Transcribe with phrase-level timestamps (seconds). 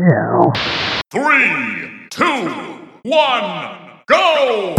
[0.00, 0.50] Ew.
[1.10, 2.48] Three, two,
[3.02, 4.74] one, go!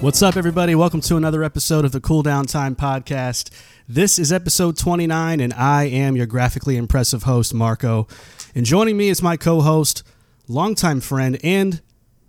[0.00, 0.74] What's up, everybody?
[0.74, 3.50] Welcome to another episode of the Cool Down Time Podcast.
[3.86, 8.08] This is episode 29, and I am your graphically impressive host, Marco.
[8.54, 10.02] And joining me is my co host,
[10.46, 11.80] longtime friend, and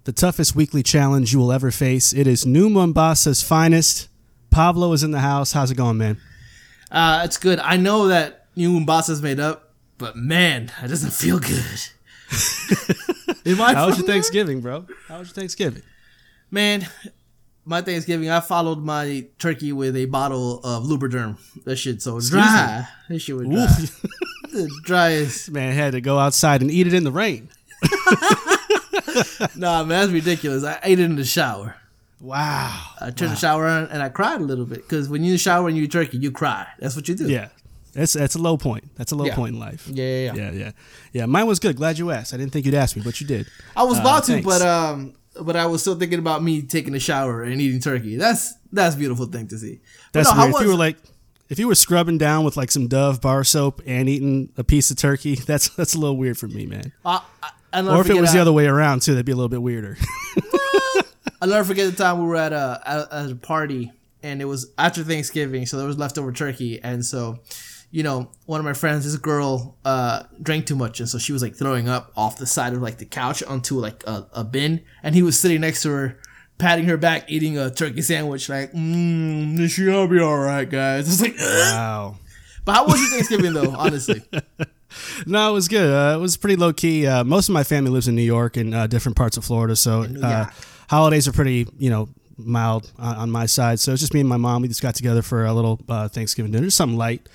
[0.05, 2.13] the toughest weekly challenge you will ever face.
[2.13, 4.07] It is New Mombasa's finest.
[4.49, 5.51] Pablo is in the house.
[5.51, 6.17] How's it going, man?
[6.89, 7.59] Uh, it's good.
[7.59, 11.81] I know that New Mombasa's made up, but man, that doesn't feel good.
[13.57, 14.85] How was your Thanksgiving, bro?
[15.09, 15.81] How was your Thanksgiving?
[16.49, 16.87] Man,
[17.65, 21.37] my Thanksgiving, I followed my turkey with a bottle of Lubriderm.
[21.65, 22.87] That shit so dry.
[23.09, 24.09] That shit was dry.
[24.53, 25.51] the driest.
[25.51, 27.49] Man, had to go outside and eat it in the rain.
[29.55, 30.63] Nah, man, that's ridiculous.
[30.63, 31.75] I ate it in the shower.
[32.19, 32.81] Wow.
[32.99, 35.67] I turned the shower on and I cried a little bit because when you shower
[35.67, 36.65] and you eat turkey, you cry.
[36.79, 37.27] That's what you do.
[37.29, 37.49] Yeah.
[37.93, 38.95] That's that's a low point.
[38.95, 39.35] That's a low Yeah.
[39.35, 39.87] point in life.
[39.87, 40.33] Yeah, yeah, yeah.
[40.33, 40.71] Yeah, yeah.
[41.11, 41.75] Yeah, mine was good.
[41.75, 42.33] Glad you asked.
[42.33, 43.45] I didn't think you'd ask me, but you did.
[43.75, 44.45] I was about to, thanks.
[44.45, 48.15] but um, but I was still thinking about me taking a shower and eating turkey.
[48.15, 49.81] That's that's a beautiful thing to see.
[50.11, 50.55] That's no, I weird.
[50.55, 50.97] If you were like
[51.53, 54.89] if you were scrubbing down with like some Dove bar soap and eating a piece
[54.89, 56.91] of turkey, that's that's a little weird for me, man.
[57.05, 57.21] I,
[57.71, 59.49] I, Or if it was forget the other way around too, that'd be a little
[59.49, 59.95] bit weirder.
[61.41, 63.91] I'll never forget the time we were at a at, at a party
[64.23, 67.39] and it was after Thanksgiving, so there was leftover turkey, and so
[67.91, 71.33] you know one of my friends, this girl, uh, drank too much, and so she
[71.33, 74.43] was like throwing up off the side of like the couch onto like a, a
[74.43, 76.19] bin, and he was sitting next to her.
[76.57, 81.07] Patting her back, eating a turkey sandwich, like, mmm, this shit'll be all right, guys.
[81.09, 82.15] It's like, wow.
[82.63, 83.71] but how was your Thanksgiving though?
[83.75, 84.21] Honestly,
[85.25, 85.91] No, it was good.
[85.91, 87.07] Uh, it was pretty low key.
[87.07, 89.75] Uh, most of my family lives in New York and uh, different parts of Florida,
[89.75, 90.45] so uh,
[90.89, 93.79] holidays are pretty, you know, mild on, on my side.
[93.79, 94.61] So it's just me and my mom.
[94.61, 97.27] We just got together for a little uh, Thanksgiving dinner, just something light.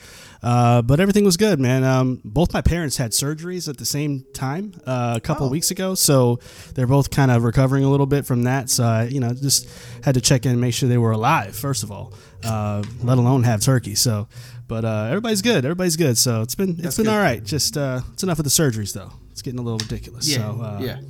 [0.43, 1.83] Uh, but everything was good, man.
[1.83, 5.47] Um, both my parents had surgeries at the same time uh, a couple Oh.
[5.47, 6.39] of weeks ago, so
[6.75, 8.71] they're both kind of recovering a little bit from that.
[8.71, 9.69] So I, you know, just
[10.05, 12.13] had to check in and make sure they were alive first of all,
[12.45, 13.97] uh, let alone have turkey.
[13.97, 14.29] So,
[14.69, 15.65] but uh, everybody's good.
[15.65, 16.17] Everybody's good.
[16.17, 17.13] So it's been it's been good.
[17.15, 17.43] all right.
[17.43, 19.11] Just uh, it's enough of the surgeries though.
[19.33, 20.29] It's getting a little ridiculous.
[20.29, 21.01] yeah, So, uh, yeah.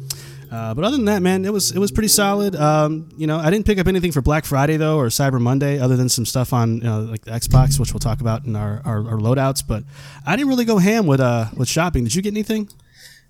[0.51, 2.57] Uh, but other than that, man, it was it was pretty solid.
[2.57, 5.79] Um, you know, I didn't pick up anything for Black Friday though, or Cyber Monday,
[5.79, 8.57] other than some stuff on you know, like the Xbox, which we'll talk about in
[8.57, 9.63] our, our, our loadouts.
[9.67, 9.85] But
[10.27, 12.05] I didn't really go ham with uh with shopping.
[12.05, 12.69] Did you get anything?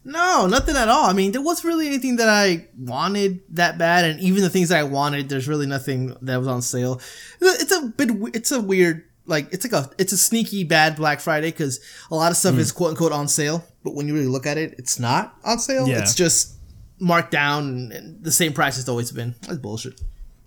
[0.05, 1.05] No, nothing at all.
[1.11, 4.71] I mean, there wasn't really anything that I wanted that bad, and even the things
[4.71, 7.01] that I wanted, there's really nothing that was on sale.
[7.41, 11.21] It's a bit, it's a weird, like it's like a, it's a sneaky bad Black
[11.21, 11.81] Friday because
[12.11, 12.59] a lot of stuff Mm.
[12.59, 15.59] is quote unquote on sale, but when you really look at it, it's not on
[15.59, 15.87] sale.
[15.87, 15.99] Yeah.
[15.99, 16.55] It's just
[16.99, 19.35] marked down and, the same price it's always been.
[19.43, 20.01] That's bullshit.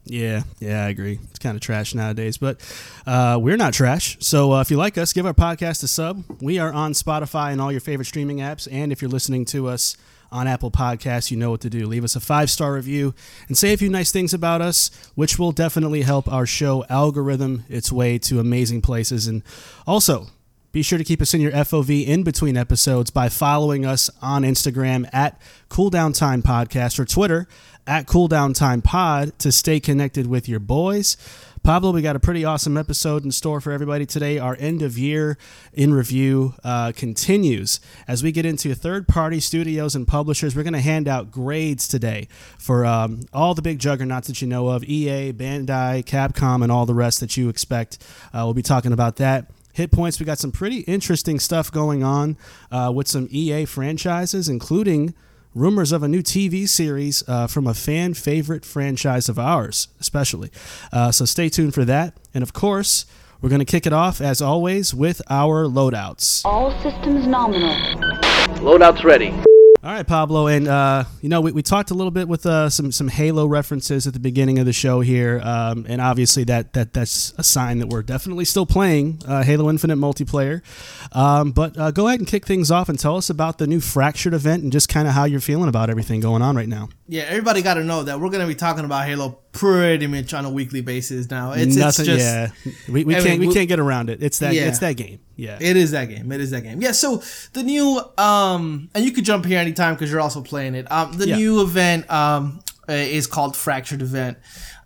[0.03, 1.19] Yeah, yeah, I agree.
[1.29, 2.59] It's kind of trash nowadays, but
[3.05, 4.17] uh, we're not trash.
[4.19, 6.23] So uh, if you like us, give our podcast a sub.
[6.41, 8.67] We are on Spotify and all your favorite streaming apps.
[8.71, 9.95] And if you're listening to us
[10.31, 11.85] on Apple Podcasts, you know what to do.
[11.85, 13.13] Leave us a five star review
[13.47, 17.63] and say a few nice things about us, which will definitely help our show algorithm
[17.69, 19.27] its way to amazing places.
[19.27, 19.43] And
[19.85, 20.27] also,
[20.71, 24.43] be sure to keep us in your FOV in between episodes by following us on
[24.43, 27.47] Instagram at Cooldown Time Podcast or Twitter
[27.85, 31.17] at Cooldown Time Pod to stay connected with your boys.
[31.63, 34.39] Pablo, we got a pretty awesome episode in store for everybody today.
[34.39, 35.37] Our end of year
[35.73, 40.55] in review uh, continues as we get into third party studios and publishers.
[40.55, 44.47] We're going to hand out grades today for um, all the big juggernauts that you
[44.47, 47.99] know of EA, Bandai, Capcom, and all the rest that you expect.
[48.33, 49.45] Uh, we'll be talking about that.
[49.73, 52.37] Hit points, we got some pretty interesting stuff going on
[52.71, 55.13] uh, with some EA franchises, including
[55.53, 60.51] rumors of a new TV series uh, from a fan favorite franchise of ours, especially.
[60.91, 62.13] Uh, so stay tuned for that.
[62.33, 63.05] And of course,
[63.41, 66.45] we're going to kick it off, as always, with our loadouts.
[66.45, 67.75] All systems nominal.
[68.59, 69.33] Loadout's ready.
[69.83, 72.69] All right, Pablo, and uh, you know we, we talked a little bit with uh,
[72.69, 76.73] some some Halo references at the beginning of the show here, um, and obviously that
[76.73, 80.61] that that's a sign that we're definitely still playing uh, Halo Infinite multiplayer.
[81.13, 83.79] Um, but uh, go ahead and kick things off and tell us about the new
[83.79, 86.89] Fractured event and just kind of how you're feeling about everything going on right now.
[87.11, 90.45] Yeah, everybody got to know that we're gonna be talking about Halo pretty much on
[90.45, 91.51] a weekly basis now.
[91.51, 92.49] It's, Nothing, it's just yeah,
[92.87, 94.23] we, we I can't we we- can't get around it.
[94.23, 94.69] It's that Yeah.
[94.69, 95.19] it's that game.
[95.35, 96.31] Yeah, It is that game.
[96.31, 96.81] It is that game.
[96.81, 96.93] Yeah.
[96.93, 97.21] So
[97.51, 100.89] the new um, and you could jump here anytime because you're also playing it.
[100.89, 101.35] Um, the Yeah.
[101.35, 104.37] new event um uh, is called Fractured Event.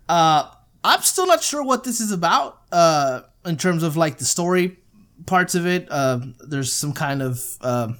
[0.08, 0.50] Uh,
[0.82, 2.58] I'm still not sure what this is about.
[2.72, 4.78] Uh, in terms of like the story
[5.26, 5.86] parts of it.
[5.90, 7.92] Uh, there's some kind of uh,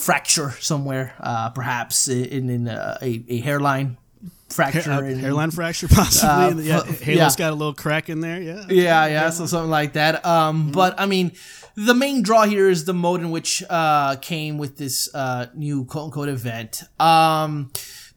[0.00, 3.96] fracture somewhere, uh, perhaps in in a, a, a hairline
[4.48, 5.04] fracture.
[5.04, 6.70] In- hairline fracture, possibly.
[6.72, 7.30] Uh, yeah, Halo's yeah.
[7.36, 8.40] got a little crack in there.
[8.40, 8.64] Yeah.
[8.68, 10.24] Yeah, yeah, so something like that.
[10.24, 11.32] Um, but I mean,
[11.76, 15.84] the main draw here is the mode in which uh came with this uh new
[15.84, 16.82] quote unquote event.
[16.98, 17.70] Um,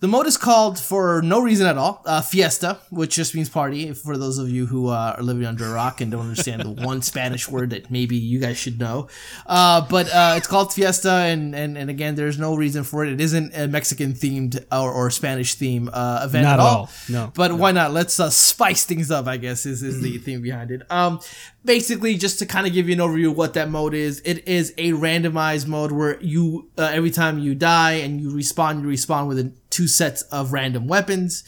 [0.04, 3.94] the mode is called for no reason at all, uh, Fiesta, which just means party.
[3.94, 6.84] For those of you who uh, are living under a rock and don't understand the
[6.84, 9.08] one Spanish word that maybe you guys should know,
[9.48, 13.14] uh, but uh, it's called Fiesta, and, and and again, there's no reason for it.
[13.14, 16.78] It isn't a Mexican themed or, or Spanish theme uh, event Not at all.
[16.80, 16.90] all.
[17.08, 17.32] No.
[17.34, 17.94] But why not?
[17.94, 19.26] Let's uh, spice things up.
[19.28, 20.82] I guess is is the theme behind it.
[20.92, 21.22] Um,
[21.64, 24.48] basically, just to kind of give you an overview of what that mode is, it
[24.48, 28.88] is a randomized mode where you uh, every time you die and you respawn, you
[28.90, 31.44] respawn with a, two sets of random weapons.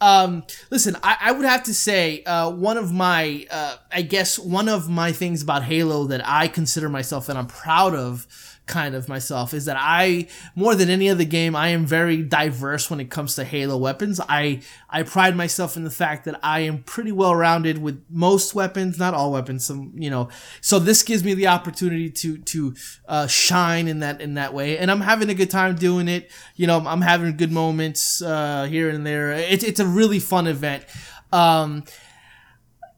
[0.00, 4.38] Um, listen, I, I would have to say, uh, one of my, uh, I guess
[4.38, 8.26] one of my things about Halo that I consider myself and I'm proud of
[8.68, 12.90] kind of myself is that I more than any other game I am very diverse
[12.90, 14.20] when it comes to Halo weapons.
[14.28, 18.54] I I pride myself in the fact that I am pretty well rounded with most
[18.54, 19.66] weapons, not all weapons.
[19.66, 20.28] Some you know,
[20.60, 22.74] so this gives me the opportunity to to
[23.08, 26.30] uh, shine in that in that way, and I'm having a good time doing it.
[26.54, 29.32] You know, I'm having good moments uh, here and there.
[29.32, 30.84] It's it's a really fun event.
[31.32, 31.84] Um,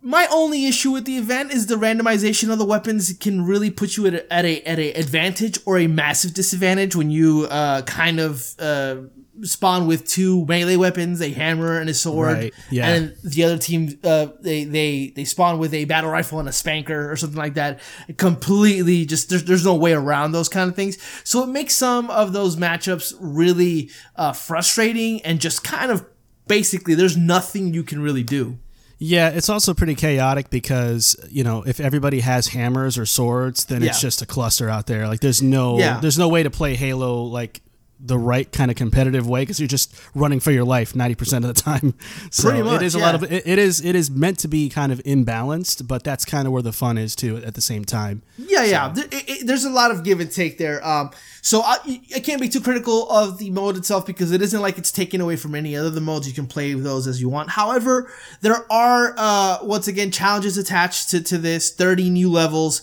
[0.02, 3.96] my only issue with the event is the randomization of the weapons can really put
[3.96, 7.82] you at a, at a at a advantage or a massive disadvantage when you uh,
[7.82, 8.96] kind of uh,
[9.42, 12.88] spawn with two melee weapons, a hammer and a sword, Right, yeah.
[12.88, 16.52] and the other team uh, they they they spawn with a battle rifle and a
[16.52, 17.80] spanker or something like that.
[18.16, 20.96] Completely just there's there's no way around those kind of things.
[21.24, 26.06] So it makes some of those matchups really uh, frustrating and just kind of
[26.46, 28.58] basically there's nothing you can really do.
[29.02, 33.82] Yeah, it's also pretty chaotic because you know if everybody has hammers or swords, then
[33.82, 35.08] it's just a cluster out there.
[35.08, 36.00] Like there's no Yeah.
[36.00, 37.62] there's no way to play Halo like
[38.02, 41.42] the right kind of competitive way because you're just running for your life 90% of
[41.42, 41.94] the time.
[42.30, 43.04] So Pretty much, it is a yeah.
[43.06, 46.24] lot of it, it is it is meant to be kind of imbalanced, but that's
[46.24, 48.22] kind of where the fun is too at the same time.
[48.38, 48.88] Yeah, yeah.
[48.88, 50.86] There, it, it- there's a lot of give and take there.
[50.86, 51.10] Um,
[51.42, 51.78] so I,
[52.14, 55.20] I can't be too critical of the mode itself because it isn't like it's taken
[55.20, 56.28] away from any other the modes.
[56.28, 57.50] You can play those as you want.
[57.50, 58.10] However,
[58.42, 61.70] there are uh, once again challenges attached to to this.
[61.72, 62.82] Thirty new levels.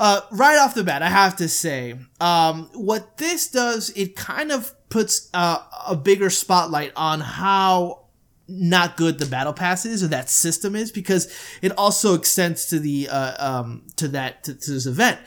[0.00, 4.50] Uh, right off the bat, I have to say, um, what this does, it kind
[4.50, 8.06] of puts uh, a bigger spotlight on how
[8.48, 11.30] not good the battle pass is or that system is because
[11.60, 15.18] it also extends to the uh, um, to that to, to this event.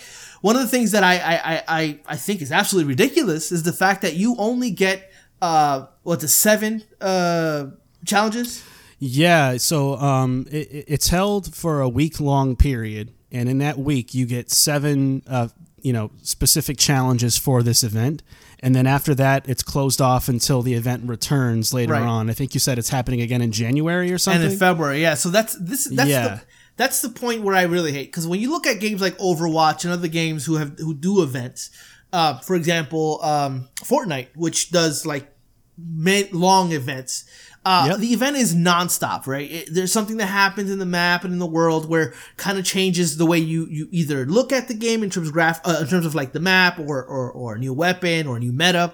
[0.41, 3.71] One of the things that I, I, I, I, think is absolutely ridiculous is the
[3.71, 5.09] fact that you only get
[5.41, 7.67] uh, what the seven uh,
[8.05, 8.63] challenges.
[8.99, 14.13] Yeah, so um, it- it's held for a week long period, and in that week
[14.13, 15.49] you get seven, uh,
[15.81, 18.23] you know, specific challenges for this event,
[18.61, 22.03] and then after that it's closed off until the event returns later Right.
[22.03, 22.29] on.
[22.29, 24.43] I think you said it's happening again in January or something.
[24.43, 25.01] and in February.
[25.01, 25.85] Yeah, so that's this.
[25.91, 26.27] That's Yeah.
[26.27, 26.41] the
[26.77, 29.83] that's the point where I really hate because when you look at games like Overwatch
[29.83, 31.69] and other games who have who do events,
[32.13, 35.27] uh, for example, um, Fortnite, which does like
[36.31, 37.25] long events.
[37.65, 37.99] Uh, Yep.
[37.99, 39.49] The event is nonstop, right?
[39.49, 42.65] It, there's something that happens in the map and in the world where kind of
[42.65, 45.79] changes the way you, you either look at the game in terms of graph, uh,
[45.81, 48.51] in terms of like the map or, or, or a new weapon or a new
[48.51, 48.93] meta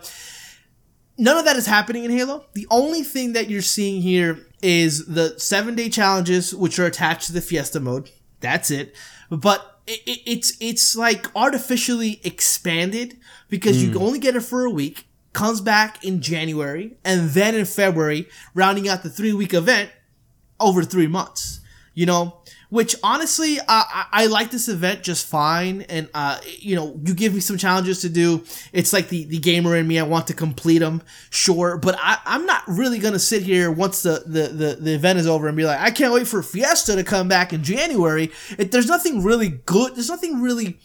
[1.19, 2.45] none of that is happening in Halo.
[2.53, 7.27] The only thing that you're seeing here is the seven day challenges, which are attached
[7.27, 8.09] to the Fiesta mode.
[8.39, 8.95] That's it.
[9.29, 13.17] But it, it, it's it's like artificially expanded
[13.49, 15.05] because you only get it for a week.
[15.33, 19.91] Comes back in January and then in February, rounding out the three week event
[20.59, 21.61] over three months.
[21.95, 25.81] You know, which honestly, I, I, I like this event just fine.
[25.83, 28.43] And, uh, you know, you give me some challenges to do.
[28.71, 29.99] It's like the, the gamer in me.
[29.99, 31.01] I want to complete them.
[31.29, 31.77] Sure.
[31.77, 35.19] But I, I'm not really going to sit here once the, the, the, the event
[35.19, 38.31] is over and be like, I can't wait for Fiesta to come back in January.
[38.57, 39.95] It, there's nothing really good.
[39.95, 40.79] There's nothing really,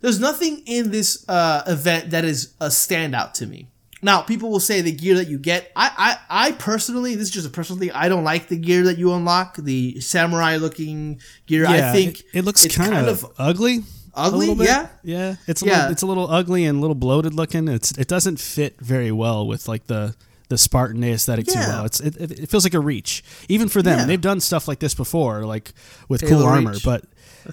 [0.00, 3.68] there's nothing in this, uh, event that is a standout to me.
[4.02, 5.70] Now, people will say the gear that you get.
[5.76, 7.90] I, I, I personally, this is just a personal thing.
[7.92, 11.64] I don't like the gear that you unlock, the samurai looking gear.
[11.64, 13.80] yeah, I think it, it looks it's kind, of, ugly.
[14.14, 14.52] ugly.
[14.64, 15.36] Yeah, yeah.
[15.46, 15.76] It's a Yeah.
[15.76, 17.68] little, it's a little ugly and a little bloated looking.
[17.68, 20.14] It's it doesn't fit very well with like the
[20.48, 21.84] the Spartan aesthetic too well.
[21.84, 24.00] It's it, it, feels like a reach even for them.
[24.00, 24.06] Yeah.
[24.06, 25.72] They've done stuff like this before, like
[26.08, 26.84] with Halo cool armor, Reach.
[26.84, 27.04] but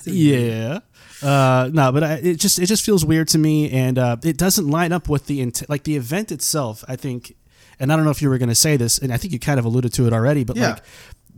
[0.05, 0.79] yeah.
[1.23, 4.37] Uh, no, but I, it just it just feels weird to me, and uh, it
[4.37, 6.83] doesn't line up with the int- like the event itself.
[6.87, 7.35] I think,
[7.79, 9.39] and I don't know if you were going to say this, and I think you
[9.39, 10.69] kind of alluded to it already, but Yeah.
[10.73, 10.83] like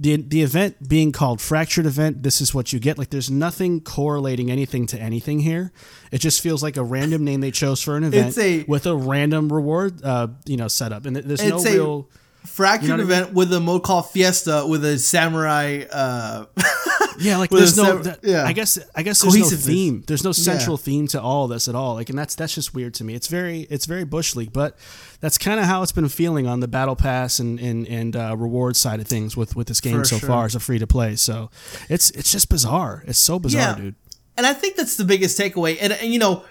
[0.02, 3.82] the the event being called fractured event this is what you get like there's nothing
[3.82, 5.74] correlating anything to anything here
[6.10, 8.96] it just feels like a random name they chose for an event a- with a
[8.96, 12.10] random reward uh you know setup and there's no real
[12.46, 15.84] Fractured You know what I event with a mode called Fiesta with a samurai.
[15.92, 16.46] Uh,
[17.20, 18.46] yeah like there's no that- yeah.
[18.46, 21.76] i guess i guess there's no theme there's no central theme to all this at
[21.76, 24.54] all like and that's that's just weird to me it's very it's very bush league
[24.54, 24.78] but
[25.20, 28.34] that's kind of how it's been feeling on the battle pass and and, and uh,
[28.38, 30.30] reward side of things with with this game For so sure.
[30.30, 31.50] far as a free to play so
[31.90, 33.76] it's it's just bizarre it's so bizarre Yeah.
[33.76, 33.96] dude
[34.38, 35.78] and I think that's the biggest takeaway.
[35.82, 36.46] And, and you know,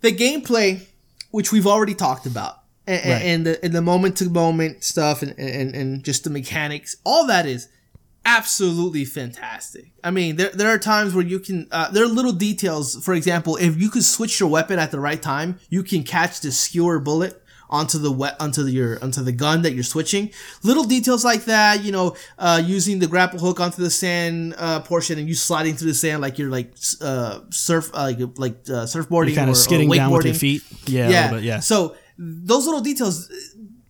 [0.00, 0.80] the gameplay,
[1.30, 2.56] which we've already talked about,
[2.86, 3.22] and, Right.
[3.22, 7.26] and the and the moment to moment stuff, and, and and just the mechanics, all
[7.26, 7.68] that is
[8.26, 9.92] absolutely fantastic.
[10.02, 13.02] I mean, there there are times where you can uh, there are little details.
[13.04, 16.40] For example, if you could switch your weapon at the right time, you can catch
[16.40, 20.30] the skewer bullet onto the we- onto the, your onto the gun that you're switching.
[20.62, 24.80] Little details like that, you know, uh, using the grapple hook onto the sand uh,
[24.80, 28.54] portion and you sliding through the sand like you're like uh, surf uh, like like
[28.68, 31.36] uh, surfboarding You're kind or, of skidding down with your feet yeah, Yeah.
[31.38, 33.30] yeah So those little details,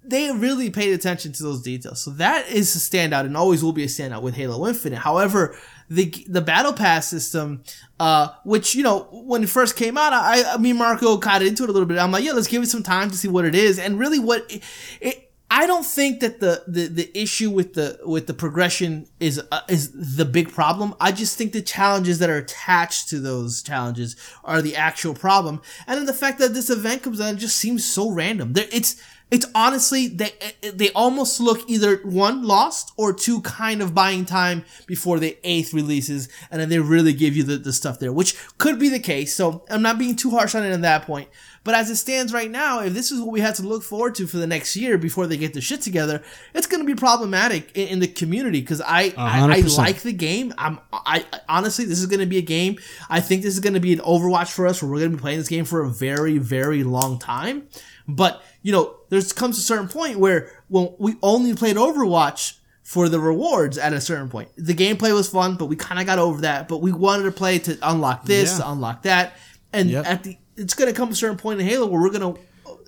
[0.04, 2.00] they really paid attention to those details.
[2.00, 4.98] So that is a standout and always will be a standout with Halo Infinite.
[4.98, 5.56] However,
[5.88, 7.62] the the battle pass system,
[8.00, 11.64] uh, which you know when it first came out, I, I mean Marco got into
[11.64, 11.98] it a little bit.
[11.98, 13.78] I'm like, yeah, let's give it some time to see what it is.
[13.78, 14.62] And really, what it,
[15.00, 19.40] it I don't think that the, the, the issue with the with the progression is
[19.52, 20.94] uh, is the big problem.
[21.00, 25.60] I just think the challenges that are attached to those challenges are the actual problem.
[25.86, 28.54] And then the fact that this event comes out just seems so random.
[28.54, 30.32] There, it's it's honestly they
[30.72, 35.74] they almost look either one lost or two kind of buying time before the eighth
[35.74, 39.00] releases, and then they really give you the, the stuff there, which could be the
[39.00, 39.34] case.
[39.34, 41.28] So I'm not being too harsh on it at that point.
[41.64, 44.14] But as it stands right now, if this is what we had to look forward
[44.16, 46.22] to for the next year before they get the shit together,
[46.54, 50.12] it's going to be problematic in, in the community because I, I I like the
[50.12, 50.52] game.
[50.58, 52.78] I'm I I- honestly this is going to be a game.
[53.08, 55.16] I think this is going to be an Overwatch for us where we're going to
[55.16, 57.66] be playing this game for a very very long time.
[58.06, 63.08] But you know, there's comes a certain point where when we only played Overwatch for
[63.08, 64.50] the rewards at a certain point.
[64.58, 66.68] The gameplay was fun, but we kind of got over that.
[66.68, 68.58] But we wanted to play to unlock this, Yeah.
[68.58, 69.38] to unlock that,
[69.72, 70.04] and Yep.
[70.06, 72.40] at the it's going to come a certain point in Halo where we're going to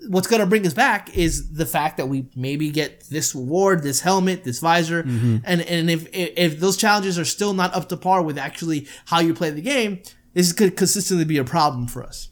[0.08, 3.82] what's going to bring us back is the fact that we maybe get this reward,
[3.82, 5.38] this helmet, this visor, Mm-hmm.
[5.44, 9.20] and and if if those challenges are still not up to par with actually how
[9.20, 10.00] you play the game,
[10.34, 12.28] this could consistently be a problem for us.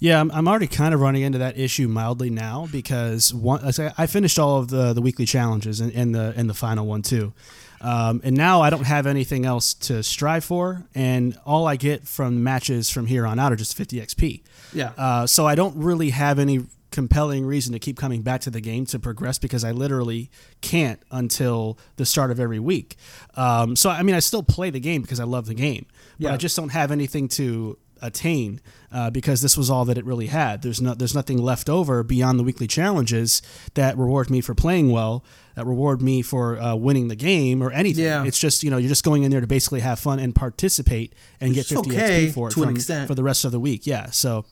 [0.00, 3.60] Yeah, I'm, I'm already kind of running into that issue mildly now because one,
[3.96, 7.02] I finished all of the, the weekly challenges and, and the and the final one
[7.02, 7.32] too,
[7.80, 12.06] um, and now I don't have anything else to strive for, and all I get
[12.06, 14.42] from matches from here on out are just 50 XP.
[14.72, 14.92] Yeah.
[14.96, 16.60] Uh, so I don't really have any
[16.90, 20.30] compelling reason to keep coming back to the game to progress because I literally
[20.62, 22.96] can't until the start of every week.
[23.34, 25.86] Um, so I mean, I still play the game because I love the game,
[26.18, 26.34] but Yeah.
[26.34, 28.60] I just don't have anything to attain
[28.92, 30.62] uh, because this was all that it really had.
[30.62, 33.42] There's no, there's nothing left over beyond the weekly challenges
[33.74, 35.24] that reward me for playing well,
[35.58, 38.04] that reward me for uh, winning the game or anything.
[38.04, 38.24] Yeah.
[38.24, 41.12] It's just you know you're just going in there to basically have fun and participate
[41.40, 43.08] and get 50 okay XP for it to an from- extent.
[43.08, 43.86] for the rest of the week.
[43.86, 44.10] Yeah.
[44.10, 44.44] So,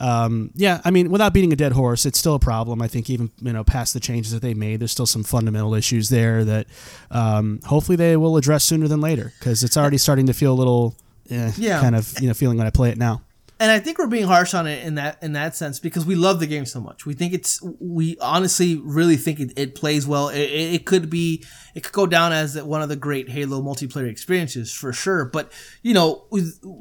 [0.00, 2.80] um, yeah, I mean, without beating a dead horse, it's still a problem.
[2.82, 5.74] I think even you know past the changes that they made, there's still some fundamental
[5.74, 6.66] issues there that
[7.10, 10.58] um, hopefully they will address sooner than later because it's already starting to feel a
[10.58, 10.96] little,
[11.30, 11.80] eh, Yeah.
[11.80, 13.20] kind of you know feeling when I play it now.
[13.64, 16.16] And I think we're being harsh on it in that in that sense because we
[16.16, 17.06] love the game so much.
[17.06, 20.28] We think it's we honestly really think it, it plays well.
[20.28, 21.42] It, it could be
[21.74, 25.24] it could go down as one of the great Halo multiplayer experiences for sure.
[25.24, 26.26] But you know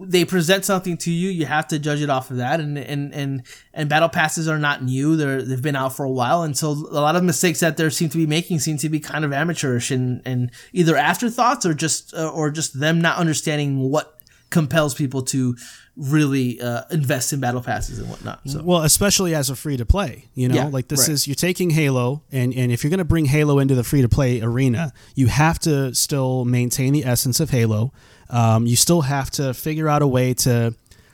[0.02, 2.60] they present something to you, you have to judge it off of that.
[2.60, 6.12] And and and and battle passes are not new; they're they've been out for a
[6.12, 8.90] while, and so a lot of mistakes that they seem to be making seem to
[8.90, 13.80] be kind of amateurish and and either afterthoughts or just or just them not understanding
[13.80, 14.20] what
[14.54, 15.58] compels people to
[15.96, 18.40] really uh, invest in battle passes and whatnot.
[18.46, 21.14] So Well, especially as a free to play, you know, Yeah, like this right.
[21.14, 24.02] is you're taking Halo, and and if you're going to bring Halo into the free
[24.02, 27.94] to play arena, you have to still maintain the essence of Halo.
[28.30, 30.74] Um, you still have to figure out a way to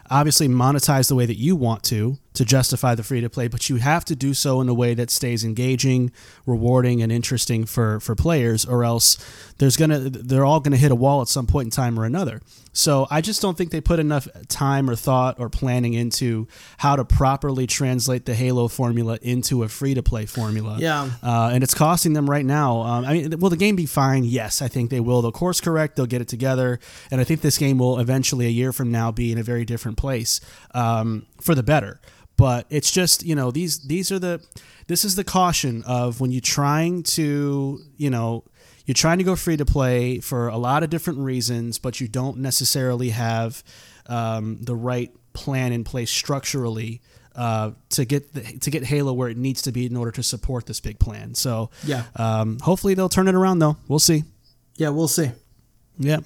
[0.10, 3.70] obviously monetize the way that you want to to justify the free to play, but
[3.70, 6.12] you have to do so in a way that stays engaging,
[6.46, 9.18] rewarding, and interesting for for players, or else
[9.58, 12.42] there's gonna they're all gonna hit a wall at some point in time or another.
[12.72, 16.96] So I just don't think they put enough time or thought or planning into how
[16.96, 20.78] to properly translate the Halo formula into a free to play formula.
[20.80, 21.10] Yeah.
[21.22, 22.82] Uh, and it's costing them right now.
[22.82, 24.24] Um, I mean, will the game be fine?
[24.24, 25.22] Yes, I think they will.
[25.22, 25.96] They'll course correct.
[25.96, 26.80] They'll get it together,
[27.12, 29.66] and I think this game will eventually, a year from now, be in a very
[29.66, 30.40] different place
[30.74, 32.00] um, for the better.
[32.40, 34.42] But it's just you know these these are the
[34.88, 38.44] this is the caution of when you're trying to you know
[38.86, 42.08] you're trying to go free to play for a lot of different reasons, but you
[42.08, 43.64] don't necessarily have
[44.08, 47.02] um, the right plan in place structurally
[47.36, 50.24] uh, to get the, to get Halo where it needs to be in order to
[50.24, 51.36] support this big plan.
[51.36, 52.06] So Yeah.
[52.16, 53.78] um, hopefully they'll turn it around though.
[53.88, 54.24] We'll see.
[54.78, 55.30] Yeah, we'll see.
[56.00, 56.20] Yeah.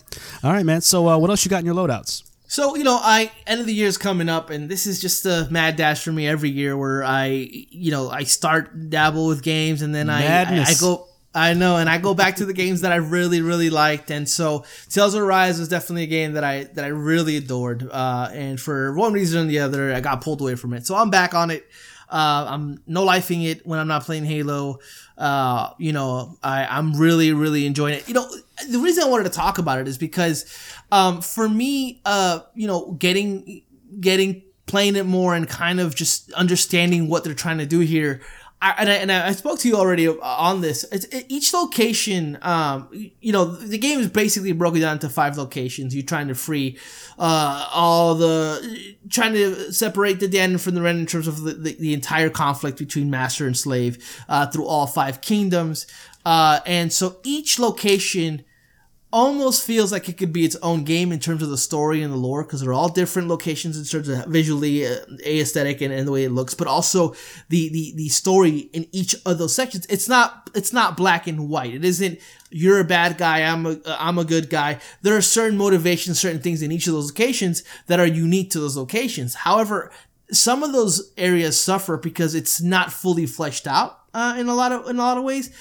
[0.43, 0.79] All right, man.
[0.81, 2.23] So uh, what else you got in your loadouts?
[2.53, 5.25] So you know, I end of the year is coming up, and this is just
[5.25, 9.41] a mad dash for me every year, where I, you know, I start dabble with
[9.41, 11.07] games, and then I, I, I go.
[11.33, 14.29] I know, and I go back to the games that I really, really liked, and
[14.29, 18.29] so Tales of Arise was definitely a game that I that I really adored, uh,
[18.31, 20.85] and for one reason or the other, I got pulled away from it.
[20.85, 21.67] So I'm back on it.
[22.07, 24.77] Uh, I'm no lifing it when I'm not playing Halo.
[25.17, 28.07] Uh, you know, I, I'm really, really enjoying it.
[28.07, 28.29] You know,
[28.69, 30.45] the reason I wanted to talk about it is because,
[30.93, 33.63] um, for me, uh, you know, getting,
[33.99, 38.21] getting, playing it more and kind of just understanding what they're trying to do here.
[38.61, 40.85] I, and, I, and I spoke to you already on this.
[40.91, 45.35] It's, it, each location, um, you know, the game is basically broken down into five
[45.35, 45.95] locations.
[45.95, 46.77] You're trying to free
[47.17, 51.53] uh, all the, trying to separate the den from the Ren in terms of the,
[51.53, 53.97] the, the entire conflict between master and slave
[54.29, 55.87] uh, through all five kingdoms.
[56.23, 58.45] Uh, and so each location
[59.13, 62.11] almost feels like it could be its own game in terms of the story and
[62.11, 66.07] the lore because they're all different locations in terms of visually uh, aesthetic and, and
[66.07, 67.09] the way it looks but also
[67.49, 69.85] the, the the story in each of those sections.
[69.87, 71.75] It's not it's not black and white.
[71.75, 74.79] It isn't you're a bad guy i'm a i'm a good guy.
[75.03, 78.59] There are certain motivations certain things in each of those locations that are unique to
[78.59, 79.35] those locations.
[79.35, 79.91] However
[80.31, 84.71] some of those areas suffer because it's not fully fleshed out uh, in a lot
[84.71, 85.51] of in a lot of ways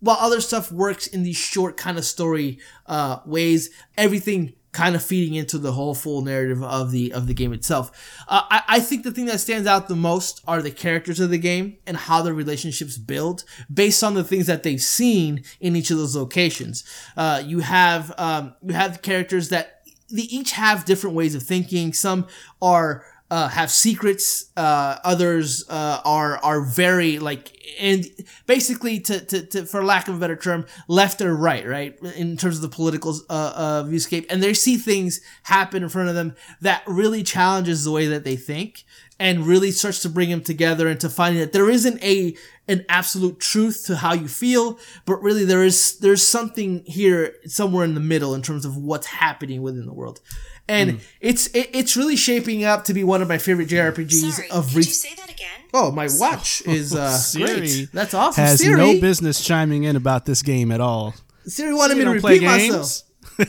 [0.00, 5.02] while other stuff works in these short kind of story uh, ways everything kind of
[5.02, 7.90] feeding into the whole full narrative of the of the game itself.
[8.28, 11.30] Uh, I, I think the thing that stands out the most are the characters of
[11.30, 15.76] the game and how their relationships build based on the things that they've seen in
[15.76, 16.84] each of those locations.
[17.16, 19.80] Uh, you have um, you have characters that
[20.10, 21.94] they each have different ways of thinking.
[21.94, 22.26] Some
[22.60, 24.50] are uh, have secrets.
[24.56, 28.06] Uh, others uh, are are very like and
[28.46, 32.36] basically to, to, to for lack of a better term, left or right, right in
[32.36, 36.14] terms of the political uh, uh, viewscape, and they see things happen in front of
[36.14, 38.84] them that really challenges the way that they think
[39.18, 42.36] and really starts to bring them together into finding that there isn't a
[42.68, 47.84] an absolute truth to how you feel, but really there is there's something here somewhere
[47.84, 50.20] in the middle in terms of what's happening within the world.
[50.68, 54.50] And it's it, it's really shaping up to be one of my favorite JRPGs Sorry,
[54.50, 55.48] of could re- you say that again?
[55.72, 57.88] Oh, my watch is uh, Siri great.
[57.92, 58.42] That's awesome.
[58.44, 61.14] Has Siri, no business chiming in about this game at all.
[61.44, 62.74] Siri wanted You me to don't play repeat games?
[62.74, 62.86] myself.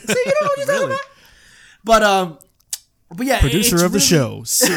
[0.08, 1.00] See, you know what you're talking about?
[1.84, 2.38] But um,
[3.16, 4.74] but yeah, Producer it's of the really- show, Siri.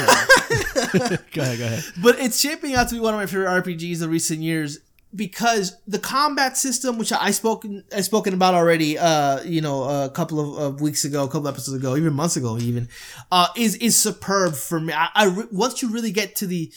[1.33, 1.83] go ahead, go ahead.
[2.01, 4.79] But it's shaping out to be one of my favorite RPGs of recent years
[5.15, 10.09] because the combat system, which I spoken I spoken about already, uh, you know, a
[10.09, 12.87] couple of, of weeks ago, a couple episodes ago, even months ago, even,
[13.31, 14.93] uh, is is superb for me.
[14.93, 16.71] I, I once you really get to the,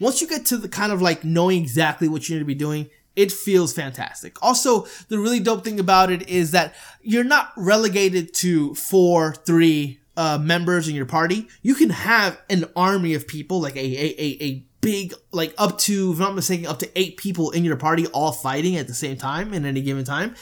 [0.00, 2.54] once you get to the kind of like knowing exactly what you need to be
[2.54, 2.90] doing.
[3.14, 4.36] It feels fantastic.
[4.42, 10.00] Also, the really dope thing about it is that you're not relegated to four, three,
[10.16, 14.14] uh, members in your party, you can have an army of people, like a, a,
[14.18, 17.64] a, a big, like up to, if I'm not mistaken, up to eight people in
[17.64, 20.36] your party all fighting at the same time in any given time.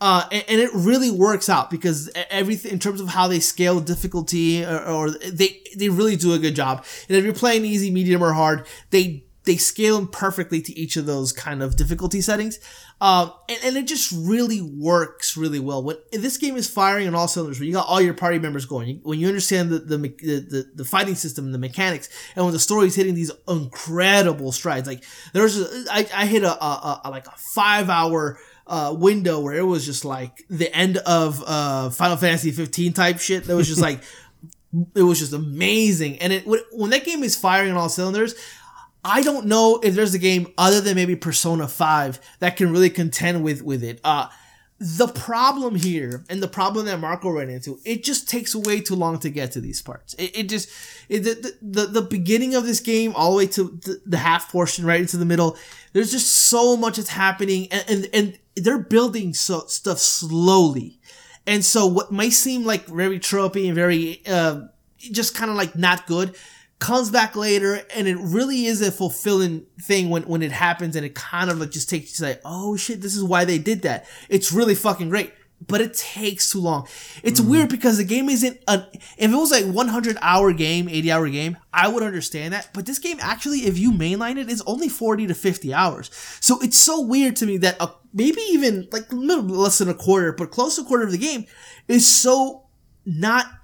[0.00, 3.78] Uh, and, and it really works out because everything in terms of how they scale
[3.78, 6.82] difficulty or, or they, they really do a good job.
[7.10, 10.96] And if you're playing easy, medium, or hard, they, they scale them perfectly to each
[10.96, 12.58] of those kind of difficulty settings.
[13.00, 15.82] Um, and, and it just really works really well.
[15.82, 18.66] When this game is firing on all cylinders, when you got all your party members
[18.66, 22.52] going, when you understand the the, the, the, fighting system and the mechanics, and when
[22.52, 27.00] the story is hitting these incredible strides, like there's, a, I, I hit a, a,
[27.04, 31.42] a like a five hour uh, window where it was just like the end of
[31.46, 33.44] uh, Final Fantasy 15 type shit.
[33.44, 34.02] That was just like,
[34.94, 36.18] it was just amazing.
[36.18, 38.34] And it when that game is firing on all cylinders,
[39.04, 42.90] I don't know if there's a game other than maybe Persona 5 that can really
[42.90, 44.00] contend with with it.
[44.04, 44.28] Uh
[44.82, 48.94] the problem here and the problem that Marco ran into, it just takes way too
[48.94, 50.14] long to get to these parts.
[50.14, 50.70] It, it just
[51.10, 54.50] it, the, the the beginning of this game all the way to the, the half
[54.50, 55.58] portion right into the middle.
[55.92, 60.98] There's just so much that's happening and and, and they're building so stuff slowly.
[61.46, 64.62] And so what might seem like very tropey and very uh,
[64.96, 66.34] just kind of like not good
[66.80, 71.06] comes back later and it really is a fulfilling thing when, when it happens and
[71.06, 73.58] it kind of like just takes you to like, oh shit, this is why they
[73.58, 74.06] did that.
[74.28, 75.32] It's really fucking great.
[75.66, 76.88] but it takes too long.
[77.22, 77.50] It's mm-hmm.
[77.50, 78.86] weird because the game isn't a.
[79.18, 82.70] If it was like 100 hour game, 80 hour game, I would understand that.
[82.72, 86.10] But this game actually, if you mainline it, is only 40 to 50 hours.
[86.40, 89.88] So it's so weird to me that a, maybe even like a little less than
[89.88, 91.44] a quarter, but close to a quarter of the game
[91.88, 92.66] is so
[93.04, 93.59] not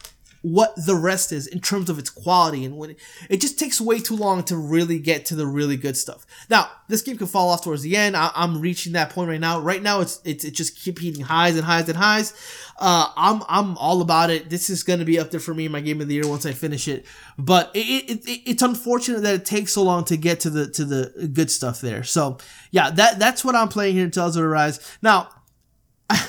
[0.46, 3.80] what the rest is in terms of its quality and when it, it just takes
[3.80, 6.24] way too long to really get to the really good stuff.
[6.48, 8.16] Now, this game can fall off towards the end.
[8.16, 9.58] I, am reaching that point right now.
[9.58, 12.32] Right now, it's it's it just keep hitting highs and highs and highs.
[12.78, 14.48] Uh, I'm I'm all about it.
[14.48, 16.46] This is gonna be up there for me, in my game of the year once
[16.46, 17.06] I finish it.
[17.36, 20.70] But it, it, it it's unfortunate that it takes so long to get to the
[20.70, 22.04] to the good stuff there.
[22.04, 22.38] So
[22.70, 24.78] yeah, that that's what I'm playing here in Tales of Arise.
[25.02, 25.28] Now,
[26.08, 26.20] I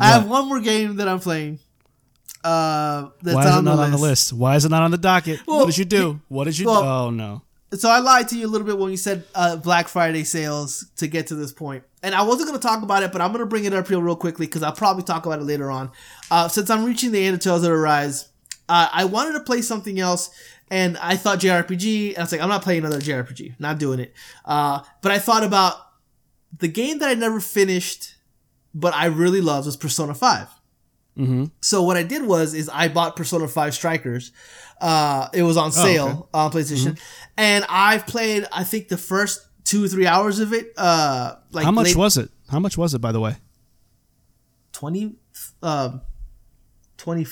[0.00, 1.60] have one more game that I'm playing
[2.46, 4.32] uh, that's Why is it not on the list.
[4.32, 5.40] Why is it not on the docket?
[5.46, 6.20] Well, what did you do?
[6.28, 6.66] What did you?
[6.66, 7.42] well- oh no.
[7.74, 10.86] So I lied to you a little bit when you said uh, Black Friday sales
[10.98, 13.32] to get to this point, and I wasn't going to talk about it, but I'm
[13.32, 15.68] going to bring it up here real quickly because I'll probably talk about it later
[15.70, 15.90] on.
[16.30, 18.28] Uh, since I'm reaching the end of Tales of Arise,
[18.68, 20.30] uh, I wanted to play something else,
[20.70, 23.98] and I thought JRPG, and I was like, I'm not playing another JRPG, not doing
[23.98, 24.14] it.
[24.44, 25.74] Uh, but I thought about
[26.56, 28.14] the game that I never finished,
[28.72, 30.46] but I really loved was Persona Five.
[31.62, 34.32] So what I did was is I bought Persona 5 Strikers.
[34.80, 36.98] Uh, it was on sale on PlayStation,
[37.38, 40.72] and I've played I think the first two or three hours of it.
[40.76, 42.30] Uh, like How much late- was it?
[42.50, 43.36] How much was it, by the way?
[44.72, 45.16] twenty?
[45.62, 46.02] Um,
[46.98, 47.26] twenty.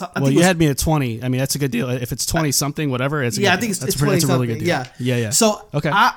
[0.00, 1.22] I Well, you was- had me at twenty.
[1.22, 1.90] I mean, that's a good deal.
[1.90, 4.28] If it's twenty something, whatever, it's a yeah, I think it's, it's pretty- that's a
[4.28, 4.68] really good deal.
[4.68, 5.30] Yeah, yeah, yeah.
[5.30, 5.90] So Okay.
[5.92, 6.14] I,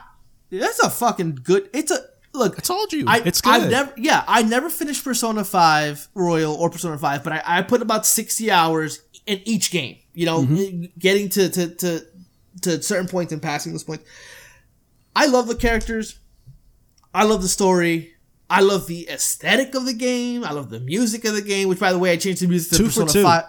[0.50, 1.70] that's a fucking good.
[1.74, 2.00] It's a
[2.34, 2.58] look.
[2.58, 3.54] I told you, I, it's good.
[3.54, 7.62] I've never, yeah, I never finished Persona Five Royal or Persona Five, but I, I
[7.62, 9.98] put about sixty hours in each game.
[10.14, 10.86] You know, Mm-hmm.
[11.00, 12.06] getting to to to
[12.62, 14.04] to certain points and passing those points.
[15.16, 16.20] I love the characters.
[17.14, 18.14] I love the story.
[18.50, 20.44] I love the aesthetic of the game.
[20.44, 21.68] I love the music of the game.
[21.70, 23.24] Which, by the way, I changed the music to Two for two.
[23.24, 23.46] Five.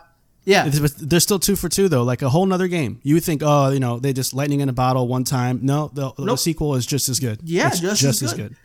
[0.46, 3.00] Yeah, but They're still two for two though, like a whole nother game.
[3.02, 5.60] You would think, oh, you know, they just lightning in a bottle one time.
[5.62, 7.40] No, the, the sequel is just as good.
[7.42, 8.50] Yeah, It's just as as good.
[8.50, 8.56] good.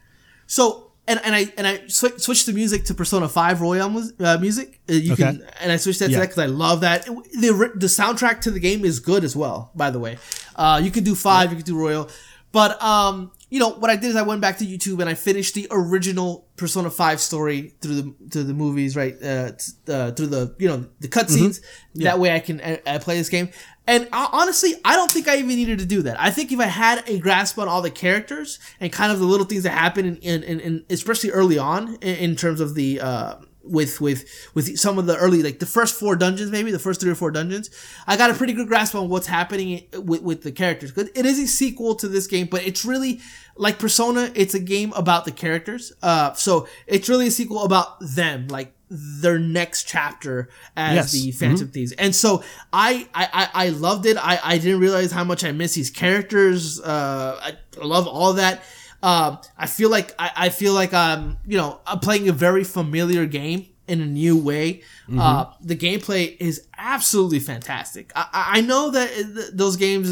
[0.49, 4.13] So and and I and I sw- switched the music to Persona Five Royal mus-
[4.19, 4.81] uh, music.
[4.89, 5.23] Uh, you Okay.
[5.23, 7.05] can and I switched that to that because I love that.
[7.05, 9.71] The the soundtrack to the game is good as well.
[9.75, 10.17] By the way,
[10.55, 12.09] uh, you can do five, you can do Royal,
[12.51, 15.13] but um, you know what I did is I went back to YouTube and I
[15.15, 19.15] finished the original Persona Five story through the through the movies, right?
[19.23, 21.61] Uh, t- uh through the you know the cutscenes.
[21.95, 23.49] That way I can I, I play this game.
[23.89, 26.21] And honestly, I don't think I even needed to do that.
[26.21, 29.25] I think if I had a grasp on all the characters and kind of the
[29.25, 32.75] little things that happen in, in, in, in especially early on in, in terms of
[32.75, 36.69] the uh, with with with some of the early like the first four dungeons, maybe
[36.69, 37.71] the first three or four dungeons,
[38.05, 40.91] I got a pretty good grasp on what's happening with, with the characters.
[40.91, 43.21] Because it is a sequel to this game, but it's really
[43.57, 44.31] like Persona.
[44.35, 45.93] It's a game about the characters.
[46.03, 51.11] Uh, so it's really a sequel about them, like their next chapter as Yes.
[51.11, 51.91] the Phantom Thieves.
[51.93, 54.17] And so I, I, I loved it.
[54.17, 56.79] I, I didn't realize how much I miss these characters.
[56.81, 58.63] Uh, I love all that.
[59.01, 62.63] Um, I feel like I, I feel like um, you know, I'm playing a very
[62.63, 64.81] familiar game in a new way.
[65.17, 68.11] Uh, the gameplay is absolutely fantastic.
[68.15, 70.11] I, I know that those games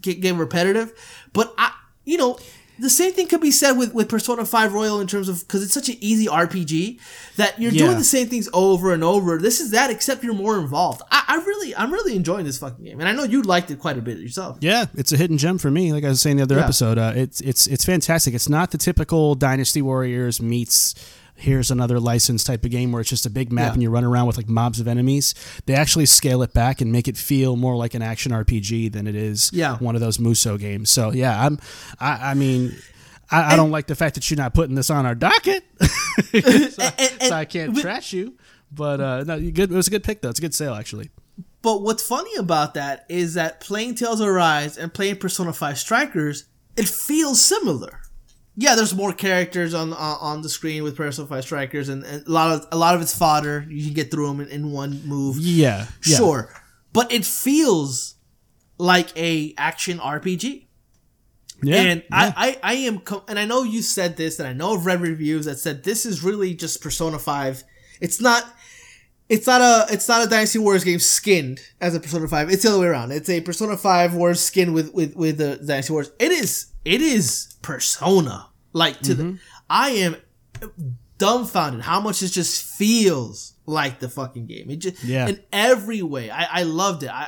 [0.00, 0.92] get, get repetitive,
[1.34, 1.72] but I,
[2.04, 2.38] you know,
[2.78, 5.62] the same thing could be said with, with Persona 5 Royal in terms of because
[5.62, 6.98] it's such an easy RPG
[7.36, 7.86] that you're Yeah.
[7.86, 9.38] doing the same things over and over.
[9.38, 11.02] This is that, except you're more involved.
[11.10, 13.78] I, I really, I'm really enjoying this fucking game, and I know you liked it
[13.78, 14.58] quite a bit yourself.
[14.60, 15.92] Yeah, it's a hidden gem for me.
[15.92, 16.64] Like I was saying the other Yeah.
[16.64, 18.34] episode, uh, it's it's it's fantastic.
[18.34, 20.94] It's not the typical Dynasty Warriors meets
[21.38, 23.72] here's another license type of game where it's just a big map Yeah.
[23.74, 25.34] and you run around with like mobs of enemies.
[25.66, 29.06] They actually scale it back and make it feel more like an action RPG than
[29.06, 29.76] it is Yeah.
[29.78, 30.90] one of those Musou games.
[30.90, 31.58] So yeah, I'm
[32.00, 32.76] I, I mean.
[33.30, 36.38] I, I don't like the fact that you're not putting this on our docket, so,
[36.98, 38.38] and- so I can't but- trash you.
[38.72, 39.70] But uh, no, you good.
[39.70, 40.30] It was a good pick though.
[40.30, 41.10] It's a good sale actually.
[41.60, 45.78] But what's funny about that is that playing Tales of Arise and playing Persona 5
[45.78, 46.44] Strikers,
[46.76, 48.00] it feels similar.
[48.60, 52.26] Yeah, there's more characters on on, on the screen with Persona 5 Strikers, and, and
[52.26, 53.64] a lot of a lot of it's fodder.
[53.68, 55.38] You can get through them in, in one move.
[55.38, 56.16] Yeah, yeah.
[56.16, 56.54] Sure,
[56.92, 58.16] but it feels
[58.76, 60.66] like a action RPG.
[61.62, 62.32] Yeah, and yeah.
[62.36, 64.86] I, I, I am, co- and I know you said this, and I know I've
[64.86, 67.62] read reviews that said this is really just Persona Five.
[68.00, 68.44] It's not,
[69.28, 72.50] it's not a, it's not a Dynasty Warriors game skinned as a Persona Five.
[72.50, 73.12] It's the other way around.
[73.12, 76.12] It's a Persona Five Warriors skin with with with the Dynasty Warriors.
[76.18, 78.46] It is, it is Persona.
[78.72, 79.30] Like to Mm-hmm.
[79.32, 79.38] the,
[79.70, 80.16] I am
[81.18, 84.70] dumbfounded how much it just feels like the fucking game.
[84.70, 85.28] It just, Yeah.
[85.28, 86.30] in every way.
[86.30, 87.08] I, I loved it.
[87.10, 87.26] I,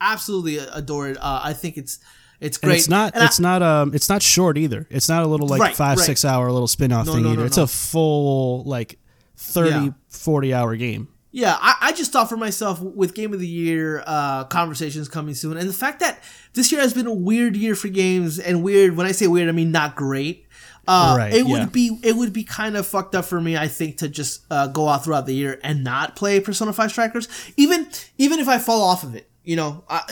[0.00, 1.16] I absolutely adore it.
[1.18, 1.98] Uh, I think it's,
[2.40, 2.78] it's And great.
[2.78, 3.14] it's not.
[3.14, 3.62] And I- it's not.
[3.62, 3.94] Um.
[3.94, 4.86] It's not short either.
[4.90, 6.06] It's not a little like Right, five right.
[6.06, 7.40] six hour little spin off No, thing no, either.
[7.40, 8.98] no, it's a full like
[9.36, 9.88] 30, Yeah.
[10.08, 11.08] 40 hour game.
[11.32, 15.34] Yeah, I, I just thought for myself with Game of the Year uh, conversations coming
[15.34, 16.22] soon, and the fact that
[16.54, 19.48] this year has been a weird year for games, and weird when I say weird,
[19.48, 20.46] I mean not great.
[20.88, 21.60] Uh, Right, it yeah.
[21.60, 24.42] would be it would be kind of fucked up for me, I think, to just
[24.50, 27.86] uh, go out throughout the year and not play Persona Five Strikers, even
[28.18, 29.28] even if I fall off of it.
[29.44, 30.02] You know, I,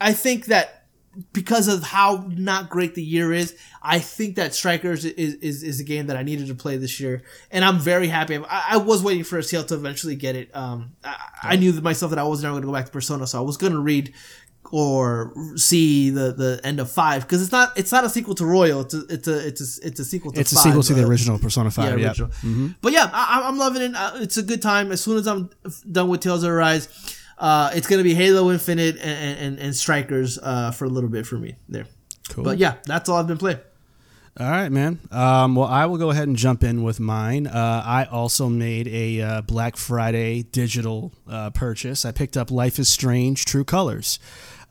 [0.00, 0.81] I think that
[1.32, 5.80] because of how not great the year is, I think that Strikers is, is, is
[5.80, 8.36] a game that I needed to play this year, and I'm very happy.
[8.38, 10.54] I, I was waiting for CL to eventually get it.
[10.56, 12.92] Um, I, I knew that myself that I was never going to go back to
[12.92, 14.14] Persona, so I was going to read
[14.70, 18.46] or see the, the end of five because it's not it's not a sequel to
[18.46, 18.80] Royal.
[18.80, 21.04] It's a it's a it's a, it's a sequel to It's a sequel to the
[21.04, 22.00] original Persona 5.
[22.00, 22.30] yeah, original.
[22.80, 23.94] But yeah, I, I'm loving it.
[23.94, 24.90] Uh, It's a good time.
[24.90, 25.50] As soon as I'm
[25.90, 26.88] done with Tales of Arise,
[27.42, 31.26] uh, it's gonna be Halo Infinite and and, and Strikers uh, for a little bit
[31.26, 31.86] for me there.
[32.28, 32.44] Cool.
[32.44, 33.58] But yeah, that's all I've been playing.
[34.40, 34.98] All right, man.
[35.10, 37.46] Um, well, I will go ahead and jump in with mine.
[37.46, 42.06] Uh, I also made a uh, Black Friday digital uh, purchase.
[42.06, 44.18] I picked up Life is Strange True Colors.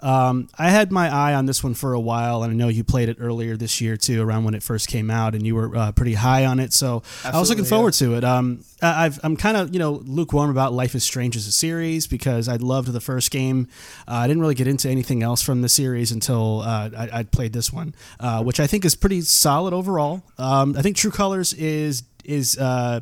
[0.02, 2.84] Um, I had my eye on this one for a while, and I know you
[2.84, 5.76] played it earlier this year too, around when it first came out, and you were
[5.76, 6.74] uh, pretty high on it.
[6.74, 8.24] So I was looking Absolutely, forward to it.
[8.24, 11.52] Um, I- I've, I'm kind of you know lukewarm about Life is Strange as a
[11.52, 13.68] series because I loved the first game.
[14.08, 17.24] Uh, I didn't really get into anything else from the series until uh, I, I
[17.24, 20.24] played this one, uh, which I think is pretty solid overall.
[20.38, 23.02] Um, I think True Colors is is uh,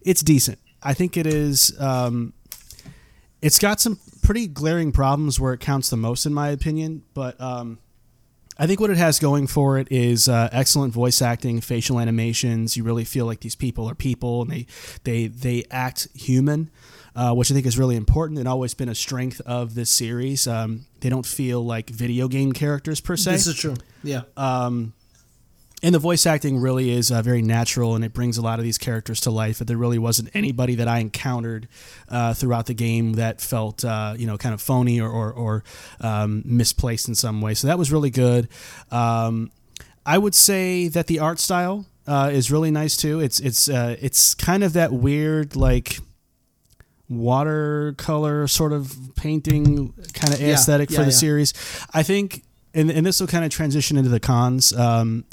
[0.00, 0.58] it's decent.
[0.82, 1.78] I think it is.
[1.80, 2.32] Um,
[3.42, 7.02] it's got some pretty glaring problems where it counts the most, in my opinion.
[7.14, 7.78] But um,
[8.58, 12.76] I think what it has going for it is uh, excellent voice acting, facial animations.
[12.76, 14.66] You really feel like these people are people, and they
[15.04, 16.70] they they act human,
[17.14, 20.48] uh, which I think is really important and always been a strength of this series.
[20.48, 23.76] Um, they don't feel like video game characters per se This is true.
[24.02, 24.22] Yeah.
[25.82, 28.64] And the voice acting really is uh, very natural and it brings a lot of
[28.64, 31.68] these characters to life but there really wasn't anybody that i encountered
[32.08, 35.64] uh, throughout the game that felt uh, you know kind of phony or, or, or
[36.00, 37.54] um, misplaced in some way.
[37.54, 38.48] So that was really good.
[38.90, 39.50] Um,
[40.04, 43.20] i would say that the art style uh, is really nice too.
[43.20, 45.98] It's it's uh, it's kind of that weird like
[47.08, 51.16] watercolor sort of painting kind of Yeah, aesthetic yeah, for the yeah.
[51.16, 51.54] series.
[51.92, 55.24] I think and, and this will kind of transition into the cons um,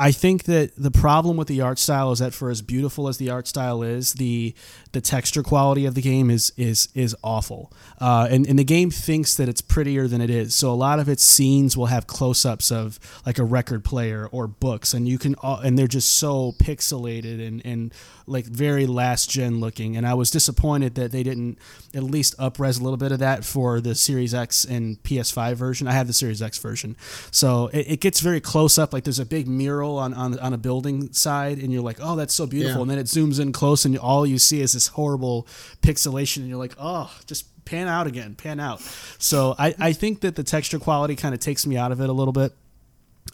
[0.00, 3.18] I think that the problem with the art style is that for as beautiful as
[3.18, 4.54] the art style is, the
[4.92, 7.72] the texture quality of the game is is is awful.
[8.00, 10.54] Uh, and, and the game thinks that it's prettier than it is.
[10.54, 14.28] So a lot of its scenes will have close ups of like a record player
[14.32, 17.94] or books, and you can and they're just so pixelated and and
[18.26, 19.96] like very last gen looking.
[19.96, 21.58] And I was disappointed that they didn't
[21.94, 25.86] at least upres a little bit of that for the Series X and PS5 version.
[25.86, 26.96] I have the Series X version,
[27.30, 28.92] so it, it gets very close up.
[28.92, 32.16] Like there's a big mural on, on on a building side, and you're like, oh,
[32.16, 32.78] that's so beautiful.
[32.78, 32.82] Yeah.
[32.82, 35.46] And then it zooms in close, and all you see is this horrible
[35.82, 38.80] pixelation, and you're like, oh, just pan out again, pan out.
[39.18, 42.08] So I, I think that the texture quality kind of takes me out of it
[42.08, 42.52] a little bit.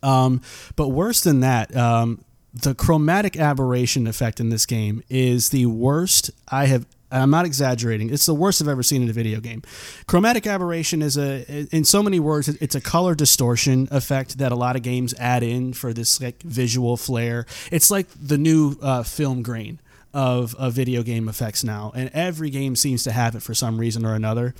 [0.02, 0.42] Um,
[0.74, 6.30] but worse than that, um, the chromatic aberration effect in this game is the worst
[6.48, 6.86] I have.
[7.08, 8.10] I'm not exaggerating.
[8.12, 9.62] It's the worst I've ever seen in a video game.
[10.08, 14.56] Chromatic aberration is a, in so many words, it's a color distortion effect that a
[14.56, 17.46] lot of games add in for this like visual flair.
[17.70, 19.78] It's like the new uh, film grain
[20.14, 23.78] of, of video game effects now, and every game seems to have it for some
[23.78, 24.54] reason or another.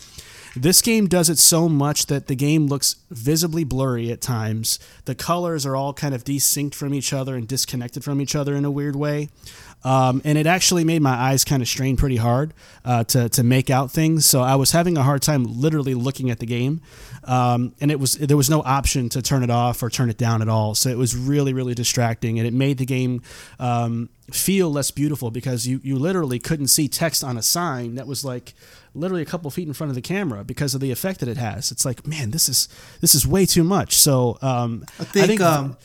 [0.57, 4.79] This game does it so much that the game looks visibly blurry at times.
[5.05, 8.55] The colors are all kind of desynced from each other and disconnected from each other
[8.55, 9.29] in a weird way.
[9.85, 12.55] Um, and it actually made my eyes kind of strain pretty hard
[12.85, 14.25] uh, to, to make out things.
[14.25, 16.81] So I was having a hard time literally looking at the game,
[17.25, 20.17] um, and it was there was no option to turn it off or turn it
[20.17, 20.75] down at all.
[20.75, 23.23] So it was really really distracting, and it made the game
[23.61, 28.07] um, feel less beautiful because you you literally couldn't see text on a sign that
[28.07, 28.55] was like
[28.95, 31.37] literally a couple feet in front of the camera because of the effect that it
[31.37, 31.71] has.
[31.71, 32.69] It's like man, this is
[33.01, 33.97] this is way too much.
[33.97, 35.77] So um, I think, um,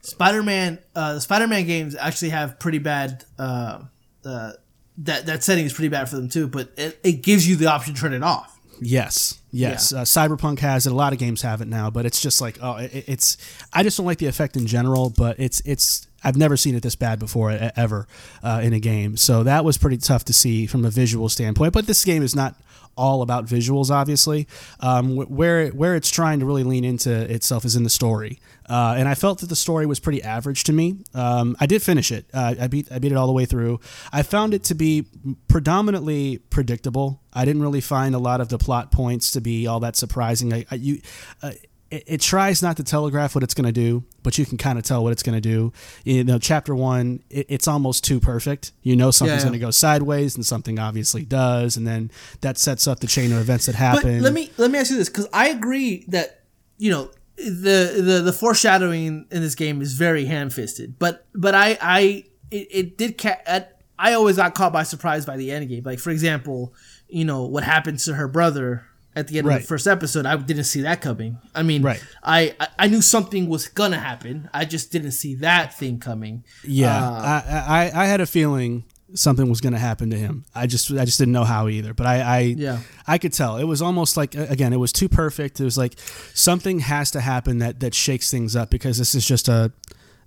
[0.00, 3.24] Spider-Man, uh, the Spider-Man games actually have pretty bad.
[3.38, 3.82] Uh,
[4.24, 4.52] uh,
[4.98, 7.66] that that setting is pretty bad for them too, but it, it gives you the
[7.66, 8.55] option to turn it off.
[8.80, 9.92] Yes, yes.
[9.92, 10.92] Uh, Cyberpunk has it.
[10.92, 13.36] A lot of games have it now, but it's just like oh, it, it's.
[13.72, 16.06] I just don't like the effect in general, but it's it's.
[16.24, 18.08] I've never seen it this bad before ever
[18.42, 21.72] uh, in a game, so that was pretty tough to see from a visual standpoint.
[21.72, 22.54] But this game is not
[22.96, 24.46] all about visuals, obviously.
[24.80, 28.94] Um, where where it's trying to really lean into itself is in the story, uh,
[28.96, 30.98] and I felt that the story was pretty average to me.
[31.14, 32.26] Um, I did finish it.
[32.32, 33.80] Uh, I beat I beat it all the way through.
[34.12, 35.06] I found it to be
[35.48, 37.22] predominantly predictable.
[37.32, 40.52] I didn't really find a lot of the plot points to be all that surprising.
[40.52, 41.00] I, I you.
[41.42, 41.52] Uh,
[41.90, 44.78] it, it tries not to telegraph what it's going to do, but you can kind
[44.78, 45.72] of tell what it's going to do.
[46.04, 48.72] You know, chapter one, it, it's almost too perfect.
[48.82, 49.48] You know, something's Yeah.
[49.50, 53.30] going to go sideways, and something obviously does, and then that sets up the chain
[53.32, 54.18] of events that happen.
[54.18, 56.42] But let me let me ask you this because I agree that
[56.78, 60.98] you know the the the foreshadowing in this game is very ham fisted.
[60.98, 63.66] But but I I it, it did ca- I-
[63.98, 65.82] I always got caught by surprise by the end game.
[65.84, 66.74] Like for example,
[67.08, 68.84] you know what happens to her brother
[69.16, 70.26] at the end of the first episode.
[70.26, 71.38] I didn't see that coming.
[71.54, 72.02] I mean, Right.
[72.22, 74.48] I I- knew something was gonna happen.
[74.54, 76.44] I just didn't see that thing coming.
[76.62, 80.44] Yeah, Uh, I, I I had a feeling something was going to happen to him.
[80.52, 81.94] I just I just didn't know how either.
[81.94, 82.78] But I I Yeah.
[83.06, 85.60] I could tell it was almost like again it was too perfect.
[85.60, 85.94] It was like
[86.34, 89.72] something has to happen that that shakes things up because this is just a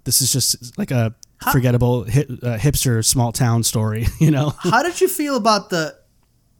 [0.06, 1.13] this is just like a
[1.52, 4.08] forgettable hip, uh, hipster small town story.
[4.19, 4.54] You know.
[4.58, 5.95] How did you feel about the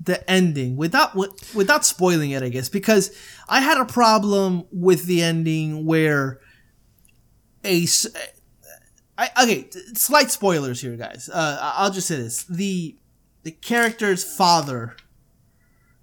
[0.01, 1.15] the ending without
[1.53, 2.41] without spoiling it?
[2.43, 3.15] I guess because
[3.47, 6.39] I had a problem with the ending where
[7.65, 7.85] a
[9.17, 11.29] I, okay slight spoilers here, guys.
[11.31, 12.95] Uh, I'll just say this: the
[13.43, 14.95] the character's father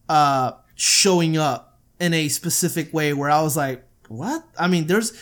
[0.09, 4.45] uh, showing up in a specific way where I was like, what?
[4.59, 5.13] I mean, there's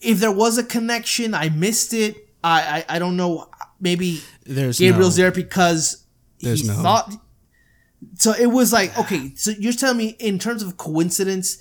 [0.00, 2.16] if there was a connection, I missed it.
[2.42, 3.48] I I, I don't know.
[3.80, 6.04] Maybe There's Gabriel's no, there because
[6.40, 7.14] There's he no- thought.
[8.14, 9.32] So it was like okay.
[9.36, 11.58] So you're telling me in terms of coincidence,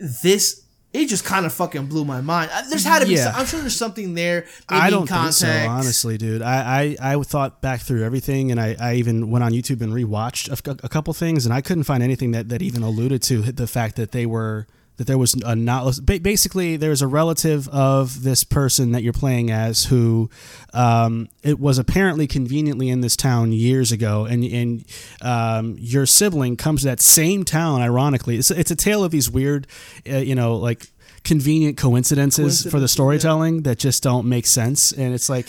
[0.00, 2.50] this it just kind of fucking blew my mind.
[2.54, 3.14] Uh, There's had to be.
[3.14, 3.24] Yeah.
[3.24, 4.46] Some, I'm sure there's something there.
[4.68, 5.40] I don't context.
[5.42, 6.40] think so, honestly, dude.
[6.40, 9.92] I, I, I thought back through everything, and I, I even went on YouTube and
[9.92, 13.42] rewatched a, a couple things, and I couldn't find anything that, that even alluded to
[13.42, 17.68] the fact that they were that there was a not ba- basically there's a relative
[17.68, 20.30] of this person that you're playing as who
[20.72, 24.84] um, it was apparently conveniently in this town years ago, and and
[25.20, 27.80] um, your sibling comes to that same town.
[27.82, 29.66] Ironically, it's it's a tale of these weird,
[30.08, 30.86] uh, you know, like
[31.24, 32.94] convenient coincidences, for the Coincidences, yeah.
[32.94, 35.48] storytelling that just don't make sense, and it's like.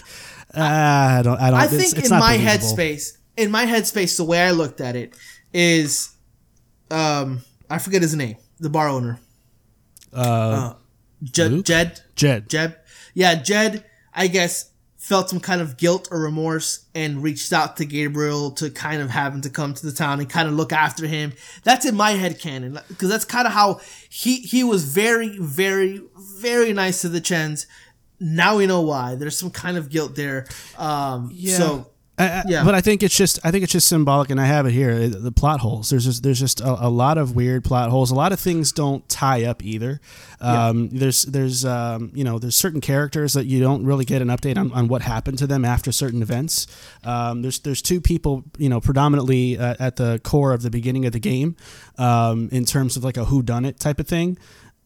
[0.57, 1.39] ah, I don't.
[1.39, 1.59] I don't.
[1.59, 2.77] I it's- think in my believable.
[2.77, 5.13] headspace, in my headspace, the way I looked at it
[5.53, 6.15] is,
[6.89, 9.19] um, I forget his name, the bar owner,
[10.15, 10.73] Uh,
[11.23, 11.65] Jed, Luke?
[11.65, 12.49] Jed, Jed.
[12.49, 12.75] Jed,
[13.13, 13.85] yeah, Jed.
[14.13, 14.71] I guess
[15.05, 19.11] felt some kind of guilt or remorse and reached out to Gabriel to kind of
[19.11, 21.31] have him to come to the town and kind of look after him.
[21.63, 26.01] That's in my head canon because that's kind of how he he was very very
[26.17, 27.67] very nice to the Chens.
[28.19, 29.13] Now we know why.
[29.13, 30.47] There's some kind of guilt there.
[30.77, 32.63] Um, So I, Yeah.
[32.63, 34.91] but I think it's just I think it's just symbolic, and I have it here.
[34.91, 35.89] uh, The plot holes.
[35.89, 38.09] There's just there's just a, a lot of weird plot holes.
[38.09, 39.99] A lot of things don't tie up either.
[40.39, 44.29] Um, There's there's um, you know there's certain characters that you don't really get an
[44.29, 46.67] update on, on what happened to them after certain events.
[47.03, 51.05] Um, there's there's two people you know predominantly uh, at the core of the beginning
[51.05, 51.57] of the game,
[51.97, 54.37] um, in terms of like a who done it type of thing.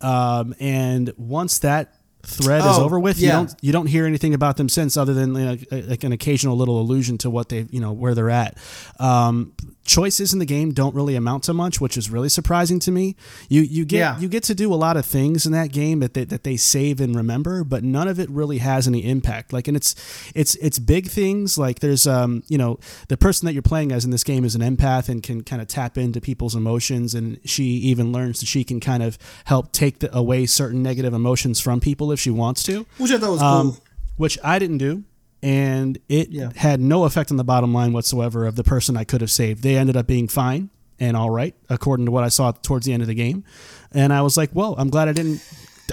[0.02, 4.34] Um, and once that thread is Oh, over with, you don't you don't hear anything
[4.34, 7.66] about them since, other than you know, like an occasional little allusion to what they
[7.70, 8.58] you know where they're at.
[9.00, 9.54] Um,
[9.86, 13.16] choices in the game don't really amount to much, which is really surprising to me.
[13.48, 14.20] You you get Yeah.
[14.20, 16.58] you get to do a lot of things in that game that they, that they
[16.58, 19.52] save and remember, but none of it really has any impact.
[19.52, 19.96] Like, and it's
[20.36, 21.58] it's it's big things.
[21.58, 24.54] Like there's um you know the person that you're playing as in this game is
[24.56, 28.46] an empath and can kind of tap into people's emotions, and she even learns that
[28.46, 32.30] she can kind of help take the, away certain negative emotions from people if she
[32.30, 33.84] wants to which I thought was um, cool.
[34.18, 35.04] which I didn't do,
[35.42, 36.52] and it Yeah.
[36.56, 39.64] had no effect on the bottom line whatsoever of the person I could have saved.
[39.64, 42.92] They ended up being fine and all right, according to what I saw towards the
[42.94, 43.44] end of the game,
[43.94, 45.42] and I was like, "Well, I'm glad I didn't.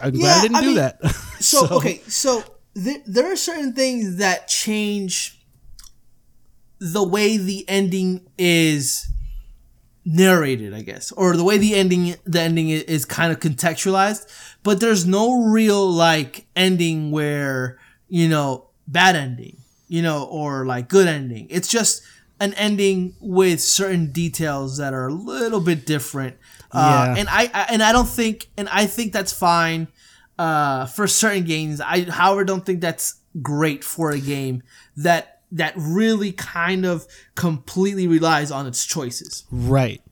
[0.02, 0.98] I'm glad I didn't I do mean, that."
[1.40, 2.42] So, okay, so
[2.74, 5.38] there, there are certain things that change
[6.78, 9.06] the way the ending is
[10.04, 14.26] narrated, I guess, or the way the ending the ending is, is kind of contextualized.
[14.62, 17.78] But there's no real like ending where
[18.08, 19.56] you know bad ending,
[19.88, 21.46] you know, or like good ending.
[21.50, 22.02] It's just
[22.40, 26.36] an ending with certain details that are a little bit different.
[26.72, 27.20] Uh, Yeah.
[27.20, 29.88] and I, I and I don't think and I think that's fine
[30.38, 31.80] uh, for certain games.
[31.80, 34.62] I however don't think that's great for a game
[34.96, 39.44] that that really kind of completely relies on its choices.
[39.50, 40.02] Right.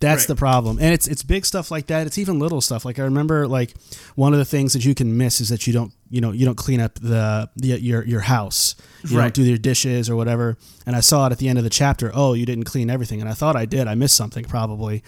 [0.00, 0.28] That's Right.
[0.28, 0.78] the problem.
[0.80, 2.06] And it's it's big stuff like that.
[2.06, 2.84] It's even little stuff.
[2.84, 3.74] Like I remember like
[4.16, 6.44] one of the things that you can miss is that you don't you know you
[6.44, 8.74] don't clean up the, the your your house.
[9.08, 9.24] You Right.
[9.32, 10.58] don't do your dishes or whatever.
[10.86, 12.10] And I saw it at the end of the chapter.
[12.12, 13.20] Oh, you didn't clean everything.
[13.20, 13.86] And I thought I did.
[13.88, 15.02] I missed something probably.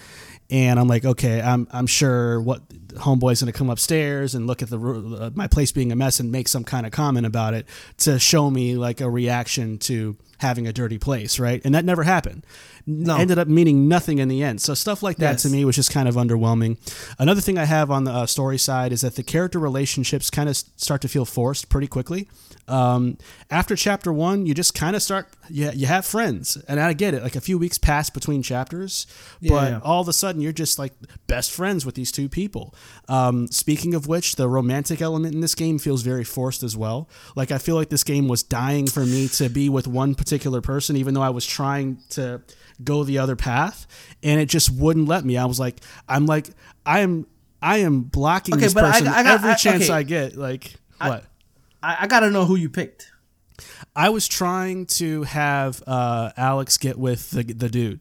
[0.49, 4.69] And I'm like, okay, I'm I'm sure what homeboy's gonna come upstairs and look at
[4.69, 7.65] the uh, my place being a mess and make some kind of comment about it
[7.97, 11.61] to show me like a reaction to having a dirty place, right?
[11.63, 12.45] And that never happened.
[12.85, 13.17] No.
[13.17, 14.61] Ended up meaning nothing in the end.
[14.61, 16.77] So stuff like that to me was just kind of underwhelming.
[17.17, 20.49] Another thing I have on the uh, story side is that the character relationships kind
[20.49, 22.27] of start to feel forced pretty quickly.
[22.67, 23.17] Um,
[23.49, 26.57] after chapter one, you just kind of start, you, you have friends.
[26.67, 29.07] And I get it, like a few weeks pass between chapters,
[29.41, 29.79] but yeah.
[29.83, 30.93] all of a sudden you're just like
[31.27, 32.73] best friends with these two people.
[33.07, 37.09] Um, speaking of which, the romantic element in this game feels very forced as well.
[37.35, 40.61] Like I feel like this game was dying for me to be with one particular
[40.61, 42.41] person, even though I was trying to
[42.83, 43.87] go the other path,
[44.21, 45.35] and it just wouldn't let me.
[45.37, 46.49] I was like, I'm like,
[46.85, 47.25] I am,
[47.61, 49.93] I am blocking Okay, this but I- person I got- every I- chance okay.
[49.93, 50.35] I get.
[50.37, 51.25] Like what?
[51.81, 53.09] I, I gotta know who you picked.
[53.95, 57.99] I was trying to have uh, Alex get with the the dude.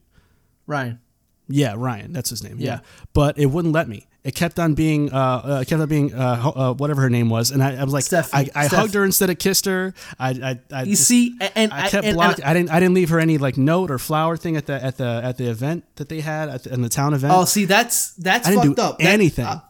[0.67, 1.01] Ryan.
[1.49, 2.13] Yeah, Ryan.
[2.13, 2.57] That's his name.
[2.59, 2.81] Yeah, Yeah.
[3.13, 4.07] but it wouldn't let me.
[4.25, 7.29] It kept on being, uh, uh kept on being, uh, ho- uh, whatever her name
[7.29, 8.51] was, and I, I was like, Stephanie.
[8.55, 8.79] I, I Steph.
[8.79, 9.95] hugged her instead of kissed her.
[10.17, 12.45] I, I, I You just- see, and I kept and- blocking.
[12.45, 14.75] and- I didn't, I didn't leave her any like note or flower thing at the
[14.83, 17.33] at the at the event that they had at the, in the town event.
[17.35, 18.99] Oh, see, that's that's I fucked up.
[18.99, 19.45] That- anything.
[19.45, 19.61] uh,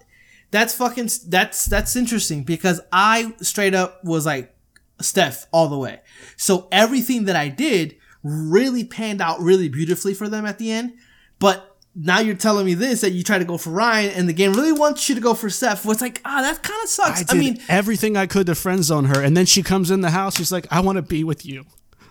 [0.50, 1.08] that's fucking.
[1.28, 4.54] That's that's interesting because I straight up was like
[5.00, 6.00] Steph all the way.
[6.36, 10.92] So everything that I did really panned out really beautifully for them at the end.
[11.38, 14.32] But now you're telling me this that you try to go for Ryan and the
[14.32, 15.84] game really wants you to go for Steph.
[15.86, 17.30] It's like ah, that kind of sucks.
[17.30, 20.00] I I, mean, everything I could to friend zone her, and then she comes in
[20.00, 20.36] the house.
[20.36, 21.64] She's like, "I want to be with you.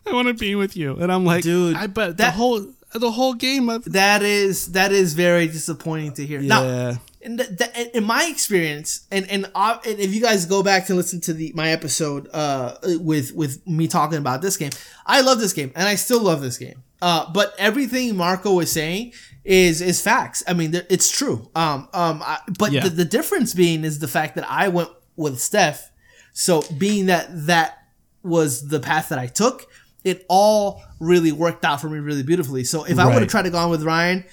[0.05, 2.65] I want to be with you," and I'm like, Dude, I bet the that- whole
[2.93, 6.41] the whole game of that is that is very disappointing to hear.
[6.41, 10.45] Now, yeah." in, the, the, in my experience, and and, uh, and if you guys
[10.45, 14.57] go back and listen to the my episode uh with with me talking about this
[14.57, 14.71] game,
[15.05, 16.83] I love this game and I still love this game.
[17.01, 19.13] Uh, but everything Marco was saying
[19.43, 20.43] is is facts.
[20.47, 21.49] I mean, it's true.
[21.55, 22.83] Um, um, I, but Yeah.
[22.83, 25.91] the, the difference being is the fact that I went with Steph.
[26.33, 27.77] So being that that
[28.23, 29.65] was the path that I took,
[30.03, 32.63] it all really worked out for me really beautifully.
[32.63, 34.23] So if I would have tried to go on with Ryan,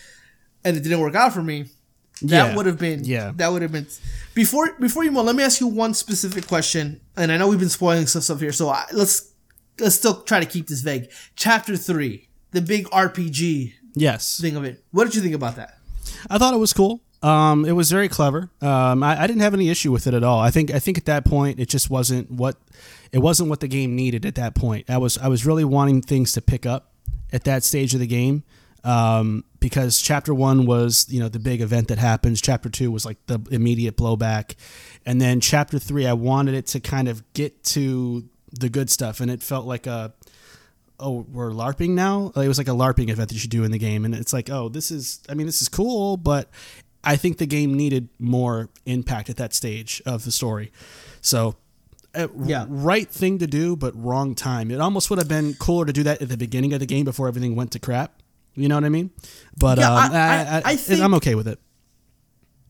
[0.65, 1.67] and it didn't work out for me,
[2.23, 2.57] that Yeah.
[2.57, 3.33] would have been Yeah.
[3.37, 3.87] that would have been
[4.35, 7.61] before before you move let me ask you one specific question and i know we've
[7.61, 9.31] been spoiling some stuff here so I, let's
[9.79, 14.64] let's still try to keep this vague chapter three the big rpg Yes, thing of
[14.64, 15.78] it what did you think about that
[16.28, 17.01] I thought it was cool.
[17.22, 18.51] Um, it was very clever.
[18.61, 20.38] Um, I, I didn't have any issue with it at all.
[20.38, 22.57] I think I think at that point it just wasn't what
[23.12, 24.88] it wasn't what the game needed at that point.
[24.88, 26.92] I was I was really wanting things to pick up
[27.32, 28.44] at that stage of the game
[28.84, 32.40] um, because chapter one was you know the big event that happens.
[32.40, 34.55] Chapter two was like the immediate blowback,
[35.05, 39.20] and then chapter three I wanted it to kind of get to the good stuff,
[39.20, 40.14] and it felt like a
[41.01, 42.32] oh, we're LARPing now.
[42.36, 44.51] It was like a LARPing event that you do in the game, and it's like,
[44.51, 45.20] oh, this is.
[45.28, 46.51] I mean, this is cool, but
[47.05, 50.72] I think the game needed more impact at that stage of the story.
[51.20, 51.57] So,
[52.14, 52.66] uh, Yeah.
[52.68, 54.70] right thing to do, but wrong time.
[54.70, 57.05] It almost would have been cooler to do that at the beginning of the game
[57.05, 58.22] before everything went to crap.
[58.55, 59.11] You know what I mean?
[59.57, 61.61] But Yeah, um, I- I, I- I, I think- I'm okay with it.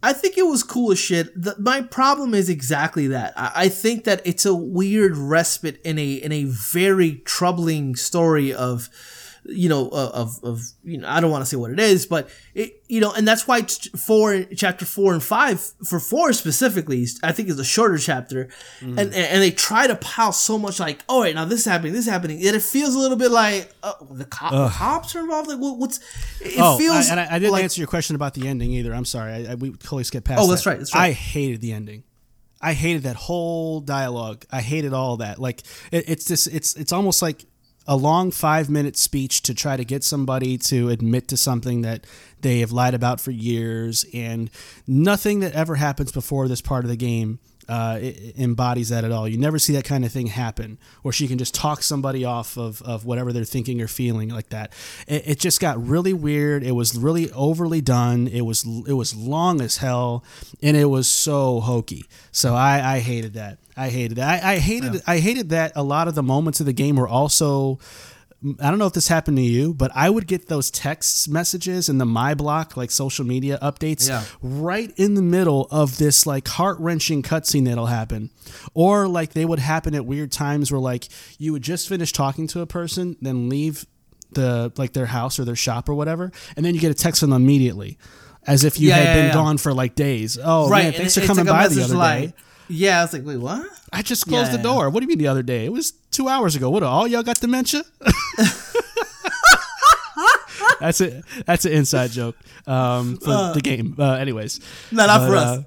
[0.03, 1.33] I think it was cool as shit.
[1.35, 3.33] The, my problem is exactly that.
[3.37, 8.53] I, I think that it's a weird respite in a in a very troubling story
[8.53, 8.89] of,
[9.49, 12.29] you know, of of you know, I don't want to say what it is, but
[12.55, 17.33] it you know, and that's why four chapter four and five for four specifically, I
[17.33, 18.49] think is a shorter chapter,
[18.81, 21.67] and, and and they try to pile so much like, oh wait, now this is
[21.67, 25.17] happening, this is happening, and it feels a little bit like uh, the, cop, cops
[25.17, 25.49] are involved.
[25.49, 25.99] Like what, what's
[26.41, 28.71] it oh, feels I, and I, I didn't like, answer your question about the ending
[28.73, 28.95] either.
[28.95, 29.33] I'm sorry.
[29.33, 30.41] I, I, we totally skipped past.
[30.43, 30.71] Oh, that's that.
[30.71, 31.09] right, that's right.
[31.09, 32.05] I hated the ending.
[32.61, 34.45] I hated that whole dialogue.
[34.51, 35.39] I hated all that.
[35.39, 37.45] Like it, it's just it's it's almost like
[37.89, 42.07] a long five minute speech to try to get somebody to admit to something that
[42.43, 44.51] they have lied about for years, and
[44.87, 48.01] nothing that ever happens before this part of the game uh,
[48.37, 49.29] embodies that at all.
[49.29, 52.57] You never see that kind of thing happen, where she can just talk somebody off
[52.57, 54.73] of, of whatever they're thinking or feeling like that.
[55.07, 56.63] It, it just got really weird.
[56.63, 58.27] It was really overly done.
[58.27, 60.25] It was it was long as hell,
[60.63, 62.07] and it was so hokey.
[62.33, 63.59] So I, I hated that.
[63.77, 64.45] I hated that.
[64.45, 67.09] I, I hated I hated that a lot of the moments of the game were
[67.09, 67.79] also.
[68.61, 71.89] I don't know if this happened to you, but I would get those text messages
[71.89, 74.23] and the my block, like social media updates, Yeah.
[74.41, 78.31] right in the middle of this like heart wrenching cutscene that'll happen.
[78.75, 81.09] Or like they would happen at weird times where like
[81.39, 83.85] you would just finish talking to a person, then leave
[84.33, 87.21] the like their house or their shop or whatever, and then you get a text
[87.21, 87.99] from them immediately.
[88.47, 90.39] As if you Yeah, had yeah, been gone for like days.
[90.43, 90.85] Oh right.
[90.85, 92.35] man, thanks it- for it's coming like by the other like, day.
[92.69, 93.67] Yeah, I was like, wait, what?
[93.93, 94.63] I just Yeah, closed the yeah.
[94.63, 94.91] door.
[94.91, 95.65] What do you mean the other day?
[95.65, 96.69] It was two hours ago.
[96.71, 96.83] What?
[96.83, 97.83] All y'all got dementia?
[100.81, 101.25] that's it.
[101.47, 103.95] That's an inside joke um, for the game.
[103.99, 104.61] Uh, anyways,
[104.93, 105.59] No, not for us.
[105.59, 105.63] uh,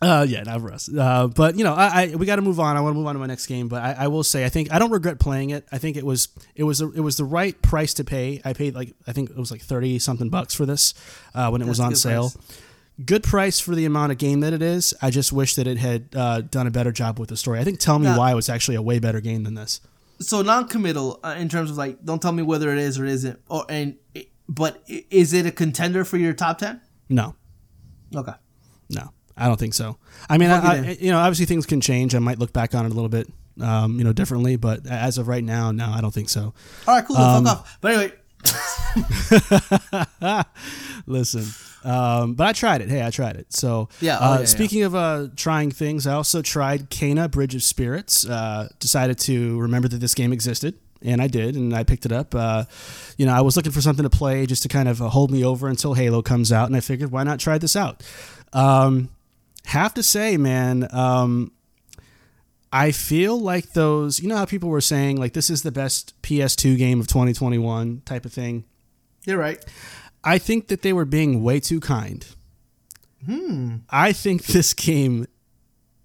[0.00, 0.88] Uh, yeah, not for us.
[0.92, 2.76] Uh, but you know, I, I we got to move on.
[2.76, 4.48] I want to move on to my next game, but I, I will say, I
[4.48, 5.66] think I don't regret playing it.
[5.72, 8.40] I think it was it was a, it was the right price to pay.
[8.44, 10.94] I paid like I think it was like thirty something bucks for this
[11.34, 12.30] uh, when it was That's a on sale.
[12.30, 12.58] price.
[13.04, 14.92] Good price for the amount of game that it is.
[15.00, 17.60] I just wish that it had uh, done a better job with the story.
[17.60, 18.18] I think Tell Me Yeah.
[18.18, 19.80] Why was actually a way better game than this.
[20.20, 23.38] So non-committal uh, in terms of like, don't tell me whether it is or isn't,
[23.48, 23.96] or and
[24.48, 26.80] but is it a contender for your top ten?
[27.08, 27.36] No,
[28.16, 28.32] Okay.
[28.90, 29.98] No, I don't think so.
[30.28, 32.14] I mean, I, I, you know, obviously things can change.
[32.14, 33.28] I might look back on it a little bit,
[33.60, 34.56] um, you know, differently.
[34.56, 36.54] But as of right now, no, I don't think so.
[36.86, 37.16] All right, cool.
[37.16, 37.78] Um, fuck off.
[37.80, 38.12] But anyway,
[41.06, 41.44] Listen,
[41.84, 42.90] um, but I tried it.
[42.90, 43.52] Hey, I tried it.
[43.52, 44.44] So Yeah, oh, Uh, yeah, yeah.
[44.46, 48.26] speaking of uh, trying things, I also tried Kena: Bridge of Spirits.
[48.28, 50.74] Uh, decided to remember that this game existed.
[51.00, 52.34] And I did, and I picked it up.
[52.34, 52.64] Uh,
[53.16, 55.30] you know, I was looking for something to play just to kind of uh, hold
[55.30, 58.02] me over until Halo comes out, and I figured, why not try this out?
[58.52, 59.08] Um,
[59.66, 61.52] have to say, man, um,
[62.72, 64.20] I feel like those.
[64.20, 68.02] You know how people were saying like this is the best PS2 game of 2021
[68.04, 68.64] type of thing.
[69.24, 69.64] you're right.
[70.24, 72.26] I think that they were being way too kind.
[73.24, 73.76] Hmm.
[73.90, 75.26] I think this game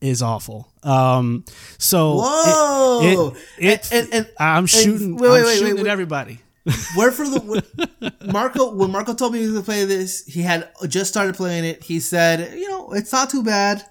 [0.02, 0.72] is awful.
[0.84, 1.46] Um.
[1.78, 2.16] So.
[2.22, 3.34] Whoa!
[3.58, 5.16] It, it, And- and- and- I'm shooting.
[5.18, 6.40] wait, wait, I'm wait, shooting at everybody.
[6.96, 10.70] Where for the Marco when Marco told me he was gonna play this, he had
[10.88, 11.84] just started playing it.
[11.84, 13.84] He said, you know, it's not too bad.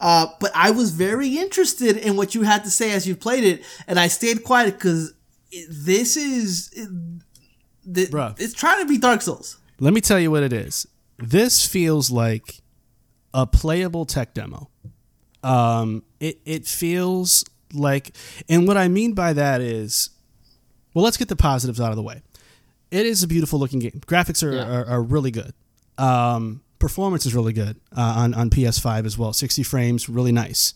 [0.00, 3.44] Uh, but I was very interested in what you had to say as you played
[3.44, 5.12] it, and I stayed quiet because
[5.68, 8.34] this is it, Bruh.
[8.40, 9.58] it's trying to be Dark Souls.
[9.78, 10.86] Let me tell you what it is.
[11.18, 12.60] This feels like
[13.34, 14.70] a playable tech demo.
[15.42, 18.16] Um, it it feels like,
[18.48, 20.10] and what I mean by that is,
[20.94, 22.22] well, let's get the positives out of the way.
[22.90, 24.00] It is a beautiful looking game.
[24.06, 24.64] Graphics are, Yeah.
[24.66, 25.52] are, are really good.
[25.98, 29.32] Um, performance is really good uh, on on PS5 as well.
[29.32, 30.74] Sixty frames, really nice.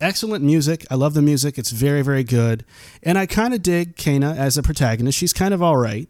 [0.00, 0.86] Excellent music.
[0.90, 1.58] I love the music.
[1.58, 2.64] It's very very good,
[3.02, 5.18] and I kind of dig Kena as a protagonist.
[5.18, 6.08] She's kind of all right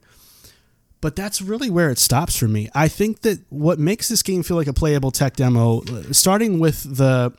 [1.01, 2.69] but that's really where it stops for me.
[2.75, 6.97] I think that what makes this game feel like a playable tech demo, starting with
[6.97, 7.33] the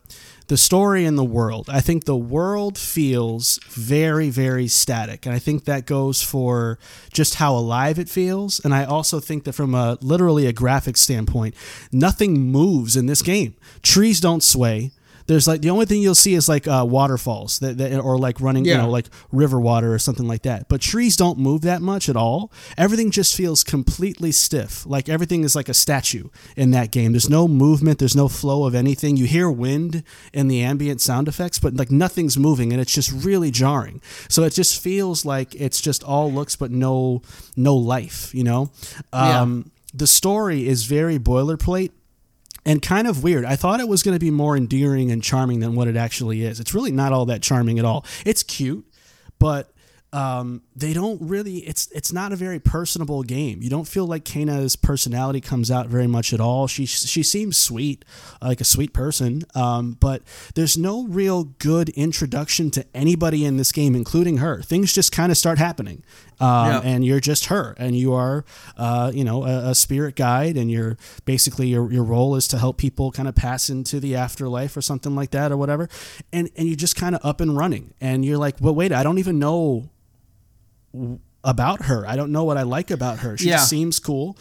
[0.51, 1.69] the story and the world.
[1.69, 6.77] I think the world feels very very static, and I think that goes for
[7.13, 8.59] just how alive it feels.
[8.65, 11.55] And I also think that from a literally a graphic standpoint,
[11.93, 13.55] nothing moves in this game.
[13.81, 14.91] Trees don't sway.
[15.27, 18.39] There's like the only thing you'll see is like uh, waterfalls that, that or like
[18.41, 20.67] running, you know, like river water or something like that.
[20.69, 22.51] But trees don't move that much at all.
[22.77, 24.85] Everything just feels completely stiff.
[24.85, 27.11] Like everything is like a statue in that game.
[27.13, 29.17] There's no movement, there's no flow of anything.
[29.17, 30.03] You hear wind
[30.33, 34.01] and the ambient sound effects, but like nothing's moving and it's just really jarring.
[34.29, 37.21] So it just feels like it's just all looks but no
[37.55, 38.71] no life, you know?
[39.13, 39.41] Yeah.
[39.41, 41.91] Um the story is very boilerplate
[42.65, 43.45] and kind of weird.
[43.45, 46.43] I thought it was going to be more endearing and charming than what it actually
[46.43, 46.59] is.
[46.59, 48.05] It's really not all that charming at all.
[48.25, 48.85] It's cute,
[49.39, 49.71] but
[50.13, 51.59] um, they don't really.
[51.59, 53.61] It's it's not a very personable game.
[53.61, 56.67] You don't feel like Kena's personality comes out very much at all.
[56.67, 58.03] She she seems sweet,
[58.41, 60.21] like a sweet person, um, but
[60.55, 64.61] there's no real good introduction to anybody in this game, including her.
[64.61, 66.03] Things just kind of start happening.
[66.41, 66.81] Um, Yeah.
[66.83, 68.43] and you're just her, and you are,
[68.75, 72.57] uh, you know, a, a spirit guide, and you're basically your, your role is to
[72.57, 75.87] help people kind of pass into the afterlife or something like that or whatever,
[76.33, 79.03] and and you're just kind of up and running, and you're like, well, wait, I
[79.03, 79.89] don't even know
[80.93, 82.05] w- about her.
[82.07, 83.37] I don't know what I like about her.
[83.37, 83.57] She Yeah.
[83.57, 84.35] just seems cool,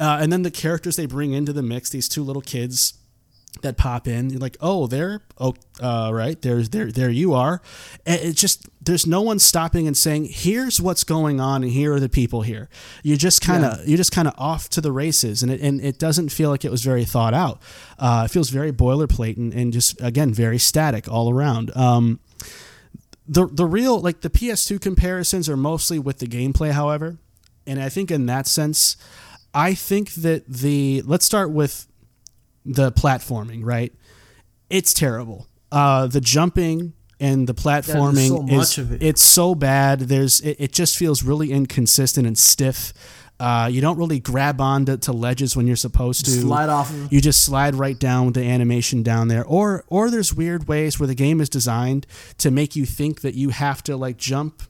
[0.00, 2.94] uh, and then the characters they bring into the mix, these two little kids
[3.62, 4.30] that pop in.
[4.30, 7.60] You're like, oh, there, oh, uh, right, there's there, there you are.
[8.06, 11.92] And it's just there's no one stopping and saying, here's what's going on, and here
[11.94, 12.68] are the people here.
[13.02, 15.80] You're just kind of you're just kind of off to the races, and it and
[15.80, 17.60] it doesn't feel like it was very thought out.
[17.98, 21.74] Uh, it feels very boilerplate and, and just again very static all around.
[21.76, 22.20] Um,
[23.26, 27.16] the the real like the PS2 comparisons are mostly with the gameplay, however,
[27.66, 28.96] and I think in that sense,
[29.54, 31.86] I think that the let's start with
[32.64, 33.92] the platforming, right?
[34.70, 35.46] It's terrible.
[35.70, 39.02] Uh, the jumping and the platforming so is it.
[39.02, 40.00] it's so bad.
[40.00, 42.92] There's it, it just feels really inconsistent and stiff.
[43.40, 46.30] Uh, you don't really grab onto to ledges when you're supposed to.
[46.30, 46.94] Slide off.
[47.10, 51.00] You just slide right down with the animation down there, or or there's weird ways
[51.00, 52.06] where the game is designed
[52.38, 54.62] to make you think that you have to like jump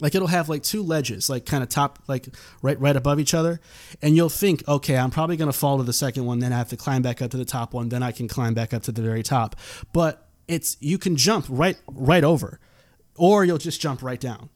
[0.00, 2.28] like it'll have like two ledges like kind of top like
[2.62, 3.60] right right above each other.
[4.02, 6.58] And you'll think okay i'm probably going to fall to the second one then i
[6.58, 8.82] have to climb back up to the top one then i can climb back up
[8.84, 9.56] to the very top.
[9.92, 12.58] But it's you can jump right right over
[13.16, 14.48] or you'll just jump right down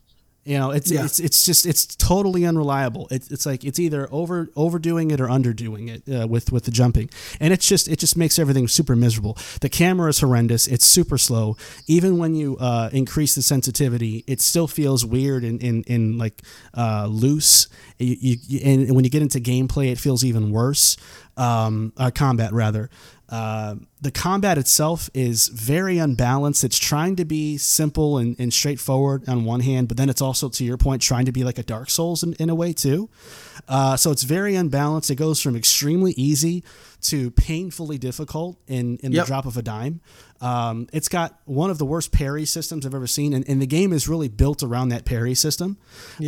[0.45, 1.05] You know, it's Yeah.
[1.07, 3.09] it's it's just it's totally unreliable.
[3.11, 6.71] It, it's like it's either over overdoing it or underdoing it uh, with with the
[6.71, 7.09] jumping,
[7.41, 9.39] and it's just it just makes everything super miserable.
[9.63, 10.67] The camera is horrendous.
[10.67, 11.57] It's super slow.
[11.87, 16.43] Even when you uh, increase the sensitivity, it still feels weird and in, in, like
[16.77, 17.69] uh, loose.
[17.99, 20.97] You, you, you- and when you get into gameplay, it feels even worse.
[21.37, 22.91] Um, uh, combat rather.
[23.35, 26.63] Uh, the combat itself is very unbalanced.
[26.63, 30.49] It's trying to be simple and, and straightforward on one hand, but then it's also,
[30.51, 33.11] to your point, trying to be like a Dark Souls in, in a way too.
[33.67, 35.11] Uh, so it's very unbalanced.
[35.11, 36.63] It goes from extremely easy
[37.03, 39.25] to painfully difficult in, in Yep.
[39.25, 40.01] the drop of a dime.
[40.41, 43.67] Um, it's got one of the worst parry systems I've ever seen, and, and the
[43.67, 45.79] game is really built around that parry system.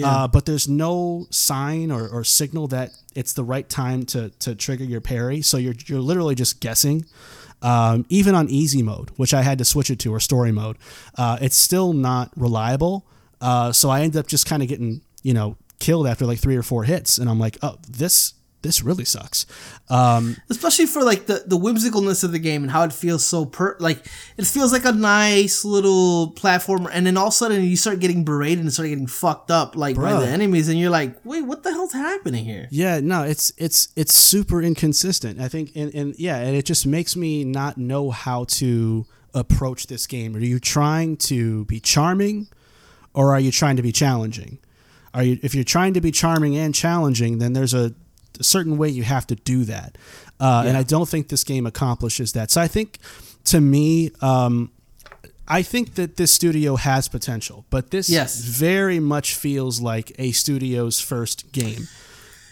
[0.09, 4.55] Uh, but there's no sign or, or signal that it's the right time to, to
[4.55, 5.43] trigger your parry.
[5.43, 7.05] So you're, you're literally just guessing.
[7.63, 10.77] Um, even on easy mode, which I had to switch it to, or story mode,
[11.17, 13.07] uh, it's still not reliable.
[13.41, 16.57] Uh, so I ended up just kind of getting, you know, killed after like three
[16.57, 18.35] or four hits, and I'm like, oh, this
[18.67, 19.47] this really sucks.
[19.89, 23.45] Um, especially for like the the whimsicalness of the game and how it feels so
[23.45, 24.05] per like
[24.37, 28.01] it feels like a nice little platformer and then all of a sudden you start
[28.01, 31.43] getting berated and start getting fucked up like by the enemies and you're like wait
[31.43, 35.41] what the hell's happening here Yeah, no, it's it's it's super inconsistent.
[35.41, 39.87] I think, and, and yeah, and it just makes me not know how to approach
[39.87, 40.35] this game.
[40.35, 42.49] Are you trying to be charming,
[43.15, 44.59] or are you trying to be challenging?
[45.15, 47.95] Are you if you're trying to be charming and challenging, then there's a,
[48.39, 49.97] a certain way you have to do that,
[50.41, 52.51] uh, and I don't think this game accomplishes that.
[52.51, 52.99] So I think,
[53.45, 54.71] to me, um,
[55.49, 58.41] I think that this studio has potential, but this Yes.
[58.41, 61.87] very much feels like a studio's first game,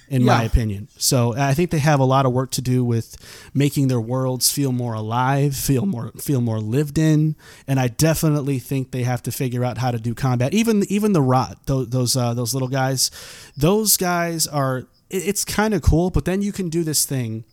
[0.09, 0.87] in my opinion.
[0.97, 3.17] So I think they have a lot of work to do with
[3.53, 7.35] making their worlds feel more alive, feel more feel more lived in,
[7.67, 10.55] and I definitely think they have to figure out how to do combat.
[10.55, 13.11] Even even the rot those those, uh, those little guys,
[13.57, 14.87] those guys are.
[15.15, 17.45] It- It's kind of cool, but then you can do this thing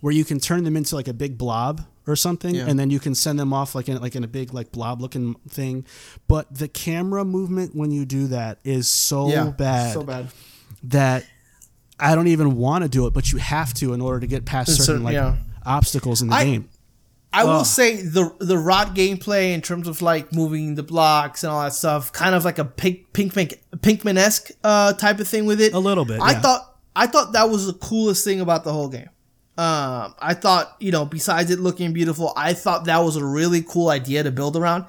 [0.00, 2.66] where you can turn them into like a big blob or something Yeah.
[2.68, 5.00] and then you can send them off like in like in a big like blob
[5.02, 5.84] looking thing
[6.28, 10.28] but the camera movement when you do that is so bad so bad
[10.84, 11.26] that
[12.00, 14.44] I don't even want to do it but you have to in order to get
[14.46, 15.36] past certain certain- like yeah.
[15.66, 16.68] obstacles in the I- game
[17.30, 21.52] I will say the the rot gameplay in terms of like moving the blocks and
[21.52, 25.44] all that stuff, kind of like a pink Pikmin Pikmin esque uh, type of thing
[25.44, 25.74] with it.
[25.74, 26.40] A little bit, I yeah.
[26.40, 26.67] thought
[26.98, 29.08] I thought that was the coolest thing about the whole game.
[29.56, 33.62] Um, I thought you know besides it looking beautiful, I thought that was a really
[33.62, 34.84] cool idea to build around,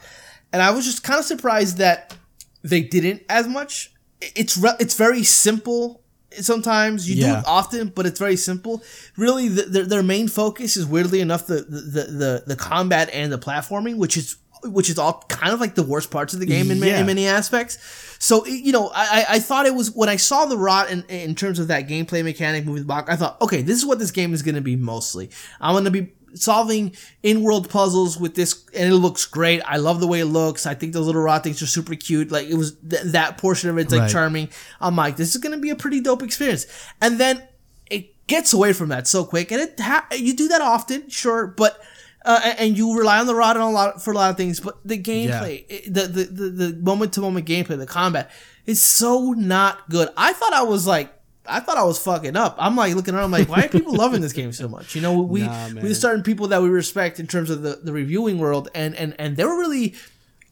[0.51, 2.15] and I was just kind of surprised that
[2.63, 3.93] they didn't as much.
[4.21, 6.01] It's re- it's very simple.
[6.31, 8.83] Sometimes you do it often, but it's very simple.
[9.17, 13.31] Really, the, their, their main focus is weirdly enough the, the the the combat and
[13.31, 16.45] the platforming, which is which is all kind of like the worst parts of the
[16.45, 16.99] game in, Yeah.
[16.99, 17.77] in many aspects.
[18.19, 21.35] So you know, I I- thought it was when I saw the rot in in
[21.35, 23.07] terms of that gameplay mechanic moving the block.
[23.09, 25.29] I thought, okay, this is what this game is going to be mostly.
[25.61, 29.99] I'm going to be solving in-world puzzles with this and it looks great i love
[29.99, 32.53] the way it looks i think those little rot things are super cute like it
[32.53, 34.11] was th- that portion of it's like Right.
[34.11, 34.49] charming
[34.79, 36.67] i'm like this is gonna be a pretty dope experience
[37.01, 37.41] and then
[37.89, 41.47] it gets away from that so quick and it ha- you do that often sure
[41.47, 41.81] but
[42.25, 44.59] uh, and- you rely on the rot on a lot for a lot of things
[44.59, 48.29] but the gameplay it- the the the, the moment to moment gameplay the combat
[48.65, 51.13] is so not good i thought i was like
[51.51, 52.57] I thought I was fucking up.
[52.59, 54.93] I'm like looking around, I'm like, why are people loving this game so much?
[54.93, 57.91] You know, we Nah, we certain people that we respect in terms of the, the
[57.91, 59.95] reviewing world, and and and they were really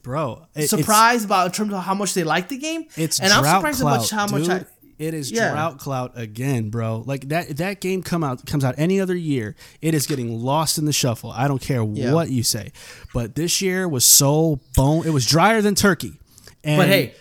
[0.02, 2.86] bro it- surprised about in terms of how much they like the game.
[2.96, 4.48] It's and I'm surprised clout, about much how much.
[4.48, 4.66] I.
[4.98, 5.52] It is Yeah.
[5.52, 7.04] drought clout again, bro.
[7.06, 10.76] Like that that game come out comes out any other year, it is getting lost
[10.78, 11.30] in the shuffle.
[11.30, 12.12] I don't care Yeah.
[12.12, 12.72] what you say,
[13.14, 15.06] but this year was so bone.
[15.06, 16.18] It was drier than turkey.
[16.64, 17.14] And But hey,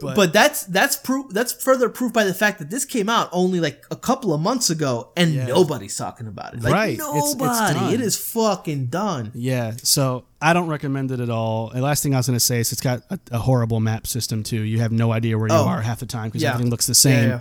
[0.00, 1.26] But- but, that's that's proof.
[1.32, 4.40] That's further proof by the fact that this came out only like a couple of
[4.40, 5.46] months ago, and Yeah.
[5.46, 6.62] nobody's talking about it.
[6.62, 6.94] Like, Right.
[6.94, 7.94] It's- it's Nobody.
[7.94, 9.32] it is fucking done.
[9.34, 11.70] Yeah, so I don't recommend it at all.
[11.70, 14.06] And last thing I was going to say is it's got a, a horrible map
[14.06, 14.60] system too.
[14.62, 15.64] You have no idea where you Oh.
[15.66, 16.50] are half the time because Yeah.
[16.50, 17.30] everything looks the same.
[17.30, 17.40] Yeah,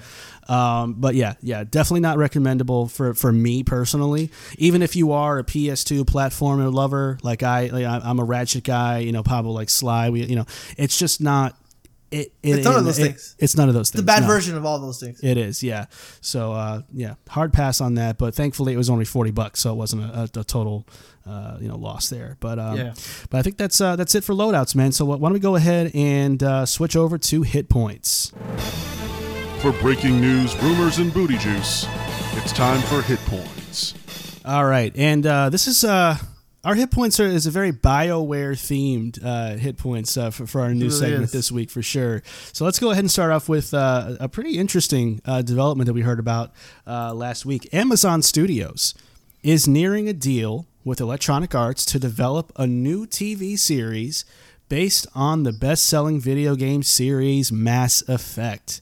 [0.50, 4.32] Um, but yeah, yeah, definitely not recommendable for, for me personally.
[4.58, 8.64] Even if you are a PS2 platformer lover, like I, like I- I'm a Ratchet
[8.64, 9.00] guy.
[9.00, 10.10] You know, Pablo like Sly.
[10.10, 10.46] We, you know,
[10.78, 11.56] it's just not.
[12.10, 13.36] It, it, It's none of those it- things.
[13.38, 14.02] It's none of those things.
[14.02, 14.28] The bad no.
[14.28, 15.20] version of all those things.
[15.22, 15.88] It is, yeah.
[16.22, 18.18] So uh, yeah, hard pass on that.
[18.18, 20.88] But thankfully, it was only forty bucks, so it wasn't a, a, a total,
[21.26, 22.38] uh, you know, loss there.
[22.40, 22.94] But um, Yeah.
[23.30, 24.94] but I think that's uh, that's it for loadouts, man.
[24.94, 28.32] So why don't we go ahead and uh, switch over to hit points?
[29.60, 31.88] For breaking news, rumors, and booty juice,
[32.34, 33.96] it's time for Hit Points.
[34.46, 36.16] All right, and uh, this is uh,
[36.64, 40.62] Our hit points are is a very Bioware themed uh, hit points uh, for, for
[40.62, 41.32] our new really segment is.
[41.32, 42.24] this week for sure.
[42.52, 45.94] So let's go ahead and start off with uh, a pretty interesting uh, development that
[45.94, 46.52] we heard about
[46.86, 47.74] uh, last week.
[47.74, 48.96] Amazon Studios
[49.44, 54.26] is nearing a deal with Electronic Arts to develop a new TV series
[54.68, 58.82] based on the best-selling video game series Mass Effect.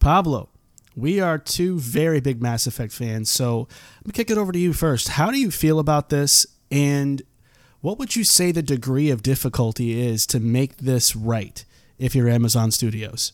[0.00, 0.48] Pablo,
[0.96, 4.58] we are two very big Mass Effect fans, so let me kick it over to
[4.58, 5.08] you first.
[5.08, 7.22] How do you feel about this, and
[7.80, 11.64] what would you say the degree of difficulty is to make this right
[11.98, 13.32] if you're Amazon Studios?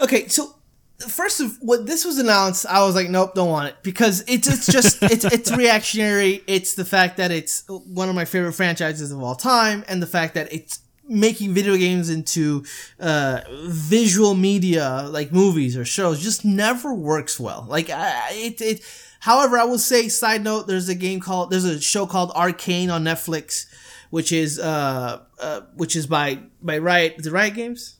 [0.00, 0.56] Okay, so
[0.98, 4.48] first of when this was announced, I was like, nope, don't want it because it's
[4.48, 6.42] it's just it's it's reactionary.
[6.46, 10.06] It's the fact that it's one of my favorite franchises of all time, and the
[10.06, 12.64] fact that it's making video games into
[12.98, 17.66] uh, visual media like movies or shows just never works well.
[17.68, 18.80] Like I, it it.
[19.26, 22.90] However, I will say, side note, there's a game called there's a show called Arcane
[22.90, 23.66] on Netflix,
[24.10, 27.96] which is uh, uh which is by by Riot the Riot Games.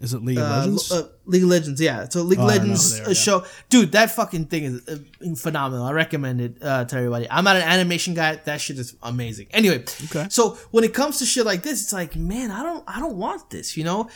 [0.00, 0.92] Is it League of Uh, Legends?
[0.92, 2.06] uh, League of Legends, yeah.
[2.08, 3.12] So League Oh, of know Legends yeah.
[3.14, 3.92] show, dude.
[3.92, 5.86] That fucking thing is uh, phenomenal.
[5.86, 7.26] I recommend it uh, to everybody.
[7.30, 8.36] I'm not an animation guy.
[8.36, 9.46] That shit is amazing.
[9.50, 10.26] Anyway, Okay.
[10.30, 13.16] So when it comes to shit like this, it's like, man, I don't, I don't
[13.16, 14.08] want this, you know.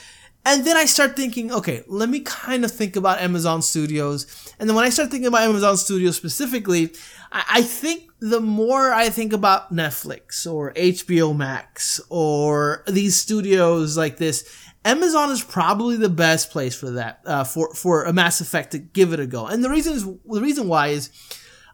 [0.45, 4.27] And then I start thinking, okay, let me kind of think about Amazon Studios.
[4.59, 6.93] And then when I start thinking about Amazon Studios specifically,
[7.31, 13.97] I, I think the more I think about Netflix or HBO Max or these studios
[13.97, 14.45] like this,
[14.85, 18.79] Amazon is probably the best place for that, uh, for for a Mass Effect to
[18.79, 19.47] give it a go.
[19.47, 21.11] And the reason is the reason why is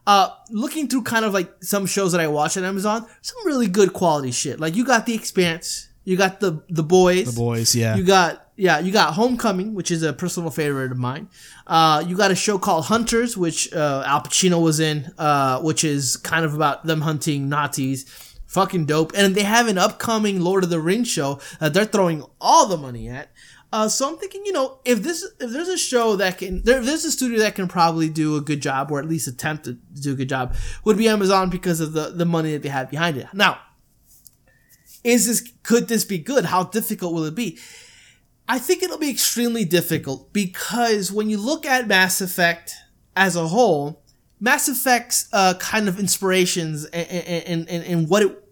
[0.07, 3.67] uh, looking through kind of like some shows that I watch on Amazon, some really
[3.67, 4.61] good quality shit.
[4.61, 7.97] Like you got The Expanse, you got the the boys, the boys, yeah.
[7.97, 11.29] you got yeah, you got Homecoming, which is a personal favorite of mine.
[11.65, 15.85] Uh, you got a show called Hunters, which uh, Al Pacino was in, uh, which
[15.85, 18.05] is kind of about them hunting Nazis.
[18.47, 19.13] Fucking dope.
[19.15, 22.77] And they have an upcoming Lord of the Rings show that they're throwing all the
[22.77, 23.31] money at.
[23.73, 26.83] Uh, so I'm thinking, you know, if this if there's a show that can there,
[26.83, 29.75] there's a studio that can probably do a good job or at least attempt to
[29.75, 32.91] do a good job would be Amazon because of the the money that they have
[32.91, 33.27] behind it.
[33.35, 33.59] Now,
[35.05, 36.47] is this could this be good?
[36.47, 37.59] How difficult will it be?
[38.49, 42.75] I think it'll be extremely difficult because when you look at Mass Effect
[43.15, 44.03] as a whole,
[44.41, 48.45] Mass Effect's uh, kind of inspirations and, and, and, and what it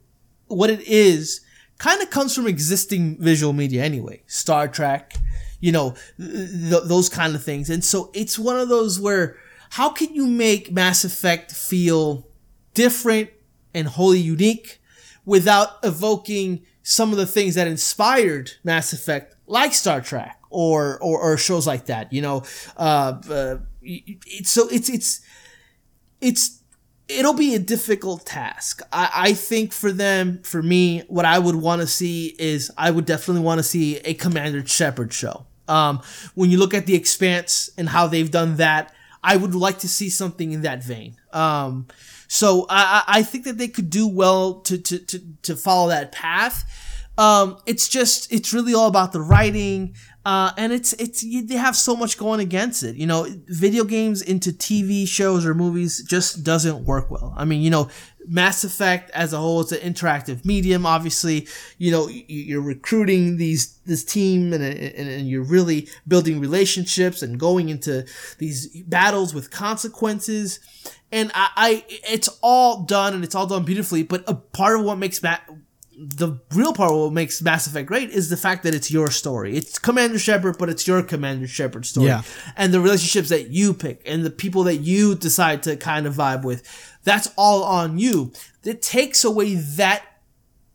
[0.48, 1.40] what it is
[1.78, 4.22] kind of comes from existing visual media anyway.
[4.26, 5.14] Star Trek,
[5.60, 7.68] you know, th- th- those kind of things.
[7.68, 9.36] And so it's one of those where
[9.70, 12.28] how can you make Mass Effect feel
[12.74, 13.30] different
[13.74, 14.80] and wholly unique
[15.24, 21.20] without evoking some of the things that inspired Mass Effect, like Star Trek or or,
[21.20, 22.12] or shows like that.
[22.12, 22.42] You know,
[22.76, 25.20] uh, uh, it's so it's it's
[26.20, 26.62] it's
[27.08, 28.82] it'll be a difficult task.
[28.92, 32.90] I, I think for them, for me, what I would want to see is I
[32.90, 35.46] would definitely want to see a Commander Shepard show.
[35.68, 36.00] Um,
[36.34, 39.88] when you look at the Expanse and how they've done that, I would like to
[39.88, 41.16] see something in that vein.
[41.32, 41.86] Um,
[42.28, 45.88] so I, I I think that they could do well to to to, to follow
[45.88, 46.64] that path.
[47.18, 49.94] Um, it's just it's really all about the writing,
[50.24, 52.96] uh, and it's it's you, they have so much going against it.
[52.96, 57.32] You know, video games into TV shows or movies just doesn't work well.
[57.36, 57.88] I mean, you know,
[58.28, 60.84] Mass Effect as a whole, it's an interactive medium.
[60.84, 61.46] Obviously,
[61.78, 67.22] you know, you- you're recruiting these this team and, and and you're really building relationships
[67.22, 68.04] and going into
[68.38, 70.60] these battles with consequences.
[71.12, 74.02] And I, I it's all done and it's all done beautifully.
[74.02, 75.48] But a part of what makes Matt
[75.98, 79.10] the real part of what makes Mass Effect great is the fact that it's your
[79.10, 79.56] story.
[79.56, 82.08] It's Commander Shepard, but it's your Commander Shepard story.
[82.08, 82.22] Yeah.
[82.56, 86.14] And the relationships that you pick and the people that you decide to kind of
[86.14, 86.62] vibe with.
[87.04, 88.32] That's all on you.
[88.62, 90.04] It takes away that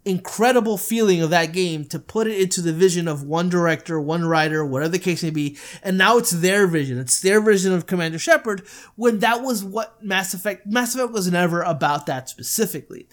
[0.03, 4.25] incredible feeling of that game to put it into the vision of one director, one
[4.25, 5.55] writer, whatever the case may be.
[5.83, 6.97] And now it's their vision.
[6.97, 8.63] It's their vision of Commander Shepard
[8.95, 13.07] when that was what Mass Effect, Mass Effect was never about that specifically.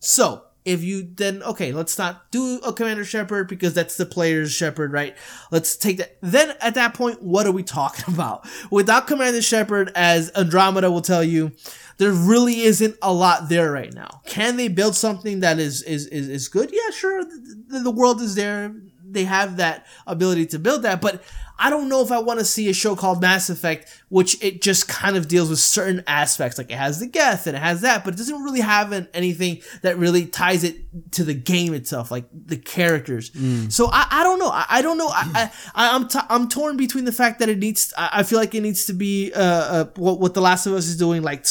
[0.00, 4.52] So, if you then okay, let's not do a Commander Shepard because that's the player's
[4.52, 5.16] Shepard, right?
[5.50, 6.16] Let's take that.
[6.22, 8.46] Then at that point, what are we talking about?
[8.70, 11.52] Without Commander Shepard, as Andromeda will tell you,
[11.98, 14.22] there really isn't a lot there right now.
[14.26, 16.70] Can they build something that is is is, is good?
[16.72, 17.24] Yeah, sure.
[17.24, 18.74] The, the world is there.
[19.06, 21.22] They have that ability to build that, but
[21.58, 24.60] I don't know if I want to see a show called Mass Effect, which it
[24.60, 26.58] just kind of deals with certain aspects.
[26.58, 29.08] Like it has the Geth and it has that, but it doesn't really have an,
[29.14, 30.76] anything that really ties it
[31.12, 33.30] to the game itself, like the characters.
[33.68, 34.50] So I, I don't know.
[34.50, 35.08] I, I don't know.
[35.08, 37.94] I, I I'm t- I'm torn between the fact that it needs.
[37.96, 40.74] I, I feel like it needs to be uh, uh what what The Last of
[40.74, 41.46] Us is doing, like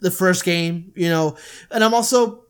[0.00, 1.36] the first game, you know,
[1.70, 2.44] and I'm also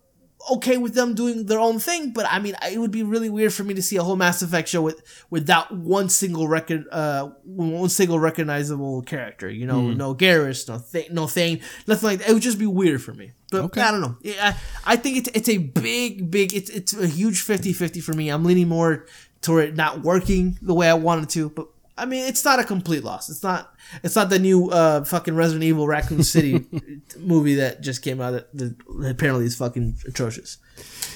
[0.53, 3.53] okay with them doing their own thing, but I mean, it would be really weird
[3.53, 7.28] for me to see a whole Mass Effect show with without one single record, uh,
[7.44, 9.49] one single recognizable character.
[9.51, 12.28] You know, no Garrus, no Th- no Thane, nothing like that.
[12.30, 13.32] It would just be weird for me.
[13.51, 13.80] But Okay.
[13.80, 14.16] I don't know.
[14.22, 14.55] Yeah,
[14.86, 16.53] I, I think it's it's a big, big.
[16.55, 18.28] It's it's a huge 50-50 for me.
[18.28, 19.07] I'm leaning more
[19.40, 21.68] toward it not working the way I wanted to, but.
[21.99, 23.28] I mean, it's not a complete loss.
[23.28, 23.74] It's not.
[24.03, 26.66] It's not the new uh, fucking Resident Evil Raccoon City
[27.18, 28.32] movie that just came out.
[28.32, 30.59] That, that apparently is fucking atrocious.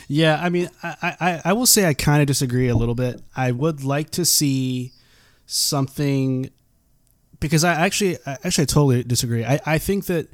[0.08, 3.22] Yeah, I mean, I, I, I will say I kind of disagree a little bit.
[3.36, 4.92] I would like to see
[5.46, 6.50] something
[7.40, 9.44] because I actually, I actually, I totally disagree.
[9.44, 10.28] I, I think that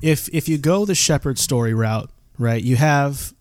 [0.00, 3.32] if if you go the Shepard story route, right, you have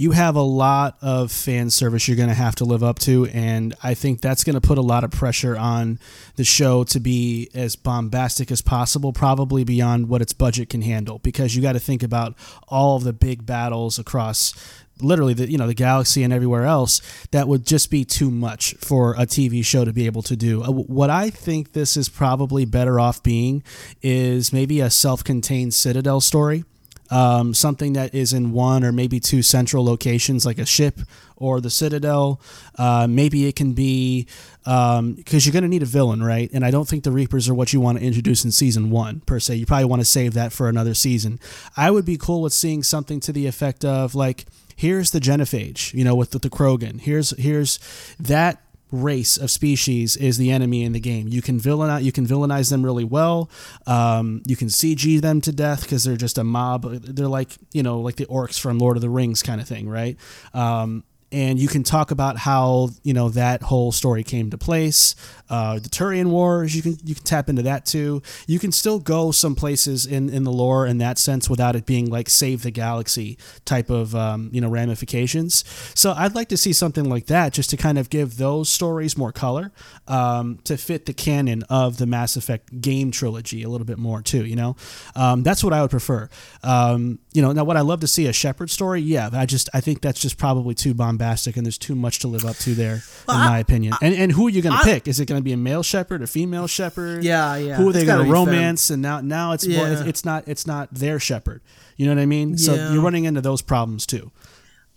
[0.00, 3.26] you have a lot of fan service you're going to have to live up to,
[3.34, 5.98] and I think that's going to put a lot of pressure on
[6.36, 11.18] the show to be as bombastic as possible, probably beyond what its budget can handle,
[11.18, 12.34] because you got to think about
[12.66, 14.54] all of the big battles across
[15.02, 18.74] literally the you know the galaxy and everywhere else that would just be too much
[18.74, 20.62] for a TV show to be able to do.
[20.62, 23.62] Uh, What I think this is probably better off being
[24.00, 26.64] is maybe a self-contained Citadel story.
[27.10, 31.00] Um, something that is in one or maybe two central locations, like a ship
[31.36, 32.40] or the Citadel.
[32.78, 34.28] Uh, maybe it can be
[34.62, 36.50] because you're going to need a villain, right?
[36.52, 39.20] And I don't think the Reapers are what you want to introduce in season one
[39.20, 39.56] per se.
[39.56, 41.40] You probably want to save that for another season.
[41.76, 44.46] I would be cool with seeing something to the effect of like,
[44.76, 47.00] here's the genophage, you know, with the, the Krogan.
[47.00, 47.78] Here's here's
[48.20, 51.28] that race of species is the enemy in the game.
[51.28, 53.50] You can villainize you can villainize them really well.
[53.86, 56.90] Um, you can CG them to death because they're just a mob.
[56.90, 59.88] They're like you know like the orcs from Lord of the Rings kind of thing,
[59.88, 60.16] right?
[60.54, 65.14] Um, and you can talk about how you know that whole story came to place.
[65.48, 68.22] Uh, the Turian Wars, you can you can tap into that too.
[68.46, 71.86] You can still go some places in in the lore in that sense without it
[71.86, 75.64] being like save the galaxy type of um, you know ramifications.
[75.94, 79.16] So I'd like to see something like that just to kind of give those stories
[79.16, 79.72] more color
[80.08, 84.22] um, to fit the canon of the Mass Effect game trilogy a little bit more
[84.22, 84.44] too.
[84.44, 84.76] You know,
[85.14, 86.28] um, that's what I would prefer.
[86.62, 89.46] Um, you know, now what I love to see a Shepard story, yeah, but I
[89.46, 92.56] just I think that's just probably too bombastic and there's too much to live up
[92.56, 93.94] to there, in my opinion.
[94.02, 95.06] and and who are you going to pick?
[95.06, 97.22] Is it going to be a male Shepard, a female Shepard?
[97.24, 97.76] Yeah, yeah.
[97.76, 98.90] Who are they going to romance?
[98.90, 101.60] And now now it's more, it's, it's not it's not their Shepard.
[101.96, 102.56] You know what I mean?
[102.56, 104.30] So you're running into those problems too.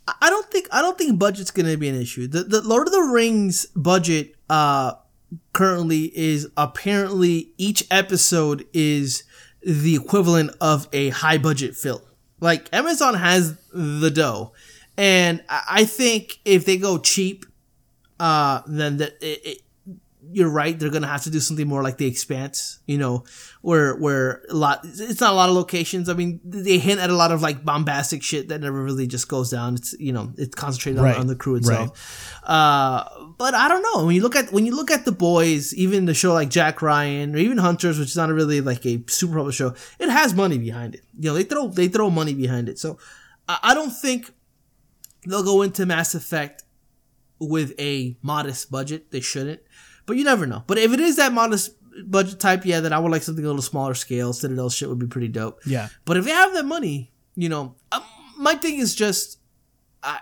[0.08, 2.28] I don't think I don't think budget's gonna be an issue.
[2.28, 4.94] The the Lord of the Rings budget uh
[5.54, 9.24] currently is apparently each episode is
[9.66, 12.02] the equivalent of a high budget film.
[12.42, 14.52] Like Amazon has the dough,
[14.98, 17.46] and I think if they go cheap,
[18.20, 19.58] uh, then that it, it,
[20.32, 20.80] you're right.
[20.80, 23.24] They're gonna have to do something more like The Expanse, you know,
[23.62, 24.80] where where a lot.
[24.84, 26.10] It's not a lot of locations.
[26.10, 29.28] I mean, they hint at a lot of like bombastic shit that never really just
[29.28, 29.76] goes down.
[29.76, 31.16] It's you know, it's concentrated Right.
[31.16, 32.40] on, on the crew itself.
[32.44, 33.04] Uh,
[33.38, 34.06] but I don't know.
[34.06, 36.82] When you look at when you look at the boys, even the show like Jack
[36.82, 40.34] Ryan or even Hunters, which is not really like a super public show, it has
[40.34, 41.02] money behind it.
[41.20, 42.80] You know, they throw they throw money behind it.
[42.80, 42.98] So
[43.48, 44.32] I, I don't think
[45.26, 46.64] they'll go into Mass Effect
[47.40, 49.12] with a modest budget.
[49.12, 49.62] They shouldn't,
[50.06, 50.64] but you never know.
[50.68, 51.72] But if it is that modest
[52.06, 54.34] budget type, yeah, then I would like something a little smaller scale.
[54.34, 55.60] Citadel shit would be pretty dope.
[55.66, 55.90] Yeah.
[56.06, 58.04] But if they have that money, you know, um,
[58.38, 59.40] my thing is just,
[60.02, 60.20] I,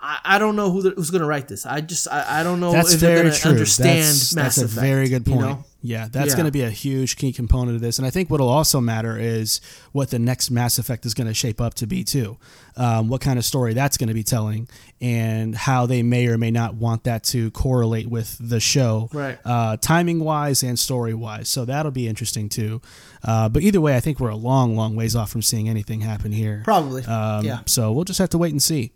[0.00, 1.64] I, don't know who the, who's gonna write this.
[1.64, 4.80] I just, I, I don't know That's if they're gonna understand that's, Mass that's a
[4.80, 5.46] very good you point.
[5.46, 5.64] know?
[5.86, 6.36] Yeah, that's Yeah.
[6.36, 9.18] going to be a huge key component of this, and I think what'll also matter
[9.18, 9.60] is
[9.92, 12.38] what the next Mass Effect is going to shape up to be too.
[12.74, 14.66] Um, what kind of story that's going to be telling,
[15.02, 19.36] and how they may or may not want that to correlate with the show, Right.
[19.44, 21.50] Uh, timing wise and story wise.
[21.50, 22.80] So that'll be interesting too.
[23.22, 26.00] Uh, but either way, I think we're a long, long ways off from seeing anything
[26.00, 26.62] happen here.
[26.64, 27.04] Probably.
[27.04, 27.58] Um, yeah.
[27.66, 28.92] So we'll just have to wait and see.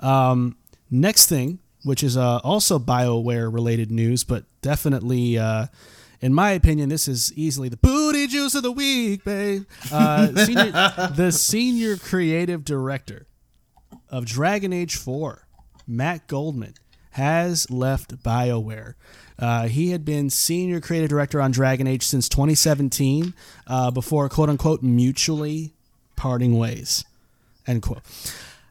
[0.00, 0.56] Um,
[0.90, 5.66] next thing, which is uh, also BioWare related news, but definitely, uh,
[6.20, 9.64] in my opinion, this is easily the booty juice of the week, babe.
[9.92, 10.70] Uh, senior,
[11.14, 13.26] the senior creative director
[14.10, 15.46] of Dragon Age 4,
[15.86, 16.74] Matt Goldman,
[17.12, 18.94] has left BioWare.
[19.38, 23.34] Uh, he had been senior creative director on Dragon Age since 2017,
[23.66, 25.74] uh, before quote unquote mutually
[26.16, 27.04] parting ways.
[27.66, 28.02] End quote.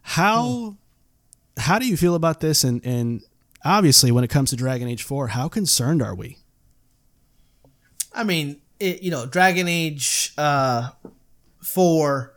[0.01, 0.75] How
[1.57, 2.63] how do you feel about this?
[2.63, 3.21] And and
[3.63, 6.37] obviously, when it comes to Dragon Age Four, how concerned are we?
[8.18, 10.89] I mean, it, you know, Dragon Age uh,
[11.63, 12.34] Four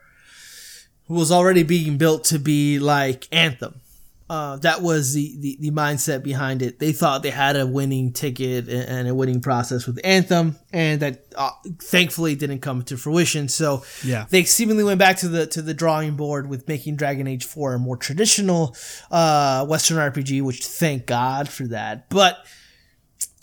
[1.09, 3.81] was already being built to be like Anthem.
[4.29, 6.79] Uh, that was the, the, the mindset behind it.
[6.79, 11.01] They thought they had a winning ticket and, and a winning process with Anthem, and
[11.03, 11.51] that uh,
[11.83, 13.49] thankfully didn't come to fruition.
[13.49, 14.27] So Yeah.
[14.31, 17.75] they seemingly went back to the to the drawing board with making Dragon Age Four
[17.75, 18.77] a more traditional
[19.11, 22.09] uh, Western RPG, which thank God for that.
[22.09, 22.39] But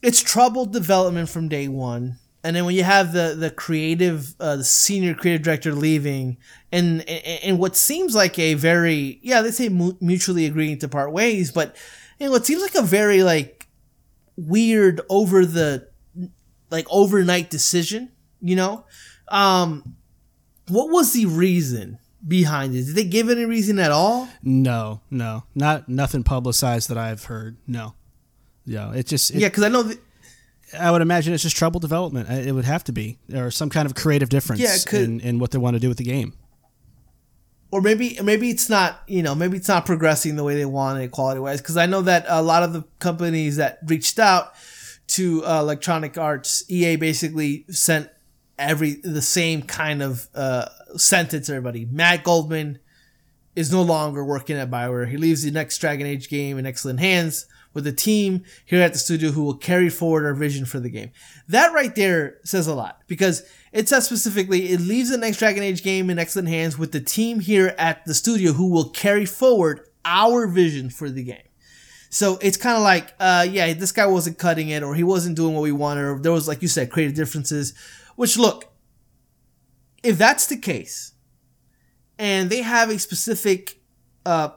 [0.01, 2.17] it's troubled development from day one.
[2.43, 6.37] And then when you have the the creative, uh, the senior creative director leaving,
[6.71, 11.11] and and what seems like a very yeah, they say mu- mutually agreeing to part
[11.11, 11.75] ways, but
[12.19, 13.67] you know, it seems like a very like
[14.37, 15.87] weird over the
[16.69, 18.11] like overnight decision.
[18.39, 18.85] You know,
[19.29, 19.95] um,
[20.67, 22.85] what was the reason behind it?
[22.85, 24.29] Did they give any reason at all?
[24.43, 27.57] No, no, not nothing publicized that I've heard.
[27.65, 27.95] No,
[28.65, 29.83] yeah, it just it, Yeah, because I know.
[29.83, 29.99] Th-
[30.77, 32.29] I would imagine it's just trouble development.
[32.29, 35.39] It would have to be, or some kind of creative difference Yeah, could- in, in
[35.39, 36.33] what they want to do with the game.
[37.71, 41.01] or maybe maybe it's not you know maybe it's not progressing the way they want
[41.01, 44.53] it quality wise because I know that a lot of the companies that reached out
[45.07, 48.09] to uh, Electronic Arts EA basically sent
[48.59, 50.65] every the same kind of uh,
[50.95, 51.85] sentence to everybody.
[51.85, 52.79] Matt Goldman
[53.55, 55.07] is no longer working at Bioware.
[55.09, 57.47] He leaves the next Dragon Age game in excellent hands
[57.77, 60.89] with a team here at the studio who will carry forward our vision for the
[60.89, 61.11] game.
[61.47, 65.61] That right there says a lot because it says specifically it leaves the next Dragon
[65.61, 69.27] Age game in excellent hands with the team here at the studio who will carry
[69.27, 71.37] forward our vision for the game.
[72.09, 75.35] So it's kind of like, uh, yeah, this guy wasn't cutting it, or he wasn't
[75.35, 77.75] doing what we wanted, or there was, like you said, creative differences.
[78.15, 78.73] Which, look,
[80.01, 81.11] if that's the case,
[82.17, 83.81] and they have a specific,
[84.25, 84.49] uh,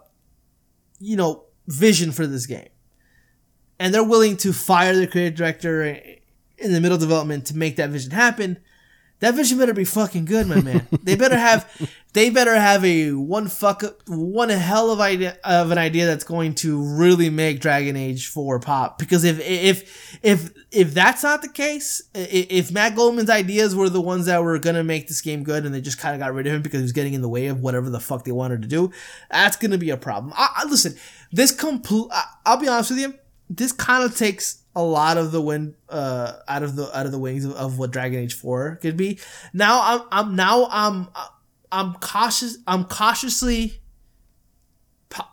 [0.99, 2.71] you know, vision for this game,
[3.81, 5.83] and they're willing to fire the creative director
[6.59, 8.59] in the middle of development to make that vision happen,
[9.21, 10.87] that vision better be fucking good, my man.
[11.03, 15.71] they better have, they better have a one fuck up, one hell of idea of
[15.71, 18.99] an idea that's going to really make Dragon Age Four pop.
[18.99, 24.01] Because if if if if that's not the case, if Matt Goldman's ideas were the
[24.01, 26.47] ones that were gonna make this game good, and they just kind of got rid
[26.47, 28.61] of him because he was getting in the way of whatever the fuck they wanted
[28.63, 28.91] to do,
[29.31, 30.33] that's gonna be a problem.
[30.37, 30.97] I, I listen,
[31.33, 32.09] this complete.
[32.45, 33.15] I'll be honest with you,
[33.51, 37.13] this kind of takes a lot of the wind uh out of the out of
[37.13, 39.19] the wings of, of what Dragon Age 4 could be.
[39.53, 41.09] Now I'm I'm now I'm
[41.73, 43.81] I'm cautious I'm cautiously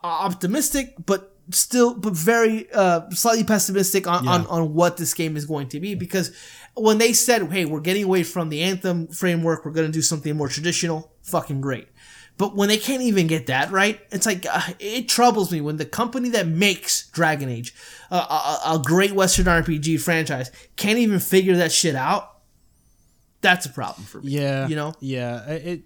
[0.03, 5.45] optimistic but still but very uh slightly pessimistic on, on on what this game is
[5.45, 6.35] going to be because
[6.75, 10.01] when they said hey we're getting away from the anthem framework we're going to do
[10.01, 11.87] something more traditional fucking great
[12.37, 15.77] but when they can't even get that right, it's like uh, it troubles me when
[15.77, 17.73] the company that makes Dragon Age,
[18.11, 22.37] uh, a, a great Western RPG franchise, can't even figure that shit out.
[23.41, 24.31] That's a problem for me.
[24.31, 24.93] Yeah, you know.
[24.99, 25.47] yeah.
[25.47, 25.81] It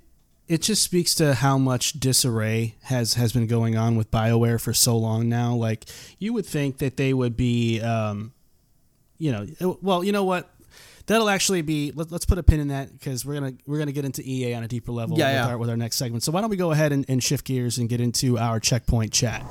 [0.48, 4.74] it just speaks to how much disarray has has been going on with Bioware for
[4.74, 5.56] so long now.
[5.56, 5.86] Like
[6.20, 8.34] you would think that they would be, um,
[9.18, 10.50] you know, well, you know what.
[11.12, 11.92] That'll actually be.
[11.92, 14.54] Let, let's put a pin in that because we're gonna we're gonna get into EA
[14.54, 15.48] on a deeper level Yeah, with, yeah.
[15.48, 16.24] Our, with our next segment.
[16.24, 19.12] So why don't we go ahead and, and shift gears and get into our checkpoint
[19.12, 19.46] chat?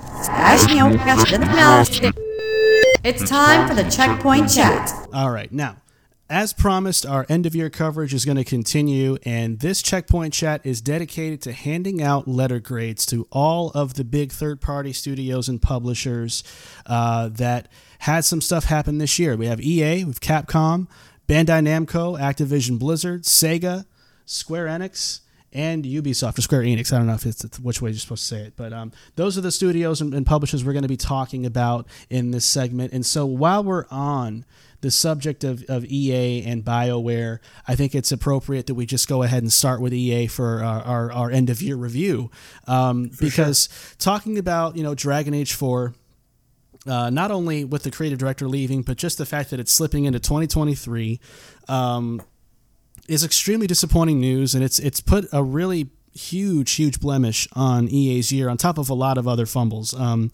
[3.04, 4.90] It's time for the checkpoint chat.
[5.12, 5.52] All right.
[5.52, 5.76] Now,
[6.30, 10.60] as promised, our end of year coverage is going to continue, and this checkpoint chat
[10.64, 15.48] is dedicated to handing out letter grades to all of the big third party studios
[15.48, 16.42] and publishers
[16.86, 19.36] uh, that had some stuff happen this year.
[19.36, 20.86] We have EA, we have Capcom,
[21.30, 23.84] Bandai Namco, Activision Blizzard, Sega,
[24.26, 25.20] Square Enix,
[25.52, 26.92] and Ubisoft or Square Enix.
[26.92, 28.90] I don't know if it's, it's which way you're supposed to say it, but um,
[29.14, 32.44] those are the studios and, and publishers we're going to be talking about in this
[32.44, 32.92] segment.
[32.92, 34.44] And so while we're on
[34.80, 39.22] the subject of, of EA and BioWare, I think it's appropriate that we just go
[39.22, 42.32] ahead and start with EA for our, our, our end of year review.
[42.66, 43.68] Um, because
[44.00, 45.94] talking about, you know, Dragon Age 4,
[46.86, 50.04] uh, not only with the creative director leaving, but just the fact that it's slipping
[50.06, 51.20] into 2023
[51.68, 52.22] um,
[53.08, 58.32] is extremely disappointing news, and it's it's put a really huge, huge blemish on EA's
[58.32, 59.94] year, on top of a lot of other fumbles.
[59.94, 60.30] Um,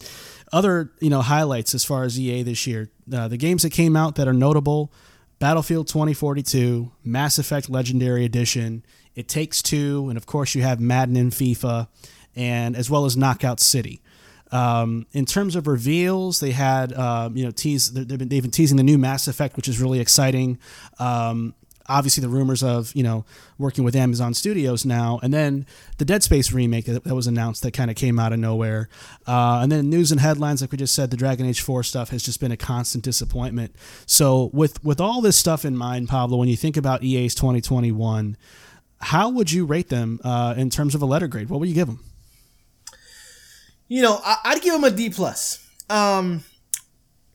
[0.53, 3.95] other you know highlights as far as EA this year, uh, the games that came
[3.95, 4.91] out that are notable:
[5.39, 8.85] Battlefield 2042, Mass Effect Legendary Edition,
[9.15, 11.89] It Takes Two, and of course you have Madden and FIFA,
[12.35, 14.01] and as well as Knockout City.
[14.51, 18.51] Um, in terms of reveals, they had um, you know tease they've been, they've been
[18.51, 20.57] teasing the new Mass Effect, which is really exciting.
[20.99, 21.53] Um,
[21.89, 23.25] obviously the rumors of you know
[23.57, 25.65] working with Amazon Studios now, and then
[25.97, 28.89] the Dead Space remake that, that was announced that kind of came out of nowhere,
[29.25, 32.09] uh, and then news and headlines like we just said, the Dragon Age Four stuff
[32.09, 33.75] has just been a constant disappointment.
[34.05, 38.37] So with with all this stuff in mind, Pablo, when you think about EA's 2021,
[38.99, 41.49] how would you rate them uh, in terms of a letter grade?
[41.49, 42.03] What would you give them?
[43.87, 45.65] You know, I, I'd give him a D plus.
[45.89, 46.43] Um,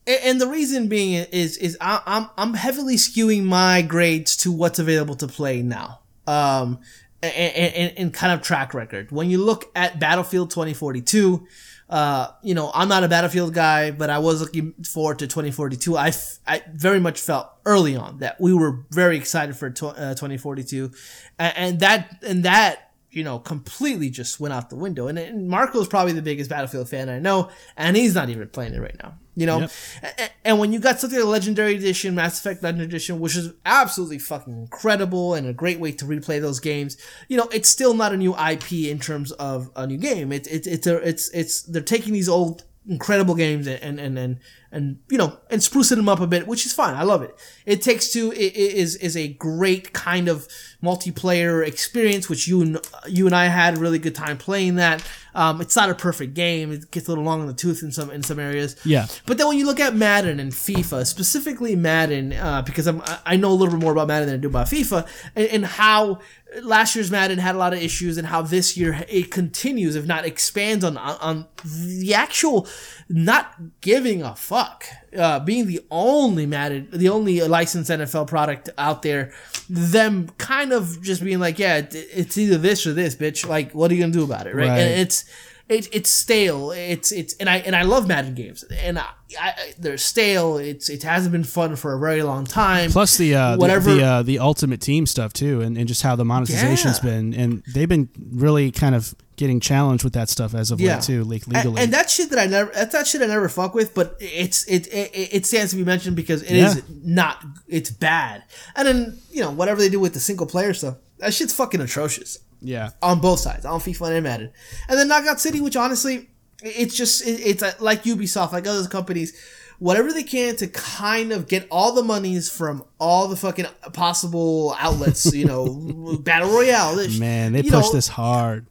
[0.07, 4.51] a- and the reason being is is I, I'm I'm heavily skewing my grades to
[4.51, 5.99] what's available to play now.
[6.27, 6.79] Um,
[7.21, 9.11] and, and, and kind of track record.
[9.11, 11.47] When you look at Battlefield 2042,
[11.89, 15.95] uh, you know, I'm not a Battlefield guy, but I was looking forward to 2042.
[15.95, 19.69] I, f- I very much felt early on that we were very excited for uh,
[20.15, 20.91] 2042,
[21.39, 25.07] and, and that and that you know completely just went out the window.
[25.07, 28.73] And, and Marco's probably the biggest Battlefield fan I know, and he's not even playing
[28.73, 29.15] it right now.
[29.35, 29.71] You know, Yep.
[30.03, 33.51] A- and when you got something like Legendary Edition, Mass Effect Legendary Edition, which is
[33.65, 36.97] absolutely fucking incredible and a great way to replay those games,
[37.29, 40.31] you know, it's still not a new IP in terms of a new game.
[40.31, 44.39] It's it's it's a, it's it's they're taking these old incredible games and and and
[44.73, 46.95] and, you know and sprucing them up a bit, which is fine.
[46.95, 47.33] I love it.
[47.65, 50.47] It takes two is is a great kind of
[50.83, 55.03] multiplayer experience, which you and you and I had a really good time playing that.
[55.35, 56.71] Um, it's not a perfect game.
[56.71, 58.75] It gets a little long in the tooth in some in some areas.
[58.85, 59.07] Yeah.
[59.25, 63.19] But then when you look at Madden and FIFA, specifically Madden, uh, because I'm, I-
[63.25, 65.65] I know a little bit more about Madden than I do about FIFA, and, and
[65.65, 66.19] how
[66.61, 70.05] last year's Madden had a lot of issues, and how this year it continues, if
[70.05, 72.67] not expands on on, the actual
[73.09, 74.85] not giving a fuck,
[75.17, 79.31] uh, being the only Madden, the only licensed NFL product out there,
[79.69, 83.47] them kind of just being like, yeah, it- it's either this or this, bitch.
[83.47, 84.67] Like, what are you gonna do about it, right?
[84.69, 84.79] Right.
[84.79, 85.25] And it's
[85.73, 86.71] it, it's stale.
[86.71, 89.05] It's it's and I and I love Madden games, and I,
[89.39, 90.57] I they're stale.
[90.57, 92.91] It's it hasn't been fun for a very long time.
[92.91, 96.01] Plus the uh, Whatever- the the, uh, the ultimate team stuff too, and, and just
[96.01, 97.09] how the monetization's Yeah.
[97.09, 100.95] been, and they've been really kind of getting challenged with that stuff as of Yeah.
[100.95, 101.81] late too, like legally.
[101.81, 104.63] and that shit that I never that's that shit I never fuck with, but it's
[104.65, 106.81] it it, it stands to be mentioned because it is Yeah.
[107.03, 108.43] not it's bad.
[108.75, 111.81] And then you know whatever they do with the single player stuff, that shit's fucking
[111.81, 112.37] atrocious.
[112.63, 114.51] Yeah, on both sides, on FIFA and Madden.
[114.87, 116.29] And then Knockout City, which honestly,
[116.63, 119.37] it's just it's uh, like Ubisoft, like other companies,
[119.79, 124.75] whatever they can to kind of get all the monies from all the fucking possible
[124.79, 125.33] outlets.
[125.33, 126.95] You know, battle royale.
[127.19, 128.65] man, they know, this hard.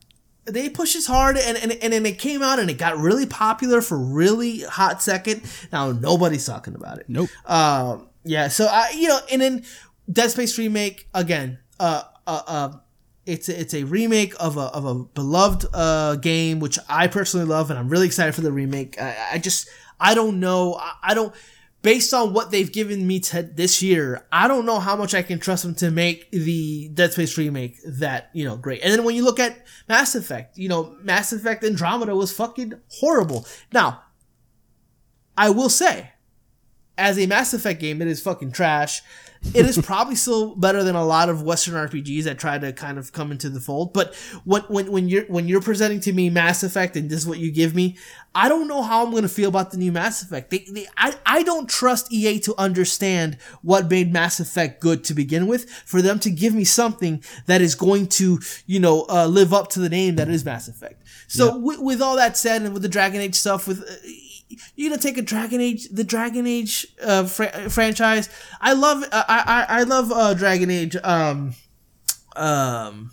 [0.44, 3.26] They pushed this hard, and and and then it came out and it got really
[3.26, 5.42] popular for really hot second.
[5.70, 7.06] Now nobody's talking about it.
[7.08, 7.28] Nope.
[7.44, 8.48] Um, yeah.
[8.48, 9.64] So I, you know, and then
[10.10, 11.58] Dead Space remake again.
[11.78, 12.72] Uh, uh, uh
[13.26, 17.46] it's a, it's a remake of a of a beloved uh game which I personally
[17.46, 19.00] love, and I'm really excited for the remake.
[19.00, 19.68] I, I just
[20.00, 20.74] I don't know.
[20.74, 21.34] I, I don't.
[21.82, 25.22] Based on what they've given me to this year, I don't know how much I
[25.22, 28.82] can trust them to make the Dead Space remake that, you know, great.
[28.84, 32.74] And then when you look at Mass Effect, you know, Mass Effect Andromeda was fucking
[32.86, 33.44] horrible.
[33.72, 34.00] Now,
[35.36, 36.11] I will say,
[37.02, 39.02] as a Mass Effect game, it is fucking trash.
[39.54, 42.96] It is probably still better than a lot of Western RPGs that try to kind
[42.96, 43.92] of come into the fold.
[43.92, 47.26] But when when when you're when you're presenting to me Mass Effect and this is
[47.26, 47.96] what you give me,
[48.36, 50.50] I don't know how I'm gonna feel about the new Mass Effect.
[50.50, 55.14] They, they, I I don't trust EA to understand what made Mass Effect good to
[55.14, 55.68] begin with.
[55.68, 59.70] For them to give me something that is going to you know uh, live up
[59.70, 61.02] to the name that is Mass Effect.
[61.26, 63.94] So with, with all that said, and with the Dragon Age stuff, with uh,
[64.76, 68.28] you're gonna take a Dragon Age, the Dragon Age uh, fr- franchise.
[68.60, 70.96] I love, uh, I, I, I love uh, Dragon Age.
[71.02, 71.54] Um,
[72.36, 73.10] um,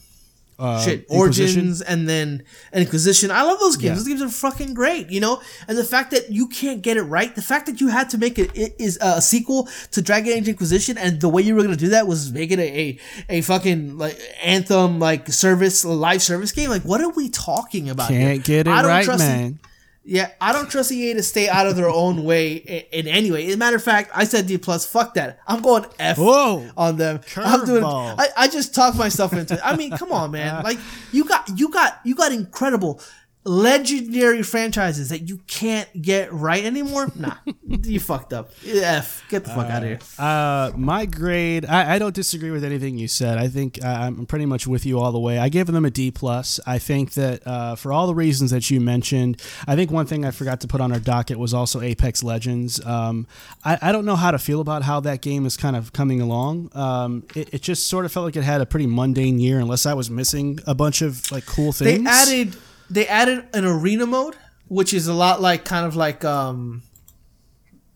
[0.59, 3.31] Uh, shit, Origins, and then Inquisition.
[3.31, 3.83] I love those games.
[3.91, 3.93] Yeah.
[3.95, 5.41] Those games are fucking great, you know.
[5.69, 8.17] And the fact that you can't get it right, the fact that you had to
[8.17, 11.61] make it, it is a sequel to Dragon Age Inquisition, and the way you were
[11.61, 12.99] gonna do that was make it a a,
[13.37, 16.69] a fucking like anthem like service live service game.
[16.69, 18.09] Like, what are we talking about?
[18.09, 18.19] here?
[18.19, 19.59] Can't get it I don't right, trust it- man.
[20.03, 23.31] Yeah, I don't trust EA to stay out of their own way in, in any
[23.31, 23.47] way.
[23.47, 24.85] As a matter of fact, I said D plus.
[24.85, 25.39] Fuck that.
[25.45, 26.67] I'm going F Whoa.
[26.75, 27.21] on them.
[27.35, 27.83] I'm doing.
[27.83, 29.59] I, I just talked myself into it.
[29.63, 30.63] I mean, come on, man.
[30.69, 30.79] Like
[31.11, 33.01] you got you got you got incredible,
[33.49, 37.07] legendary franchises that you can't get right anymore.
[37.19, 37.35] Nah,
[37.65, 38.51] you fucked up.
[38.65, 39.25] F.
[39.27, 39.99] Get the fuck out of here.
[40.17, 43.37] Uh, my grade, I, I don't disagree with anything you said.
[43.37, 45.37] I think uh, I'm pretty much with you all the way.
[45.37, 46.61] I give them a D plus.
[46.65, 50.23] I think that uh, for all the reasons that you mentioned, I think one thing
[50.23, 52.83] I forgot to put on our docket was also Apex Legends.
[52.85, 53.27] Um,
[53.65, 56.21] I, I don't know how to feel about how that game is kind of coming
[56.21, 56.71] along.
[56.73, 59.85] Um, it, it just sort of felt like it had a pretty mundane year, unless
[59.85, 62.01] I was missing a bunch of like cool things.
[62.01, 62.55] They added
[62.89, 64.35] they added an arena mode,
[64.67, 66.81] which is a lot like kind of like um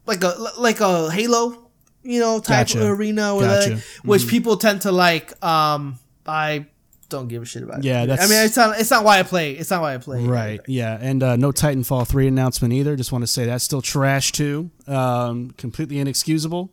[0.06, 1.60] like a like a Halo
[2.06, 2.86] you know, type Gotcha.
[2.86, 3.70] arena, or Gotcha.
[3.72, 4.08] Mm-hmm.
[4.10, 5.42] which people tend to like.
[5.44, 6.66] Um, I
[7.08, 7.84] don't give a shit about.
[7.84, 8.08] Yeah, it.
[8.08, 8.78] that's- I mean, it's not.
[8.78, 9.54] It's not why I play.
[9.54, 10.22] It's not why I play.
[10.26, 10.60] Right.
[10.68, 10.98] Yeah.
[11.00, 12.98] And uh, no Titanfall 3 announcement either.
[12.98, 14.70] Just want to say that's still trash too.
[14.86, 16.72] Um, completely inexcusable.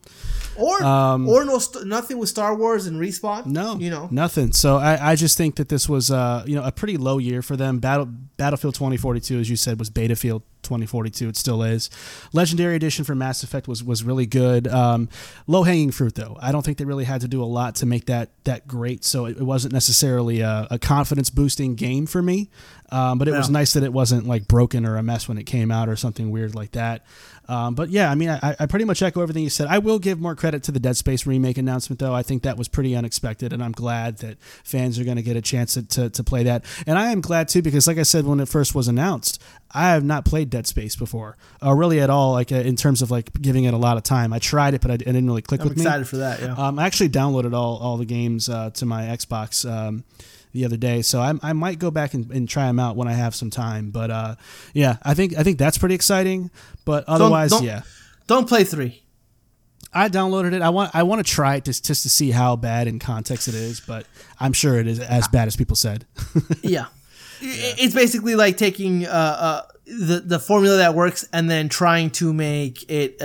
[0.61, 0.83] Or
[1.27, 3.47] or no, st- nothing with Star Wars and respawn.
[3.47, 4.53] No, you know, nothing.
[4.53, 7.43] So I, I just think that this was, uh, you know, a pretty low year
[7.43, 7.79] for them.
[7.79, 8.07] Battle
[8.37, 11.29] Battlefield 2042, as you said, was beta field 2042.
[11.29, 11.91] It still is.
[12.33, 14.69] Legendary Edition for Mass Effect was was really good.
[14.69, 15.09] Um,
[15.47, 16.37] low hanging fruit though.
[16.41, 19.05] I don't think they really had to do a lot to make that that great.
[19.05, 22.51] So it, it wasn't necessarily a, a confidence boosting game for me.
[22.93, 25.45] Um, but it was nice that it wasn't like broken or a mess when it
[25.45, 27.05] came out or something weird like that.
[27.49, 29.67] Um, but yeah, I mean, I, I pretty much echo everything you said.
[29.67, 32.15] I will give more credit to the Dead Space remake announcement, though.
[32.15, 35.37] I think that was pretty unexpected, and I'm glad that fans are going to get
[35.37, 36.65] a chance to, to, to play that.
[36.87, 39.43] And I am glad too, because like I said when it first was announced,
[39.73, 43.03] I have not played Dead Space before, or really at all, like uh, in terms
[43.03, 44.33] of like giving it a lot of time.
[44.33, 45.83] I tried it, but I, it didn't really click I'm with me.
[45.83, 46.41] I'm excited for that.
[46.41, 46.55] Yeah.
[46.55, 50.05] Um, I actually downloaded all, all the games uh, to my Xbox um,
[50.53, 53.07] the other day, so I, I might go back and, and try them out when
[53.09, 53.91] I have some time.
[53.91, 54.35] But uh,
[54.75, 56.51] yeah, I think I think that's pretty exciting.
[56.85, 57.83] But otherwise, don't- yeah,
[58.27, 59.03] don't play three.
[59.93, 60.63] I downloaded it.
[60.63, 63.49] I want I want to try it just just to see how bad in context
[63.49, 63.81] it is.
[63.81, 64.07] But
[64.39, 66.07] I'm sure it is as bad as people said.
[66.63, 66.87] yeah.
[67.43, 72.11] I- It's basically like taking uh, uh, the the formula that works and then trying
[72.11, 73.25] to make it a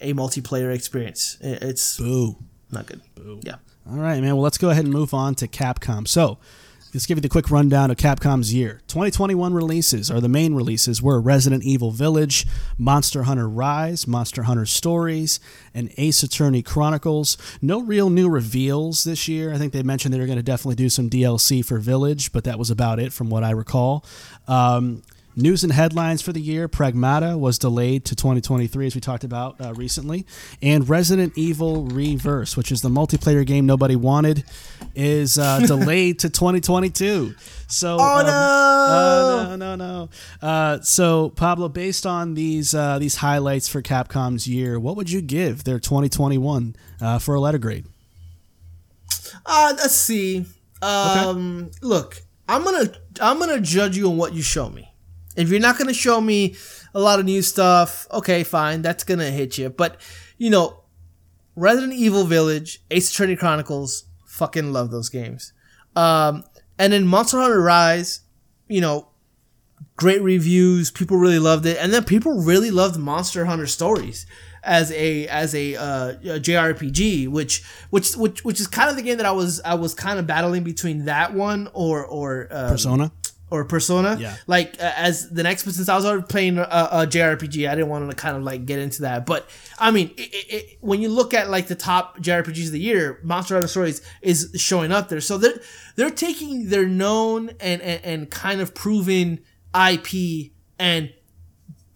[0.00, 1.36] a, a multiplayer experience.
[1.40, 2.36] It's Boo.
[2.70, 3.00] not good.
[3.42, 3.56] Yeah.
[3.90, 4.36] All right, man.
[4.36, 6.06] Well, let's go ahead and move on to Capcom.
[6.06, 6.38] So,
[6.94, 8.80] let's give you the quick rundown of Capcom's year.
[8.86, 12.46] 2021 releases, or the main releases, were Resident Evil Village,
[12.78, 15.40] Monster Hunter Rise, Monster Hunter Stories,
[15.74, 17.36] and Ace Attorney Chronicles.
[17.60, 19.52] No real new reveals this year.
[19.52, 22.44] I think they mentioned they were going to definitely do some DLC for Village, but
[22.44, 24.04] that was about it from what I recall.
[24.46, 25.02] Um,
[25.34, 29.58] News and headlines for the year Pragmata was delayed to 2023, as we talked about
[29.60, 30.26] uh, recently.
[30.60, 34.44] And Resident Evil Reverse, which is the multiplayer game nobody wanted,
[34.94, 37.34] is uh, delayed to 2022.
[37.66, 38.32] So, Oh, um, no!
[39.52, 40.08] uh, no, no,
[40.42, 40.46] no.
[40.46, 45.22] Uh, so, Pablo, based on these uh, these highlights for Capcom's year, what would you
[45.22, 47.86] give their 2021 uh, for a letter grade?
[49.46, 50.44] Uh, let's see.
[50.82, 54.91] Um, look, I'm gonna I'm gonna judge you on what you show me.
[55.36, 56.56] If you're not gonna show me
[56.94, 59.70] a lot of new stuff, okay, fine, that's gonna hit you.
[59.70, 60.00] But
[60.38, 60.82] you know,
[61.56, 65.52] Resident Evil Village, Ace Attorney Chronicles, fucking love those games.
[65.94, 66.44] Um,
[66.78, 68.20] and then Monster Hunter Rise,
[68.68, 69.08] you know,
[69.96, 70.90] great reviews.
[70.90, 74.26] People really loved it, and then people really loved Monster Hunter Stories
[74.62, 79.02] as a as a, uh, a JRPG, which which which which is kind of the
[79.02, 82.70] game that I was I was kind of battling between that one or or um,
[82.70, 83.12] Persona?
[83.52, 84.16] Or Persona.
[84.18, 84.34] Yeah.
[84.46, 87.90] Like uh, as the next, since I was already playing a, a JRPG, I didn't
[87.90, 89.26] want to kind of like get into that.
[89.26, 89.46] But
[89.78, 92.80] I mean, it, it, it, when you look at like the top JRPGs of the
[92.80, 95.20] year, Monster Hunter Stories is showing up there.
[95.20, 95.60] So they're
[95.96, 99.40] they're taking their known and and, and kind of proven
[99.74, 101.12] IP and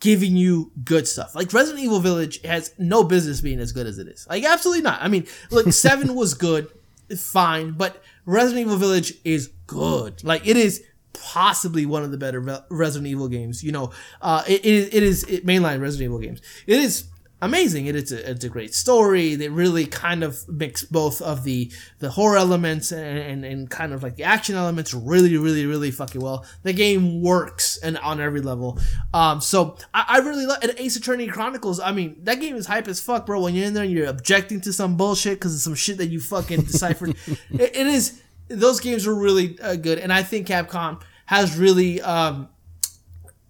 [0.01, 1.35] giving you good stuff.
[1.35, 4.27] Like Resident Evil Village has no business being as good as it is.
[4.28, 5.01] Like absolutely not.
[5.01, 6.70] I mean, look, seven was good,
[7.16, 10.23] fine, but Resident Evil Village is good.
[10.23, 10.85] Like it is
[11.23, 13.63] possibly one of the better Re- Resident Evil games.
[13.63, 16.41] You know, uh, it, it, it is it, mainline Resident Evil games.
[16.67, 17.09] It is
[17.43, 17.87] amazing.
[17.87, 19.35] It, It is a, it's a great story.
[19.35, 23.93] They really kind of mix both of the the horror elements and, and, and kind
[23.93, 26.45] of like the action elements really, really, really fucking well.
[26.63, 28.79] The game works and on every level.
[29.15, 31.81] Um, so I, I really love and Ace Attorney Chronicles.
[31.81, 33.41] I mean, that game is hype as fuck, bro.
[33.41, 36.09] When you're in there and you're objecting to some bullshit because of some shit that
[36.09, 37.11] you fucking deciphered,
[37.51, 38.23] it, it is.
[38.48, 42.48] Those games were really uh, good, and I think Capcom has really um,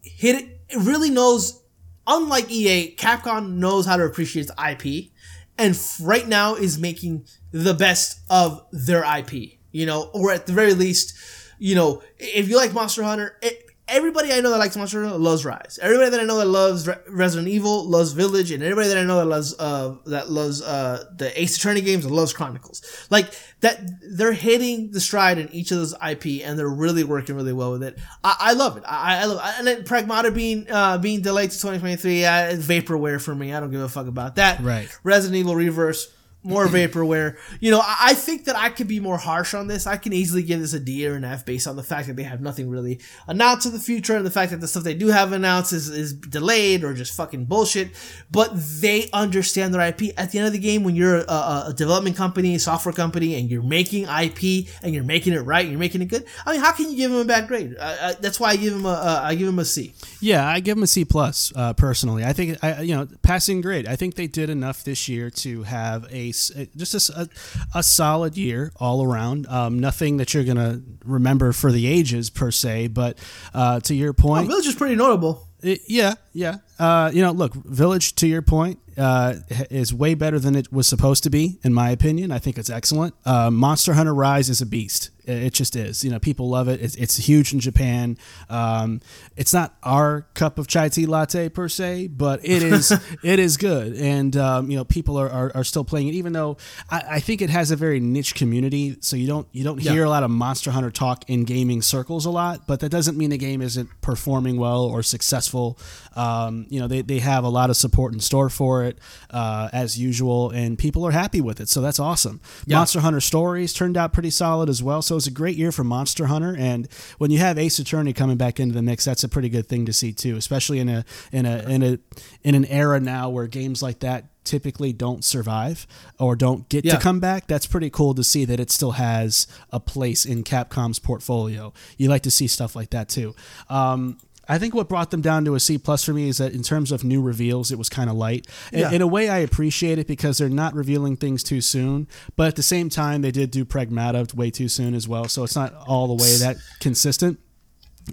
[0.02, 0.76] hit it.
[0.76, 1.62] Really knows
[2.06, 5.10] unlike EA, Capcom knows how to appreciate its IP,
[5.58, 9.58] and right now is making the best of their IP.
[9.72, 11.14] You know, or at the very least,
[11.58, 15.18] you know, if you like Monster Hunter, it, everybody I know that likes Monster Hunter
[15.18, 15.78] loves Rise.
[15.80, 19.02] Everybody that I know that loves Re- Resident Evil loves Village, and everybody that I
[19.02, 22.82] know that loves uh that loves uh the Ace Attorney games loves Chronicles.
[23.10, 23.28] Like
[23.60, 27.52] that, they're hitting the stride in each of those IP, and they're really working really
[27.52, 27.98] well with it.
[28.24, 28.84] I, I love it.
[28.86, 33.34] I, I love, and then Pragmata being uh being delayed to 2023, uh, vaporware for
[33.34, 33.52] me.
[33.52, 34.60] I don't give a fuck about that.
[34.60, 34.88] Right.
[35.02, 36.12] Resident Evil Reverse.
[36.46, 37.36] More vaporware.
[37.60, 39.86] You know, I, think that I could be more harsh on this.
[39.86, 42.16] I can easily give this a D or an F based on the fact that
[42.16, 44.94] they have nothing really announced in the future and the fact that the stuff they
[44.94, 47.90] do have announced is, is delayed or just fucking bullshit.
[48.30, 50.12] But they understand their IP.
[50.16, 53.50] At the end of the game, when you're a, a, development company, software company, and
[53.50, 56.24] you're making IP and you're making it right, and you're making it good.
[56.44, 57.74] I mean, how can you give them a bad grade?
[58.20, 59.94] That's why I give them a uh, I give them a C.
[60.20, 62.24] Yeah, I give them a C plus uh, personally.
[62.24, 63.86] I think I you know passing grade.
[63.86, 66.32] I think they did enough this year to have a
[66.76, 67.28] just a,
[67.74, 69.46] a solid year all around.
[69.48, 73.18] Um, nothing that you're gonna remember for the ages per se, but
[73.54, 75.48] uh, to your Oh, point, Village is pretty notable.
[75.62, 76.58] it- yeah, yeah.
[76.78, 78.14] Uh, you know, look, Village.
[78.16, 79.34] To your point, uh,
[79.70, 82.30] is way better than it was supposed to be, in my opinion.
[82.30, 83.14] I think it's excellent.
[83.24, 85.10] Uh, Monster Hunter Rise is a beast.
[85.24, 86.04] It just is.
[86.04, 86.80] You know, people love it.
[86.80, 88.16] It's, it's huge in Japan.
[88.48, 89.00] Um,
[89.34, 92.92] it's not our cup of chai tea latte per se, but it is.
[93.24, 96.14] it is good, and um, you know, people are, are, are still playing it.
[96.14, 96.58] Even though
[96.88, 100.04] I, I think it has a very niche community, so you don't you don't hear
[100.04, 102.68] a lot of Monster Hunter talk in gaming circles a lot.
[102.68, 105.76] But that doesn't mean the game isn't performing well or successful.
[106.14, 106.25] Um,
[106.68, 108.98] you know, they, they have a lot of support in store for it
[109.30, 111.68] uh, as usual, and people are happy with it.
[111.68, 112.40] So that's awesome.
[112.66, 115.02] Monster Hunter Stories turned out pretty solid as well.
[115.02, 116.54] So it's a great year for Monster Hunter.
[116.58, 116.88] And
[117.18, 119.86] when you have Ace Attorney coming back into the mix, that's a pretty good thing
[119.86, 121.98] to see too, especially in a in a in a
[122.42, 125.88] in an era now where games like that typically don't survive
[126.20, 126.94] or don't get Yeah.
[126.94, 127.48] to come back.
[127.48, 131.72] That's pretty cool to see that it still has a place in Capcom's portfolio.
[131.98, 133.34] You like to see stuff like that too.
[133.68, 136.52] Um, I think what brought them down to a C plus for me is that
[136.52, 138.46] in terms of new reveals, it was kind of light.
[138.72, 138.90] In- Yeah.
[138.92, 142.06] In a way, I appreciate it because they're not revealing things too soon,
[142.36, 145.26] but at the same time, they did do Pragmata way too soon as well.
[145.28, 147.40] So it's not all the way that consistent.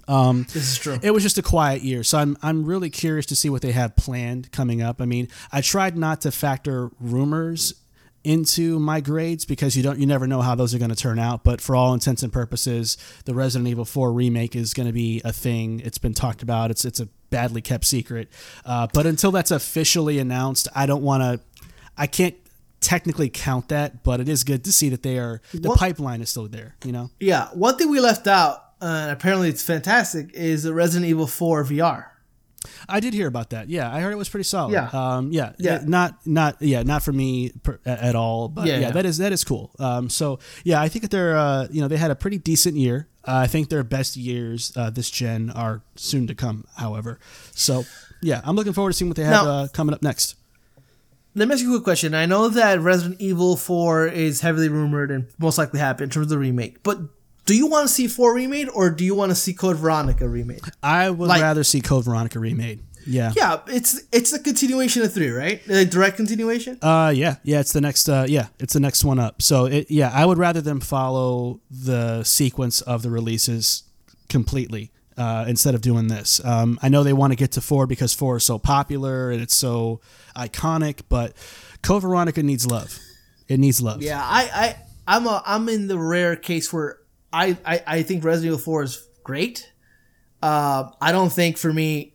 [0.08, 0.98] Um, this is true.
[1.02, 3.70] It was just a quiet year, so I'm I'm really curious to see what they
[3.70, 5.00] have planned coming up.
[5.00, 7.74] I mean, I tried not to factor rumors
[8.24, 11.18] into my grades because you don't you never know how those are going to turn
[11.18, 11.44] out.
[11.44, 12.96] But for all intents and purposes,
[13.26, 15.80] the Resident Evil 4 remake is going to be a thing.
[15.80, 16.70] It's been talked about.
[16.70, 18.28] It's it's a badly kept secret.
[18.64, 21.40] Uh, but until that's officially announced, I don't want to.
[21.96, 22.34] I can't
[22.80, 26.20] technically count that, but it is good to see that they are the What- pipeline
[26.20, 26.76] is still there.
[26.84, 27.10] You know.
[27.20, 31.26] Yeah, one thing we left out, uh, and apparently it's fantastic, is the Resident Evil
[31.26, 32.06] 4 VR.
[32.88, 33.68] I did hear about that.
[33.68, 34.72] Yeah, I heard it was pretty solid.
[34.72, 34.88] Yeah.
[34.92, 35.82] um, yeah, Yeah.
[35.84, 38.48] Not, not, yeah, not for me per, at all.
[38.48, 38.90] But yeah, Yeah, yeah.
[38.92, 39.70] that is that is cool.
[39.78, 42.76] Um, so yeah, I think that they're, uh, you know, they had a pretty decent
[42.76, 43.08] year.
[43.26, 46.66] Uh, I think their best years uh, this gen are soon to come.
[46.76, 47.18] However,
[47.54, 47.84] so
[48.22, 50.36] yeah, I'm looking forward to seeing what they have Now- uh, coming up next.
[51.36, 52.14] Let me ask you a quick question.
[52.14, 56.26] I know that Resident Evil 4 is heavily rumored and most likely happen in terms
[56.26, 57.00] of the remake, but
[57.46, 60.28] do you want to see 4 remade or do you want to see Code Veronica
[60.28, 60.60] remade?
[60.82, 62.80] I would Like- rather see Code Veronica remade.
[63.06, 63.32] Yeah.
[63.36, 65.60] Yeah, it's it's a continuation of 3, right?
[65.68, 66.78] A direct continuation?
[66.80, 67.60] Uh, yeah, yeah.
[67.60, 68.08] It's the next.
[68.08, 69.42] Uh, yeah, it's the next one up.
[69.42, 73.82] So it, yeah, I would rather them follow the sequence of the releases
[74.30, 76.42] completely uh, instead of doing this.
[76.46, 79.42] Um, I know they want to get to four because four is so popular and
[79.42, 80.00] it's so
[80.34, 81.34] iconic, but
[81.82, 82.98] Code Veronica needs love.
[83.48, 84.02] It needs love.
[84.02, 84.76] Yeah, I, I
[85.06, 86.96] I'm a I'm in the rare case where
[87.34, 89.70] I I, I think Resident Evil 4 is great.
[90.42, 92.14] Uh, I don't think for me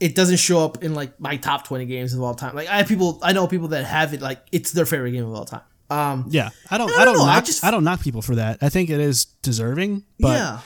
[0.00, 2.54] it doesn't show up in like my top 20 games of all time.
[2.54, 5.24] Like I have people I know people that have it like it's their favorite game
[5.24, 5.62] of all time.
[5.90, 6.90] Um Yeah, I don't.
[6.90, 7.42] I I don't don't, I knock.
[7.42, 8.58] I, just- don't knock people for that.
[8.62, 10.04] I think it is deserving.
[10.18, 10.60] But Yeah.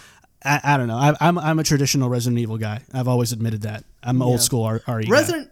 [0.46, 0.96] I, I don't know.
[0.96, 2.82] I, I'm I'm a traditional Resident Evil guy.
[2.92, 3.84] I've always admitted that.
[4.02, 5.06] I'm an old school R- RE.
[5.08, 5.50] Resident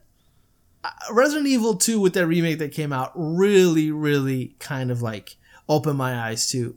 [0.84, 5.36] uh, Resident Evil 2 with that remake that came out really really kind of like
[5.68, 6.76] opened my eyes to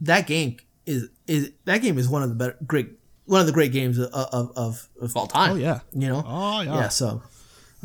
[0.00, 0.56] that game
[0.86, 2.90] is is that game is one of the better great
[3.26, 5.52] one of the great games of of, of, of all time.
[5.52, 5.80] Oh yeah.
[5.92, 6.24] You know?
[6.26, 6.74] Oh yeah.
[6.74, 7.22] yeah, so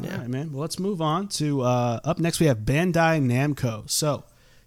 [0.01, 0.51] All right, man.
[0.51, 2.39] Well, let's move on to uh, up next.
[2.39, 3.89] We have Bandai Namco.
[3.89, 4.23] So,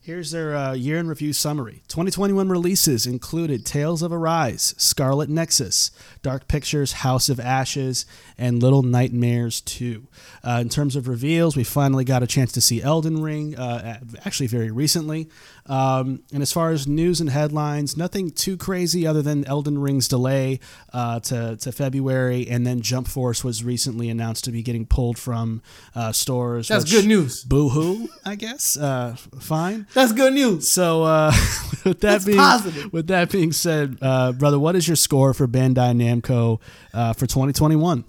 [0.09, 1.82] here's their uh, year in review summary.
[1.89, 5.90] 2021 releases included Tales of Arise, Scarlet Nexus,
[6.22, 8.06] Dark Pictures, House of Ashes,
[8.39, 10.06] and Little Nightmares 2.
[10.43, 14.01] Uh, in terms of reveals, we finally got a chance to see Elden Ring, uh,
[14.24, 15.28] actually very recently.
[15.66, 20.09] Um, and as far as news and headlines, nothing too crazy other than Elden Ring's
[20.09, 20.60] delay
[20.94, 25.18] uh, to, to February, and then Jump Force was recently announced to be getting pulled
[25.18, 25.60] from
[25.94, 26.68] uh, stores.
[26.68, 27.44] That's which- good news.
[27.44, 28.78] Boo hoo, I guess.
[28.78, 29.86] Uh, fine.
[29.99, 30.69] That's good news.
[30.70, 31.33] So uh,
[31.85, 32.93] with that That's being positive.
[32.93, 36.61] with that being said, uh, brother, what is your score for Bandai Namco
[36.95, 38.05] uh, for 2021?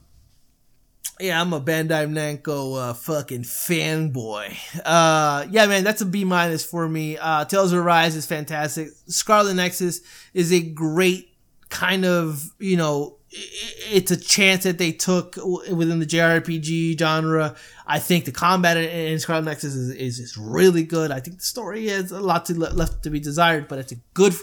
[1.19, 4.55] Yeah, I'm a Bandai Namco uh, fucking fanboy.
[4.85, 7.17] Uh, yeah, man, that's a B minus for me.
[7.17, 8.89] Uh, Tales of Arise is fantastic.
[9.07, 10.01] Scarlet Nexus
[10.35, 11.33] is a great
[11.69, 13.15] kind of you know.
[13.31, 17.55] It's a chance that they took within the JRPG genre.
[17.85, 21.11] I think the combat in- Scarlet Nexus is, is, is really good.
[21.11, 23.91] I think the story has a lot to le- left to be desired, but it's
[23.91, 24.33] a good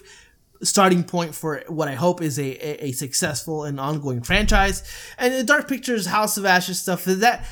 [0.63, 4.83] starting point for what I hope is a, a, a successful and ongoing franchise.
[5.19, 7.45] And the Dark Pictures House of Ashes stuff that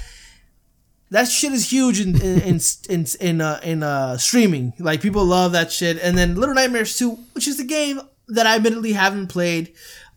[1.10, 4.72] that shit is huge in in in in, in, uh, in uh, streaming.
[4.78, 5.98] Like people love that shit.
[6.02, 9.74] And then Little Nightmares 2, which is the game that I admittedly haven't played.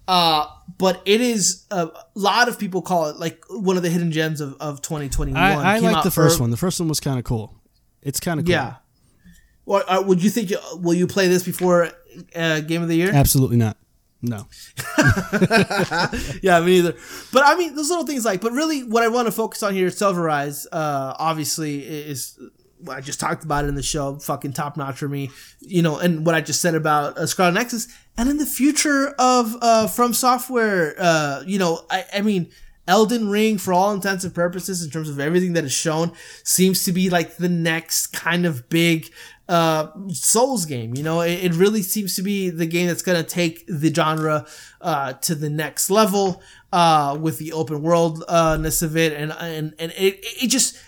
[0.08, 0.48] Uh,
[0.78, 4.40] but it is a lot of people call it like one of the hidden gems
[4.40, 5.42] of, of 2021.
[5.42, 6.50] I, I like the first one.
[6.50, 7.54] The first one was kind of cool.
[8.02, 8.54] It's kind of cool.
[8.54, 8.76] Yeah.
[9.66, 10.52] Or uh, would you think?
[10.76, 11.90] Will you play this before
[12.36, 13.12] uh, Game of the Year?
[13.14, 13.78] Absolutely not.
[14.22, 14.48] No.
[16.42, 16.96] yeah, me neither.
[17.32, 18.42] But I mean, those little things like.
[18.42, 20.66] But really, what I want to focus on here is Silverize.
[20.72, 22.40] Uh, obviously, is
[22.82, 24.18] well, I just talked about it in the show.
[24.20, 25.30] Fucking top notch for me,
[25.60, 25.98] you know.
[25.98, 29.88] And what I just said about uh, Scarlet Nexus, and in the future of uh,
[29.88, 32.49] From Software, uh, you know, I, I mean.
[32.89, 36.14] Elden Ring, for all intents and purposes, in terms of everything that is shown,
[36.45, 39.11] seems to be like the next kind of big
[39.49, 40.95] uh, Souls game.
[40.95, 43.94] You know, it, it really seems to be the game that's going to take the
[43.94, 44.45] genre
[44.80, 46.41] uh, to the next level
[46.72, 50.80] uh, with the open worldness of it, and and and it, it just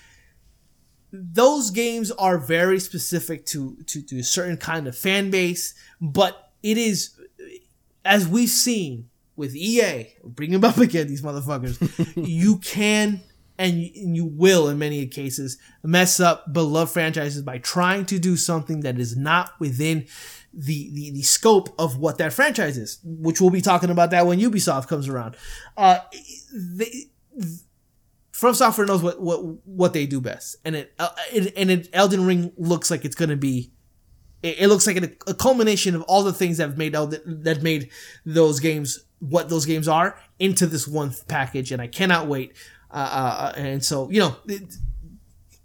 [1.11, 6.51] those games are very specific to, to to a certain kind of fan base, but
[6.61, 7.19] it is
[8.05, 11.77] as we've seen with EA, bring them up again, these motherfuckers.
[12.27, 13.21] you can
[13.59, 18.80] and you, will, in many cases, mess up beloved franchises by trying to do something
[18.81, 20.07] that is not within
[20.53, 24.26] the, the, the scope of what that franchise is, which we'll be talking about that
[24.26, 25.35] when Ubisoft comes around.
[25.76, 25.99] Uh,
[26.53, 26.89] they,
[28.31, 31.89] From Software knows what, what what they do best, and it, uh, it and it
[31.91, 33.73] Elden Ring looks like it's gonna be
[34.44, 37.60] it, it looks like a, a culmination of all the things that have made that
[37.61, 37.90] made
[38.26, 42.53] those games what those games are into this one package, and I cannot wait.
[42.91, 44.76] Uh, uh, and so you know, it,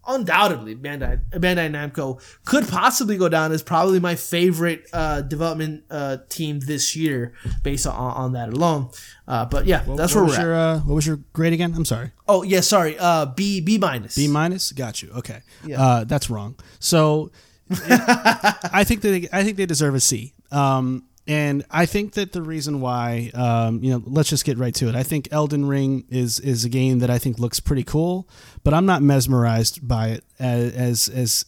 [0.07, 6.19] undoubtedly, Bandai Bandai Namco could possibly go down as probably my favorite uh, development uh,
[6.29, 7.33] team this year,
[7.63, 8.91] based on, on that alone.
[9.27, 10.43] Uh, but yeah, that's what where was we're at.
[10.43, 11.73] your uh, what was your grade again?
[11.75, 12.11] I'm sorry.
[12.27, 12.97] Oh yeah, sorry.
[12.99, 14.17] Uh, B B minus.
[14.17, 14.73] B minus.
[14.73, 15.11] Got you.
[15.13, 15.43] Okay.
[15.75, 16.57] Uh, that's wrong.
[16.81, 17.31] So
[17.71, 20.35] I think that they, I think they deserve a C.
[20.51, 24.75] Um, and I think that the reason why, um, you know, let's just get right
[24.75, 24.95] to it.
[24.95, 28.29] I think Elden Ring is is a game that I think looks pretty cool,
[28.63, 31.45] but I'm not mesmerized by it as as, as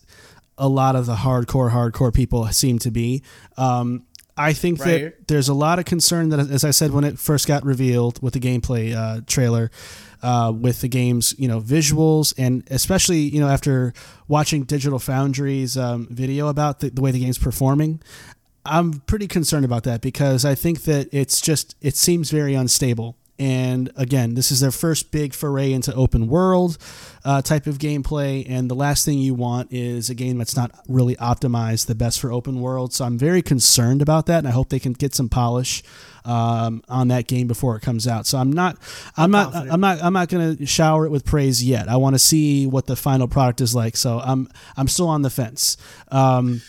[0.56, 3.22] a lot of the hardcore hardcore people seem to be.
[3.58, 4.04] Um,
[4.38, 5.02] I think Right.
[5.18, 8.22] that there's a lot of concern that, as I said when it first got revealed
[8.22, 9.70] with the gameplay uh, trailer,
[10.22, 13.92] uh, with the game's you know visuals, and especially you know after
[14.28, 18.00] watching Digital Foundry's um, video about the, the way the game's performing,
[18.64, 23.16] I'm pretty concerned about that because I think that it's just it seems very unstable.
[23.38, 26.78] And again, this is their first big foray into open world
[27.22, 30.72] uh, type of gameplay, and the last thing you want is a game that's not
[30.88, 32.94] really optimized the best for open world.
[32.94, 35.82] So I'm very concerned about that, and I hope they can get some polish
[36.26, 38.26] um, on that game before it comes out.
[38.26, 38.76] So I'm not,
[39.16, 39.72] I'm, not, confident.
[39.72, 41.88] I'm not, I'm not going to shower it with praise yet.
[41.88, 43.96] I want to see what the final product is like.
[43.96, 45.76] So I'm, I'm still on the fence.
[46.10, 46.60] Um,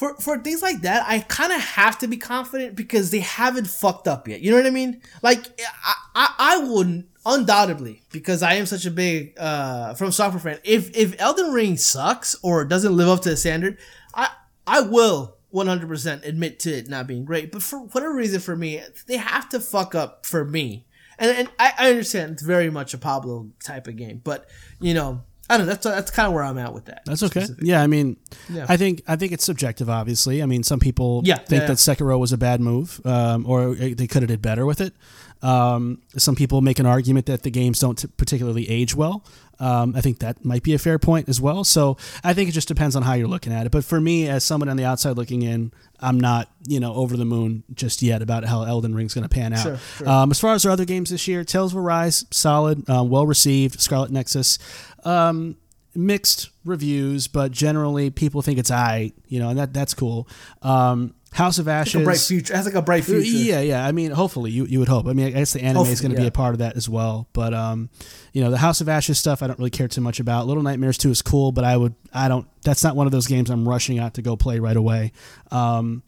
[0.00, 3.66] for for things like that, I kind of have to be confident because they haven't
[3.66, 4.40] fucked up yet.
[4.40, 5.02] You know what I mean?
[5.20, 5.44] Like
[5.84, 10.58] I I, I wouldn't undoubtedly because I am such a big uh from software fan.
[10.64, 13.76] If if Elden Ring sucks or doesn't live up to the standard,
[14.14, 14.30] I
[14.66, 17.52] I will 100% admit to it not being great.
[17.52, 20.86] But for whatever reason, for me, they have to fuck up for me.
[21.18, 24.48] And, and I, I understand it's very much a Pablo type of game, but
[24.80, 25.72] you know, I don't know.
[25.72, 27.02] That's that's kind of where I'm at with that.
[27.04, 27.44] That's okay.
[27.60, 28.16] Yeah, I mean,
[28.48, 28.66] Yeah.
[28.68, 29.90] I think I think it's subjective.
[29.90, 33.44] Obviously, I mean, some people Yeah, think yeah, that Sekiro was a bad move, um,
[33.46, 34.94] or they could have did better with it.
[35.42, 39.24] Um, some people make an argument that the games don't t- particularly age well.
[39.58, 41.64] Um, I think that might be a fair point as well.
[41.64, 43.72] So I think it just depends on how you're looking at it.
[43.72, 47.16] But for me, as someone on the outside looking in, I'm not you know over
[47.16, 49.62] the moon just yet about how Elden Ring's going to pan out.
[49.62, 50.08] Sure, sure.
[50.08, 53.26] Um, as far as our other games this year, Tales of Arise, solid, uh, well
[53.26, 53.80] received.
[53.80, 54.58] Scarlet Nexus.
[55.04, 55.56] Um,
[55.94, 60.28] mixed reviews, but generally people think it's I, you know, and that that's cool.
[60.62, 62.52] Um, House of Ashes, a bright future.
[62.52, 63.20] It has like a bright future.
[63.24, 63.86] yeah, yeah.
[63.86, 65.06] I mean, hopefully you, you would hope.
[65.06, 66.88] I mean, I guess the anime is going to be a part of that as
[66.88, 67.28] well.
[67.32, 67.88] But um,
[68.32, 70.46] you know, the House of Ashes stuff I don't really care too much about.
[70.46, 72.46] Little Nightmares two is cool, but I would I don't.
[72.62, 75.12] That's not one of those games I'm rushing out to go play right away.
[75.50, 76.02] Um,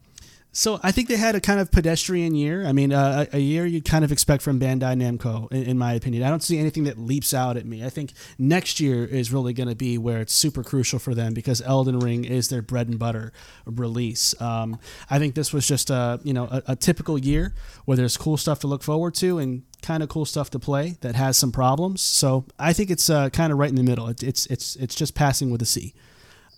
[0.55, 2.67] so I think they had a kind of pedestrian year.
[2.67, 5.95] I mean, uh, a year you'd kind of expect from Bandai Namco, in, in my
[5.95, 6.23] opinion.
[6.23, 7.83] I don't see anything that leaps out at me.
[7.83, 11.33] I think next year is really going to be where it's super crucial for them
[11.33, 13.33] because Elden Ring is their bread and butter
[13.65, 14.39] release.
[14.43, 17.55] Um, I think this was just a you know a, a typical year
[17.87, 20.99] where there's cool stuff to look forward to and kind of cool stuff to play
[21.01, 22.03] that has some problems.
[22.03, 24.07] So I think it's uh, kind of right in the middle.
[24.09, 25.95] It, it's it's it's just passing with a C.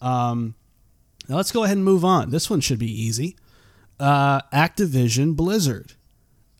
[0.02, 0.56] Um,
[1.28, 2.30] now let's go ahead and move on.
[2.30, 3.36] This one should be easy
[4.00, 5.94] uh, Activision Blizzard.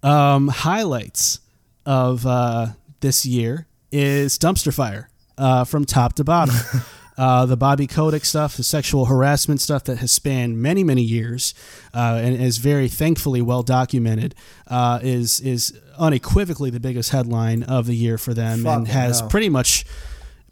[0.02, 1.40] Um, highlights
[1.86, 2.68] of uh,
[3.00, 5.08] this year is dumpster fire
[5.38, 6.54] uh, from top to bottom.
[7.16, 11.54] Uh, the Bobby Kotick stuff, the sexual harassment stuff that has spanned many, many years
[11.94, 14.34] uh, and is very thankfully well documented,
[14.66, 19.28] uh, is is unequivocally the biggest headline of the year for them and has hell.
[19.28, 19.84] pretty much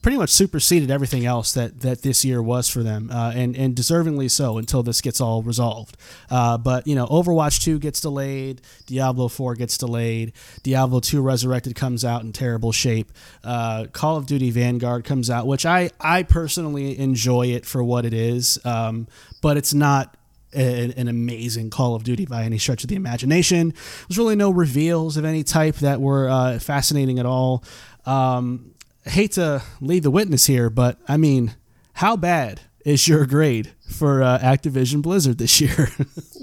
[0.03, 3.77] pretty much superseded everything else that, that this year was for them, uh, and and
[3.77, 5.97] deservingly so until this gets all resolved.
[6.29, 11.75] Uh, but you know, Overwatch two gets delayed, Diablo four gets delayed, Diablo two Resurrected
[11.77, 13.13] comes out in terrible shape,
[13.45, 18.05] uh, Call of Duty Vanguard comes out, which I I personally enjoy it for what
[18.05, 19.07] it is, um,
[19.41, 20.17] but it's not.
[20.55, 23.73] An amazing Call of Duty by any stretch of the imagination.
[24.07, 27.65] There's really no reveals of any type that were uh, fascinating at all.
[28.05, 28.72] Um,
[29.05, 31.55] I hate to lead the witness here, but I mean,
[31.95, 35.89] how bad is your grade for uh, Activision Blizzard this year?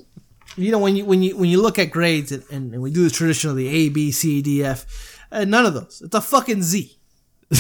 [0.58, 3.04] you know when you when you when you look at grades and, and we do
[3.04, 6.02] this traditionally A B C D F, uh, none of those.
[6.04, 6.98] It's a fucking Z.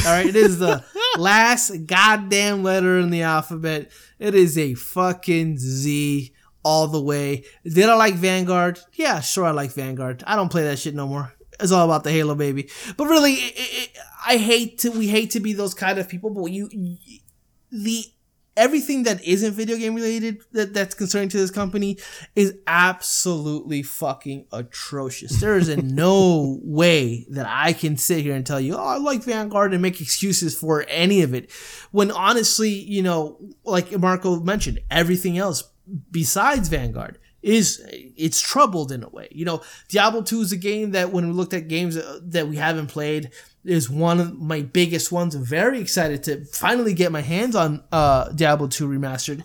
[0.06, 0.84] All right, it is the
[1.18, 3.90] last goddamn letter in the alphabet.
[4.20, 6.32] It is a fucking Z
[6.64, 7.46] all the way.
[7.64, 8.80] Did I like Vanguard?
[8.94, 10.24] Yeah, sure, I like Vanguard.
[10.28, 11.34] I don't play that shit no more.
[11.60, 12.70] It's all about the Halo, baby.
[12.98, 14.92] But really, it, it, I hate to.
[14.92, 16.70] We hate to be those kind of people, but you,
[17.72, 18.06] the
[18.60, 21.98] everything that isn't video game related that, that's concerning to this company
[22.36, 25.40] is absolutely fucking atrocious.
[25.40, 28.98] There is a no way that I can sit here and tell you, oh, I
[28.98, 31.52] like Vanguard and make excuses for any of it.
[31.92, 35.64] When honestly, you know, like Marco mentioned, everything else
[36.12, 39.28] besides Vanguard is it's troubled in a way.
[39.32, 42.48] You know, Diablo 2 is a game that when we looked at games uh, that
[42.48, 43.32] we haven't played
[43.66, 45.36] is one of my biggest ones.
[45.36, 49.44] I'm very excited to finally get my hands on uh Diablo 2 remastered.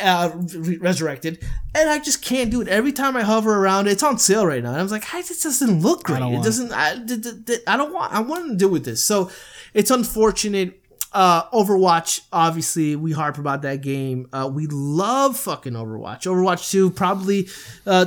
[0.00, 1.44] Uh, re- resurrected,
[1.74, 2.68] and I just can't do it.
[2.68, 4.68] Every time I hover around, it's on sale right now.
[4.68, 6.20] And I was like, "Hey, this doesn't look great.
[6.38, 6.70] It doesn't.
[6.72, 8.12] I, d- d- d- I don't want.
[8.12, 9.28] I want to deal with this." So,
[9.74, 10.80] it's unfortunate
[11.18, 14.28] uh, Overwatch, obviously, we harp about that game.
[14.32, 16.22] Uh, we love fucking Overwatch.
[16.30, 17.48] Overwatch 2, probably
[17.86, 18.06] uh,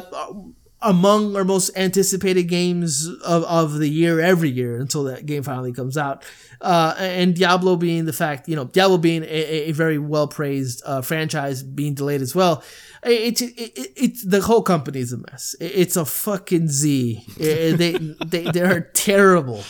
[0.82, 5.74] among our most anticipated games of, of the year every year until that game finally
[5.74, 6.24] comes out.
[6.62, 10.82] Uh, and Diablo being the fact, you know, Diablo being a, a very well praised
[10.86, 12.64] uh, franchise being delayed as well.
[13.04, 15.56] It's it, it, it's the whole company's a mess.
[15.60, 17.24] It- It's a fucking Z.
[17.38, 17.92] It- they
[18.26, 19.64] they they're terrible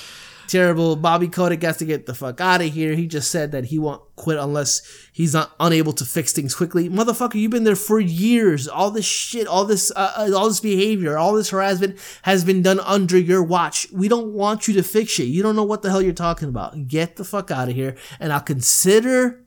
[0.52, 0.95] terrible.
[0.95, 2.94] Bobby Kotick has to get the fuck out of here.
[2.94, 4.82] He just said that he won't quit unless
[5.14, 6.90] he's not unable to fix things quickly.
[6.90, 8.68] Motherfucker, you've been there for years.
[8.68, 12.61] All this shit, all this, uh, uh, all this behavior, all this harassment has been
[12.61, 13.88] done under your watch.
[13.91, 15.23] We don't want you to fix it.
[15.23, 16.88] You don't know what the hell you're talking about.
[16.88, 19.44] Get the fuck out of here, and I'll consider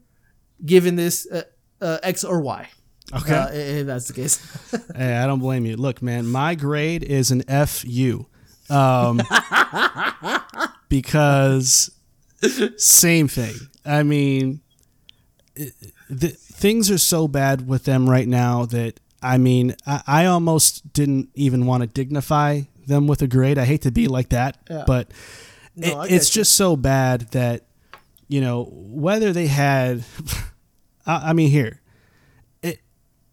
[0.65, 1.43] giving this uh,
[1.81, 2.69] uh, X or Y.
[3.15, 3.35] Okay.
[3.35, 4.41] Uh, if that's the case.
[4.97, 5.77] Hey, I don't blame you.
[5.77, 8.27] Look, man, my grade is an FU.
[8.71, 9.21] Um,
[10.89, 11.91] because
[12.77, 13.55] same thing.
[13.85, 14.61] I mean,
[15.57, 15.73] it,
[16.11, 20.93] the, things are so bad with them right now that I mean, I, I almost
[20.93, 23.59] didn't even want to dignify them with a grade.
[23.59, 25.11] I hate to be like that, but
[25.77, 26.41] No, it- it's you.
[26.41, 27.65] just so bad that
[28.29, 30.05] you know whether they had.
[31.07, 31.81] I, I mean, here,
[32.63, 32.81] it,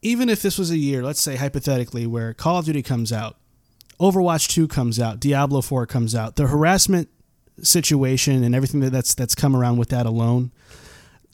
[0.02, 3.38] even if this was a year, let's say hypothetically, where Call of Duty comes out,
[4.00, 7.08] Overwatch 2 comes out, Diablo 4 comes out, the harassment
[7.64, 10.52] situation and everything that that's that's come around with that alone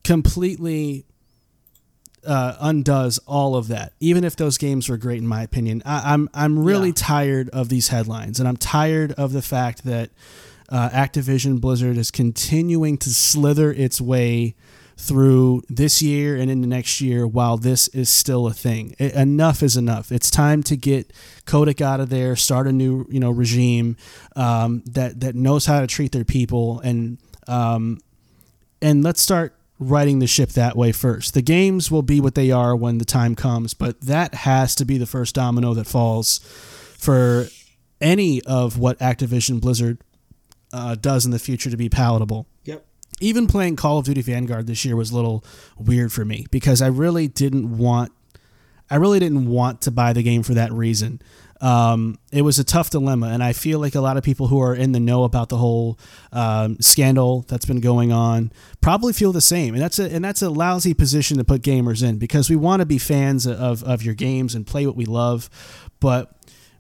[0.04, 1.06] completely
[2.26, 3.94] uh, undoes all of that.
[4.00, 6.94] Even if those games were great, in my opinion, I, I'm I'm really Yeah.
[6.96, 10.10] tired of these headlines, and I'm tired of the fact that
[10.70, 14.56] uh, Activision Blizzard is continuing to slither its way
[14.98, 18.96] through this year and into next year while this is still a thing.
[19.00, 20.12] I- enough is enough.
[20.12, 21.14] It's time to get
[21.46, 23.96] Kotick out of there, start a new you know regime
[24.36, 28.00] um, that that knows how to treat their people, and um,
[28.82, 31.36] and let's start writing the ship that way first.
[31.36, 34.86] The games will be what they are when the time comes, but that has to
[34.86, 36.40] be the first domino that falls
[36.98, 37.48] for
[38.02, 40.00] any of what Activision Blizzard
[40.74, 42.86] uh, does in the future to be palatable yep.
[43.20, 45.44] Even playing Call of Duty Vanguard this year was a little
[45.78, 48.12] weird for me because I really didn't want
[48.90, 51.22] I really didn't want to buy the game for that reason.
[51.60, 54.62] Um, it was a tough dilemma, and I feel like a lot of people who
[54.62, 55.98] are in the know about the whole
[56.32, 60.42] um, scandal that's been going on probably feel the same, and that's a and that's
[60.42, 64.04] a lousy position to put gamers in because we want to be fans of of
[64.04, 65.50] your games and play what we love,
[66.00, 66.32] but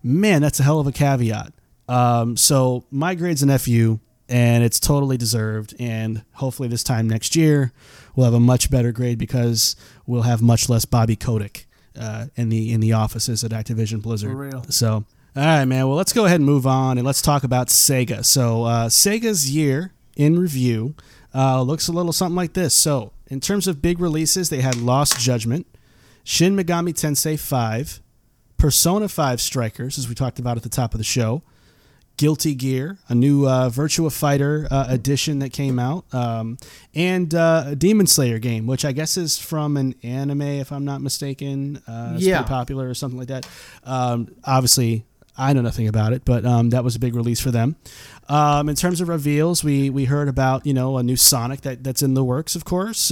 [0.04, 1.54] man, that's a hell of a caveat.
[1.90, 5.74] Um, so my grade's an FU, and it's totally deserved.
[5.80, 7.72] And hopefully this time next year,
[8.16, 9.76] we'll have a much better grade because
[10.06, 11.66] we'll have much less Bobby Kotick
[12.00, 14.32] uh, in the in the offices at Activision Blizzard.
[14.32, 14.64] For real.
[14.70, 15.06] So.
[15.36, 15.88] All right, man.
[15.88, 18.26] Well, let's go ahead and move on and let's talk about Sega.
[18.26, 20.96] So, uh, Sega's year in review
[21.36, 22.74] uh, looks a little something like this.
[22.76, 25.68] So, in terms of big releases, they had Lost Judgment,
[26.24, 28.02] Shin Megami Tensei 5,
[28.58, 31.44] Persona 5 Strikers, as we talked about at the top of the show,
[32.18, 36.58] Guilty Gear, a new uh, Virtua Fighter uh, edition that came out, um,
[36.96, 40.84] and uh, a Demon Slayer game, which I guess is from an anime, if I'm
[40.84, 41.82] not mistaken.
[41.88, 42.38] Uh, it's Yeah.
[42.40, 43.48] pretty popular or something like that.
[43.84, 45.06] Um, obviously,
[45.38, 47.76] I know nothing about it, but um, that was a big release for them.
[48.28, 51.84] Um, in terms of reveals, we we heard about you know a new Sonic that,
[51.84, 53.12] that's in the works, of course.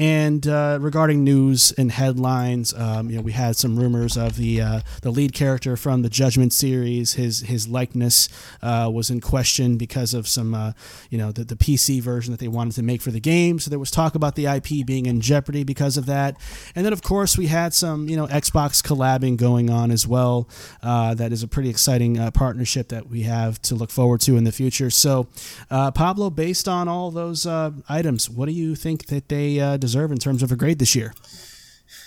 [0.00, 4.62] And uh, regarding news and headlines, um, you know, we had some rumors of the
[4.62, 7.12] uh, the lead character from the Judgment series.
[7.12, 8.30] His his likeness
[8.62, 10.72] uh, was in question because of some, uh,
[11.10, 13.58] you know, the, the PC version that they wanted to make for the game.
[13.58, 16.34] So there was talk about the IP being in jeopardy because of that.
[16.74, 20.48] And then, of course, we had some, you know, Xbox collabing going on as well.
[20.82, 24.38] Uh, that is a pretty exciting uh, partnership that we have to look forward to
[24.38, 24.88] in the future.
[24.88, 25.28] So,
[25.68, 30.18] Pablo, based on all those items, what do you think that they uh, deserve in
[30.18, 31.12] terms of a grade this year?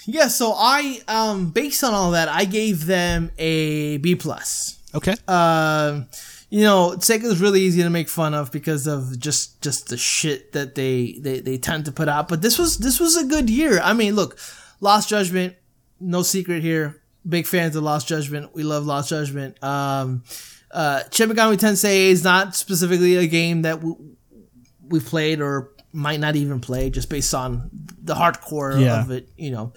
[0.06, 4.80] Yeah, so I um based on all that, I gave them a B plus.
[4.96, 5.16] Okay.
[5.28, 6.08] Um,
[6.50, 9.98] you know, Sega is really easy to make fun of because of just just the
[9.98, 12.28] shit that they, they they tend to put out.
[12.28, 13.80] But this was this was a good year.
[13.82, 14.38] I mean, look,
[14.80, 15.56] Lost Judgment,
[16.00, 17.02] no secret here.
[17.28, 18.54] Big fans of Lost Judgment.
[18.54, 19.62] We love Lost Judgment.
[19.64, 20.24] Um,
[20.70, 24.16] uh, Shin Megami Tensei is not specifically a game that w-
[24.90, 27.70] we've played or might not even play just based on
[28.02, 29.02] the hardcore Yeah.
[29.02, 29.74] of it, you know.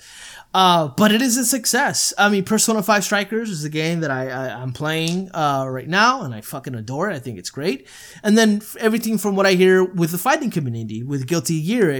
[0.55, 2.15] Uh, but it is a success.
[2.17, 5.87] I mean, Persona 5 Strikers is a game that I, I, I'm playing uh, right
[5.87, 7.15] now and I fucking adore it.
[7.15, 7.87] I think it's great.
[8.23, 11.95] And then everything from what I hear with the fighting community, with Guilty Gear, i-
[11.95, 11.99] i-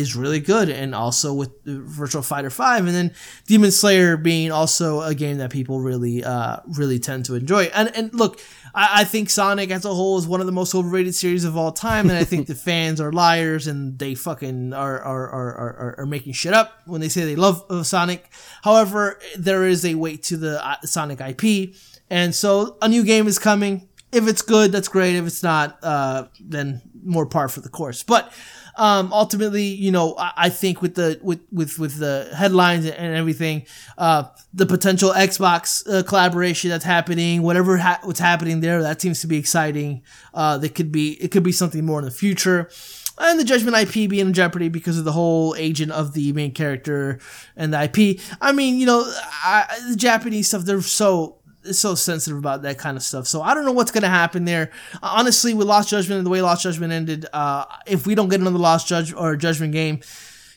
[0.00, 0.70] is really good.
[0.70, 2.86] And also with Virtua Fighter 5.
[2.86, 3.12] And then
[3.46, 7.64] Demon Slayer being also a game that people really, uh, really tend to enjoy.
[7.74, 8.40] And, and look,
[8.74, 11.56] I, I think Sonic as a whole is one of the most overrated series of
[11.56, 15.54] all time, and I think the fans are liars and they fucking are are, are,
[15.54, 18.30] are, are making shit up when they say they love uh, Sonic.
[18.62, 21.74] However, there is a weight to the uh, Sonic IP,
[22.08, 23.88] and so a new game is coming.
[24.12, 25.14] If it's good, that's great.
[25.14, 28.02] If it's not, uh, then more par for the course.
[28.02, 28.32] But
[28.80, 33.14] um, ultimately, you know, I, I think with the with with with the headlines and
[33.14, 33.66] everything,
[33.98, 34.24] uh,
[34.54, 39.26] the potential Xbox uh, collaboration that's happening, whatever ha- what's happening there, that seems to
[39.26, 40.02] be exciting.
[40.32, 42.70] Uh, that could be it could be something more in the future.
[43.18, 46.52] And the Judgment IP being in jeopardy because of the whole agent of the main
[46.52, 47.18] character
[47.54, 48.18] and the IP.
[48.40, 49.02] I mean, you know,
[49.44, 53.26] I, the Japanese stuff, they're so so sensitive about that kind of stuff.
[53.26, 54.70] So I don't know what's gonna happen there.
[55.02, 58.40] Honestly, with Lost Judgment and the way Lost Judgment ended, uh, if we don't get
[58.40, 60.00] another Lost Judge or Judgment game,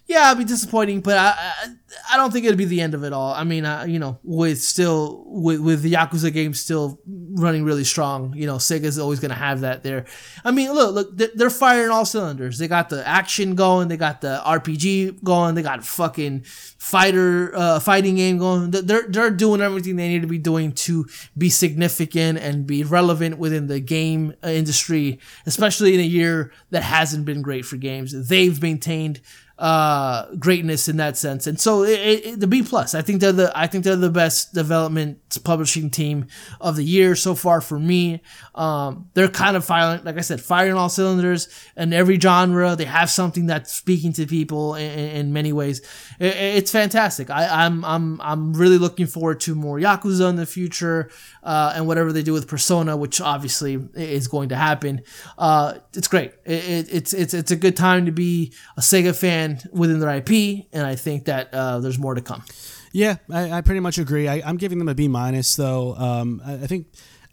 [0.06, 1.00] yeah, it'd be disappointing.
[1.02, 1.68] But I, I,
[2.14, 3.34] I don't think it'd be the end of it all.
[3.34, 8.34] I mean, you know, with still with with the Yakuza games still running really strong,
[8.36, 10.06] you know, Sega's always gonna have that there.
[10.44, 12.58] I mean, look, look, they're, they're firing all cylinders.
[12.58, 17.80] They got the action going, they got the RPG going, they got fucking fighter uh,
[17.80, 18.72] fighting game going.
[18.72, 21.08] They're they're doing everything they need to be doing to
[21.38, 26.84] be significant and be relevant within the game uh, industry, especially in a year that
[26.84, 28.28] hasn't been great for games.
[28.28, 29.22] They've maintained
[29.60, 31.46] uh greatness in that sense.
[31.46, 34.10] And so it, it, the b plus i think they're the i think they're the
[34.10, 36.26] best development publishing team
[36.60, 38.22] of the year so far for me.
[38.56, 42.76] Um they're kind of firing like i said firing all cylinders in every genre.
[42.76, 45.82] They have something that's speaking to people in, in many ways.
[46.20, 47.30] It, it's fantastic.
[47.30, 51.12] I i'm i'm i'm really looking forward to more yakuza in the future
[51.44, 55.04] uh and whatever they do with persona which obviously is going to happen.
[55.38, 56.34] Uh it's great.
[56.44, 60.10] It, it, it's it's it's a good time to be a sega fan within their
[60.18, 62.44] IP, and I think that uh, there's more to come.
[62.91, 64.28] Yeah, I, I pretty much agree.
[64.28, 65.95] I, I'm giving them a B minus, though.
[65.95, 66.88] Um, I, I think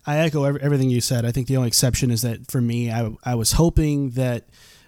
[0.06, 1.24] I echo every, everything you said.
[1.26, 4.44] I think the only exception is that for me, I, I was hoping that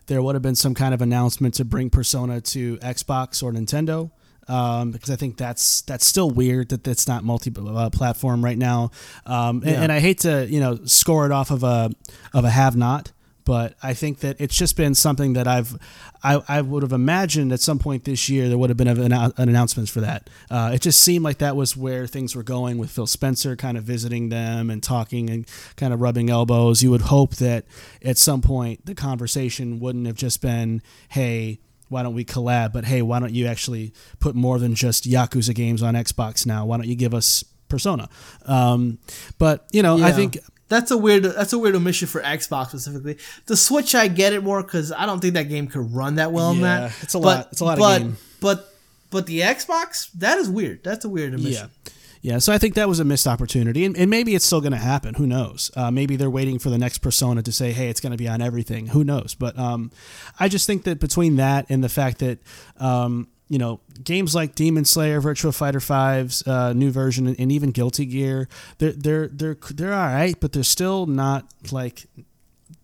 [0.06, 4.10] there would have been some kind of announcement to bring Persona to Xbox or Nintendo.
[4.48, 8.90] Um, because I think that's that's still weird that that's not multi-platform right now,
[9.24, 9.82] um, and, Yeah.
[9.82, 11.90] and I hate to you know score it off of a
[12.34, 13.12] of a have not,
[13.44, 15.76] but I think that it's just been something that I've
[16.22, 19.12] I, I would have imagined at some point this year there would have been an,
[19.12, 20.30] an announcement for that.
[20.50, 23.76] Uh, it just seemed like that was where things were going with Phil Spencer kind
[23.76, 25.46] of visiting them and talking and
[25.76, 26.82] kind of rubbing elbows.
[26.82, 27.64] You would hope that
[28.04, 32.72] at some point the conversation wouldn't have just been, hey, why don't we collab?
[32.72, 36.64] But hey, why don't you actually put more than just Yakuza games on Xbox now?
[36.64, 38.08] Why don't you give us Persona?
[38.46, 38.98] Um,
[39.38, 40.38] but you know, I think
[40.72, 43.18] that's a weird that's a weird omission for Xbox specifically.
[43.46, 46.32] The Switch, I get it more because I don't think that game could run that
[46.32, 46.92] well on Yeah, that.
[47.02, 48.16] it's a But- lot- it's a lot of but, game.
[48.40, 48.68] But
[49.10, 50.82] but the Xbox, that is weird.
[50.82, 51.68] That's a weird omission.
[51.84, 51.92] Yeah.
[52.24, 54.70] Yeah, so I think that was a missed opportunity, and, and maybe it's still going
[54.72, 55.14] to happen.
[55.14, 55.72] Who knows?
[55.74, 58.28] Uh, maybe they're waiting for the next persona to say, "Hey, it's going to be
[58.28, 59.34] on everything." Who knows?
[59.34, 59.90] But um,
[60.38, 62.38] I just think that between that and the fact that
[62.78, 67.70] um, you know games like Demon Slayer, Virtua Fighter 5's uh, new version, and even
[67.70, 68.48] Guilty Gear,
[68.78, 72.06] they're they're they're they're all right, but they're still not like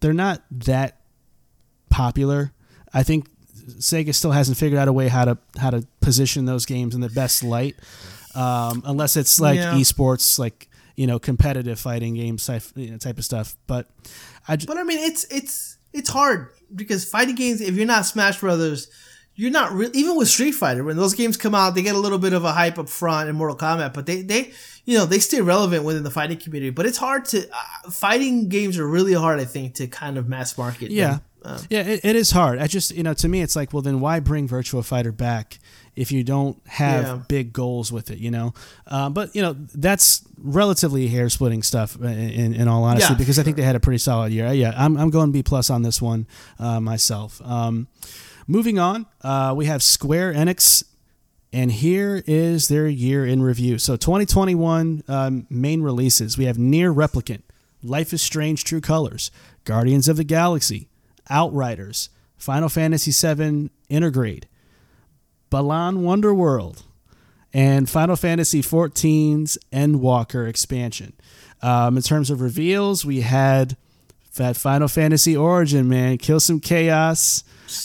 [0.00, 1.00] they're not that
[1.90, 2.52] popular.
[2.92, 3.28] I think
[3.78, 7.00] Sega still hasn't figured out a way how to how to position those games in
[7.00, 7.76] the best light,
[8.34, 9.74] um, unless it's like Yeah.
[9.74, 13.56] esports, like you know competitive fighting games type you know, type of stuff.
[13.66, 13.88] But
[14.46, 17.60] I just, But I mean, it's it's it's hard because fighting games.
[17.60, 18.88] If you're not Smash Brothers,
[19.40, 20.82] you're not re- even with Street Fighter.
[20.82, 23.28] When those games come out, they get a little bit of a hype up front
[23.28, 24.50] in Mortal Kombat, but they they
[24.84, 26.70] you know they stay relevant within the fighting community.
[26.70, 29.38] But it's hard to uh, fighting games are really hard.
[29.40, 30.90] I think to kind of mass market.
[30.90, 31.20] yeah, them.
[31.44, 32.58] Uh, yeah, it, it is hard.
[32.58, 35.58] I just you know to me it's like well then why bring Virtua Fighter back
[35.94, 37.20] if you don't have Yeah.
[37.28, 38.54] big goals with it, you know?
[38.86, 42.04] Uh, but you know that's relatively hair splitting stuff in,
[42.42, 44.52] in, in all honesty Yeah, because I think they had a pretty solid year.
[44.52, 46.26] Yeah, I'm I'm going B plus on this one
[46.58, 47.40] uh, myself.
[47.44, 47.86] Um,
[48.48, 50.82] moving on, uh, we have Square Enix.
[51.52, 53.78] And here is their year in review.
[53.78, 56.36] So 2021 um, main releases.
[56.36, 57.42] We have NieR Replicant,
[57.82, 59.30] Life is Strange True Colors,
[59.64, 60.88] Guardians of the Galaxy,
[61.30, 64.44] Outriders, Final Fantasy VII Intergrade,
[65.48, 66.82] Balan Wonderworld,
[67.52, 71.14] and Final Fantasy XIV's Endwalker expansion.
[71.62, 73.76] Um, in terms of reveals, we had
[74.38, 77.44] that Final Fantasy Origin, man, kill some chaos.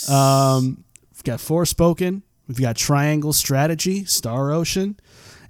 [0.10, 2.24] Um, we've got Forspoken.
[2.48, 5.00] We've got Triangle Strategy, Star Ocean.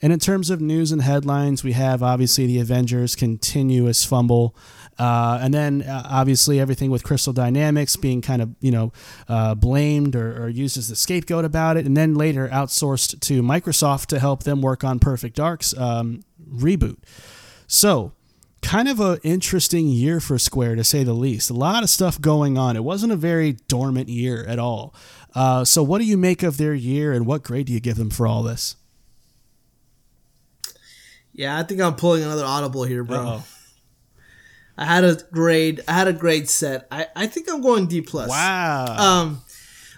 [0.02, 4.54] And in terms of news and headlines, we have obviously the Avengers continuous fumble.
[5.00, 8.92] Uh, and then uh, obviously everything with Crystal Dynamics being kind of, you know,
[9.30, 11.86] uh, blamed or, or used as the scapegoat about it.
[11.86, 16.22] And then later outsourced to Microsoft to help them work on Perfect Dark's um,
[16.54, 16.98] reboot.
[17.66, 18.12] So,
[18.64, 21.50] kind of an interesting year for Square to say the least.
[21.50, 22.76] A lot of stuff going on.
[22.76, 24.96] It wasn't a very dormant year at all.
[25.36, 27.98] Uh, so, what do you make of their year, and what grade do you give
[27.98, 28.76] them for all this?
[31.34, 33.18] yeah, I think I'm pulling another audible here, bro.
[33.18, 33.44] Uh-oh.
[34.78, 35.82] I had a grade.
[35.88, 36.88] I had a grade set.
[36.92, 38.30] I, I think I'm going D plus.
[38.30, 38.96] Wow.
[38.98, 39.42] Um,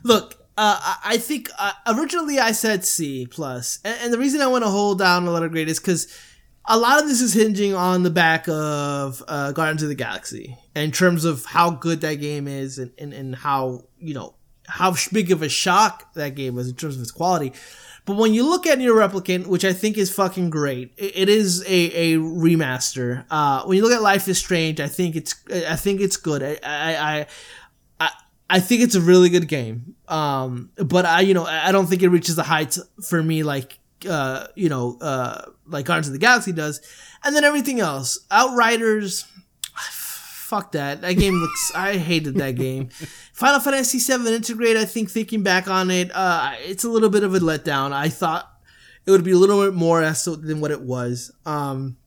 [0.03, 4.47] look, uh, I, think uh, originally I said C plus, and, and the reason I
[4.47, 6.07] want to hold down a letter grade is because
[6.67, 10.57] a lot of this is hinging on the back of uh, Guardians of the Galaxy
[10.75, 14.35] in terms of how good that game is and, and, and how you know
[14.67, 17.53] how big of a shock that game was in terms of its quality.
[18.05, 21.63] But when you look at NieR Replicant, which I think is fucking great, it, is
[21.63, 23.25] a, a remaster.
[23.31, 26.43] Uh, when you look at Life is Strange, I think it's I think it's good.
[26.43, 27.19] I, I
[27.99, 28.11] I
[28.49, 29.95] I think it's a really good game.
[30.07, 33.79] Um, but I, you know, I don't think it reaches the heights for me like,
[34.07, 36.81] uh, you know, uh, like Guardians of the Galaxy does.
[37.23, 39.25] And then everything else, Outriders,
[39.75, 41.01] fuck that.
[41.01, 41.71] That game looks.
[41.75, 42.89] I hated that game.
[43.33, 44.77] Final Fantasy VII Intergrade.
[44.77, 47.91] I think thinking back on it, uh, it's a little bit of a letdown.
[47.91, 48.51] I thought
[49.05, 51.31] it would be a little bit more as to, than what it was.
[51.45, 51.97] Um,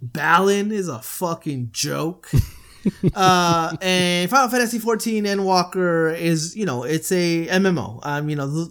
[0.00, 2.30] Balan is a fucking joke.
[3.14, 8.00] uh, and Final Fantasy 14 Endwalker is, you know, it's a MMO.
[8.02, 8.68] Um, you know,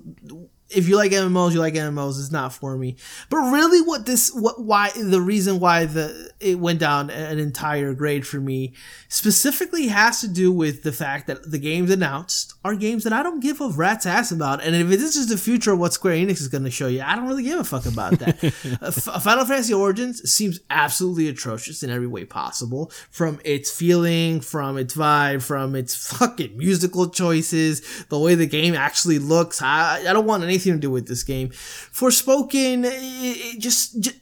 [0.73, 2.19] if you like MMOs, you like MMOs.
[2.19, 2.95] It's not for me.
[3.30, 7.93] But really, what this, what, why, the reason why the it went down an entire
[7.93, 8.73] grade for me
[9.07, 13.23] specifically has to do with the fact that the games announced are games that I
[13.23, 14.64] don't give a rat's ass about.
[14.64, 17.02] And if this is the future of what Square Enix is going to show you,
[17.02, 18.43] I don't really give a fuck about that.
[18.81, 24.77] uh, Final Fantasy Origins seems absolutely atrocious in every way possible, from its feeling, from
[24.77, 29.61] its vibe, from its fucking musical choices, the way the game actually looks.
[29.61, 31.49] I, I don't want anything to do with this game.
[31.49, 34.17] Forspoken, it, it just, just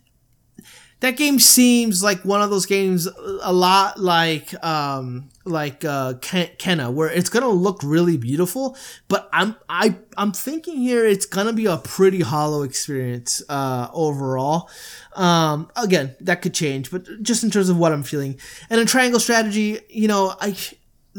[1.00, 3.08] that game seems like one of those games
[3.42, 9.30] a lot like um like uh Ken- Kena where it's gonna look really beautiful but
[9.32, 14.70] i'm i i'm thinking here it's gonna be a pretty hollow experience uh overall
[15.14, 18.38] um again that could change but just in terms of what i'm feeling
[18.70, 20.56] and in triangle strategy you know i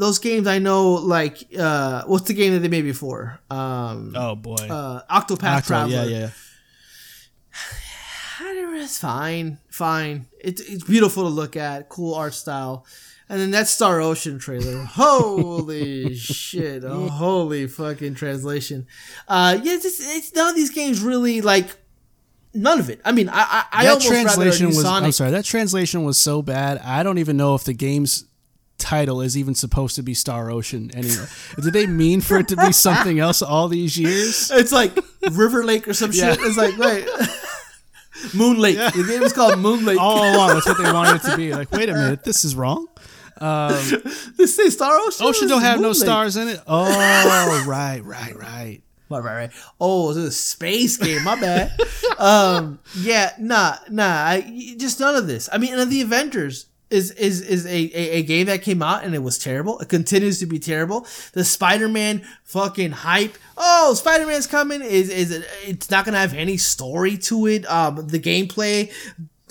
[0.01, 4.35] those games i know like uh what's the game that they made before um oh
[4.35, 4.55] boy.
[4.69, 6.31] uh octopath Octo, traveler yeah, yeah.
[8.83, 10.27] It's fine, fine.
[10.41, 12.87] It's it's beautiful to look at, cool art style,
[13.29, 14.83] and then that Star Ocean trailer.
[14.89, 16.83] Holy shit!
[16.85, 18.87] Oh, holy fucking translation.
[19.29, 21.77] Uh, yeah, it's, just- it's none of these games really like
[22.55, 23.01] none of it.
[23.05, 24.85] I mean, I I, I that almost translation rather was.
[24.85, 25.05] Sonic.
[25.05, 25.31] I'm sorry.
[25.33, 26.79] That translation was so bad.
[26.79, 28.25] I don't even know if the game's
[28.81, 31.27] title is even supposed to be Star Ocean anyway.
[31.63, 34.51] Did they mean for it to be something else all these years?
[34.51, 34.93] It's like
[35.31, 36.33] River Lake or some Yeah.
[36.35, 36.41] shit.
[36.43, 37.07] It's like wait.
[38.33, 38.93] Moonlake.
[38.93, 39.99] The game is called Moonlake.
[39.99, 41.55] All along, that's what they wanted it to be.
[41.55, 42.87] Like, wait a minute, this is wrong.
[43.41, 45.27] this is Star Ocean.
[45.27, 45.95] Ocean don't have no Moonlake.
[45.95, 46.61] stars in it.
[46.67, 46.85] Oh,
[47.67, 48.83] right, right, right.
[49.09, 49.51] Right, right, right.
[49.81, 51.25] Oh, this is a space game.
[51.25, 51.73] My bad.
[52.19, 54.05] um, yeah, nah, nah.
[54.07, 55.49] I just none of this.
[55.53, 59.05] I mean, and the Avengers is is is a, a, a game that came out
[59.05, 59.79] and it was terrible.
[59.79, 61.07] It continues to be terrible.
[61.33, 63.37] The Spider-Man fucking hype.
[63.57, 64.83] Oh, Spider-Man's coming.
[64.83, 67.71] Is is it, it's not gonna have any story to it.
[67.71, 68.93] Um, the gameplay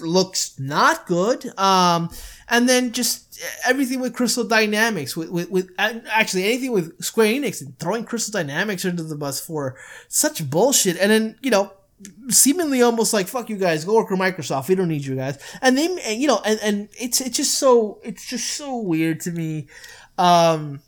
[0.02, 1.58] looks not good.
[1.58, 2.10] Um,
[2.48, 7.62] and then just everything with Crystal Dynamics, with, with, with actually anything with Square Enix
[7.62, 9.76] and throwing Crystal Dynamics under the bus for
[10.08, 10.98] such bullshit.
[10.98, 11.72] And then, you know,
[12.30, 14.68] seemingly almost like, fuck you guys, go work for Microsoft.
[14.70, 15.40] We don't need you guys.
[15.62, 19.20] And they, and, you know, and, and it's, it's just so, it's just so weird
[19.22, 19.68] to me.
[20.18, 20.82] Um,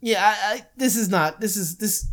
[0.00, 2.06] yeah, I, I, this is not, this is, this,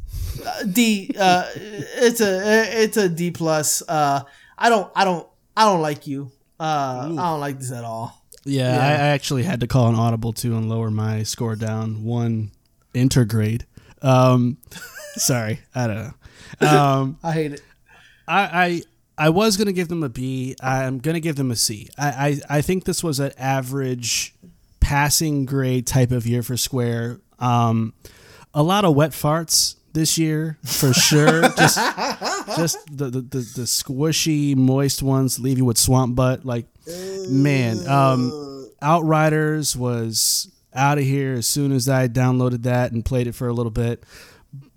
[0.45, 3.81] uh, D, uh, it's a, it's a D plus.
[3.87, 4.21] Uh,
[4.57, 6.31] I don't, I don't, I don't like you.
[6.59, 8.23] Uh, I don't like this at all.
[8.45, 12.03] Yeah, I, I actually had to call an audible too and lower my score down
[12.03, 12.51] one
[12.93, 13.63] intergrade.
[14.01, 14.57] Um,
[15.15, 16.13] sorry, I don't know.
[16.61, 17.61] Um, I hate it.
[18.27, 18.41] I,
[19.17, 20.55] I I was gonna give them a B.
[20.61, 21.89] I'm gonna give them a C.
[21.97, 22.07] I,
[22.49, 24.33] I, I think this was an average
[24.79, 27.19] passing grade type of year for Square.
[27.39, 27.93] Um,
[28.53, 31.41] a lot of wet farts this year for sure.
[31.57, 31.77] just
[32.57, 36.45] just the, the, the, the squishy, moist ones leave you with swamp butt.
[36.45, 36.65] Like
[37.29, 43.27] man, um, Outriders was out of here as soon as I downloaded that and played
[43.27, 44.03] it for a little bit.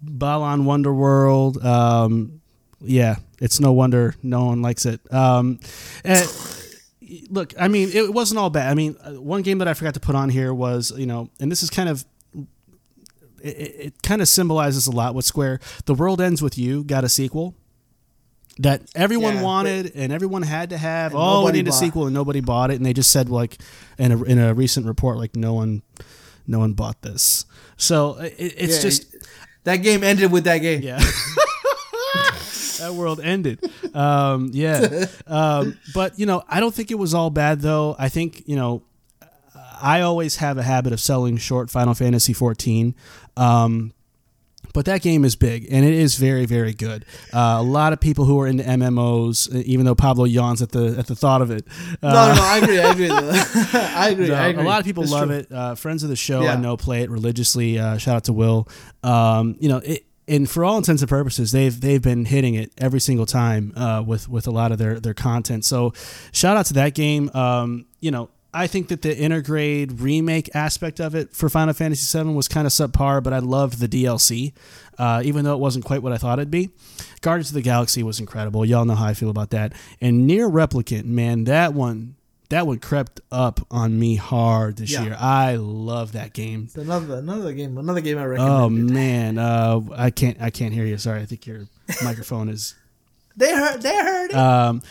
[0.00, 2.40] Balan Wonderworld, um,
[2.80, 5.00] yeah, it's no wonder no one likes it.
[5.12, 5.60] Um,
[6.04, 6.26] and
[7.30, 8.70] look, I mean, it wasn't all bad.
[8.70, 11.30] I mean, uh, one game that I forgot to put on here was, you know,
[11.40, 12.04] and this is kind of
[13.42, 13.48] it,
[13.86, 15.60] it kind of symbolizes a lot with Square.
[15.84, 17.54] The World Ends with You got a sequel
[18.58, 21.12] that everyone Yeah, wanted and everyone had to have.
[21.14, 22.76] Oh, we need a sequel, and nobody bought it.
[22.76, 23.58] And they just said like
[23.98, 25.82] in a in a recent report, like no one,
[26.46, 27.44] no one bought this.
[27.76, 29.14] So it, it's Yeah, just
[29.64, 30.80] That game ended with that game.
[30.82, 30.98] yeah.
[32.78, 33.60] that world ended.
[33.94, 35.06] Um, yeah.
[35.26, 37.96] Um, but, you know, I don't think it was all bad, though.
[37.98, 38.82] I think, you know,
[39.80, 42.94] I always have a habit of selling short Final Fantasy 14.
[43.36, 43.92] Um,
[44.72, 47.04] but that game is big and it is very, very good.
[47.32, 50.96] Uh, a lot of people who are into MMOs, even though Pablo yawns at the
[50.98, 51.66] at the thought of it.
[52.02, 52.42] Uh, No, no, no.
[52.42, 52.78] I agree.
[52.80, 53.10] I agree.
[53.80, 54.28] I agree.
[54.28, 54.62] no, I agree.
[54.64, 55.36] A lot of people It's love true.
[55.38, 55.52] it.
[55.52, 57.78] Uh, friends of the show, I know, play it religiously.
[57.78, 58.68] Uh, shout out to Will.
[59.02, 62.72] Um, you know, it, and for all intents and purposes, they've they've been hitting it
[62.78, 65.64] every single time uh, with with a lot of their their content.
[65.64, 65.92] So,
[66.32, 67.30] shout out to that game.
[67.34, 68.30] Um, you know.
[68.54, 72.66] I think that the intergrade remake aspect of it for Final Fantasy VII was kind
[72.66, 74.54] of subpar, but I loved the DLC,
[74.96, 76.70] uh, even though it wasn't quite what I thought it'd be.
[77.20, 78.64] Guardians of the Galaxy was incredible.
[78.64, 79.74] Y'all know how I feel about that.
[80.00, 82.15] And NieR Replicant, man, that one
[82.50, 85.02] that one crept up on me hard this Yeah.
[85.04, 85.16] year.
[85.18, 86.64] I love that game.
[86.66, 87.76] It's another another game.
[87.78, 88.52] Another game I recommend.
[88.54, 90.98] Oh man, uh, I can't I can't hear you.
[90.98, 91.66] Sorry, I think your
[92.04, 92.74] microphone is.
[93.36, 93.82] They heard.
[93.82, 94.36] They heard it.
[94.36, 94.82] Um,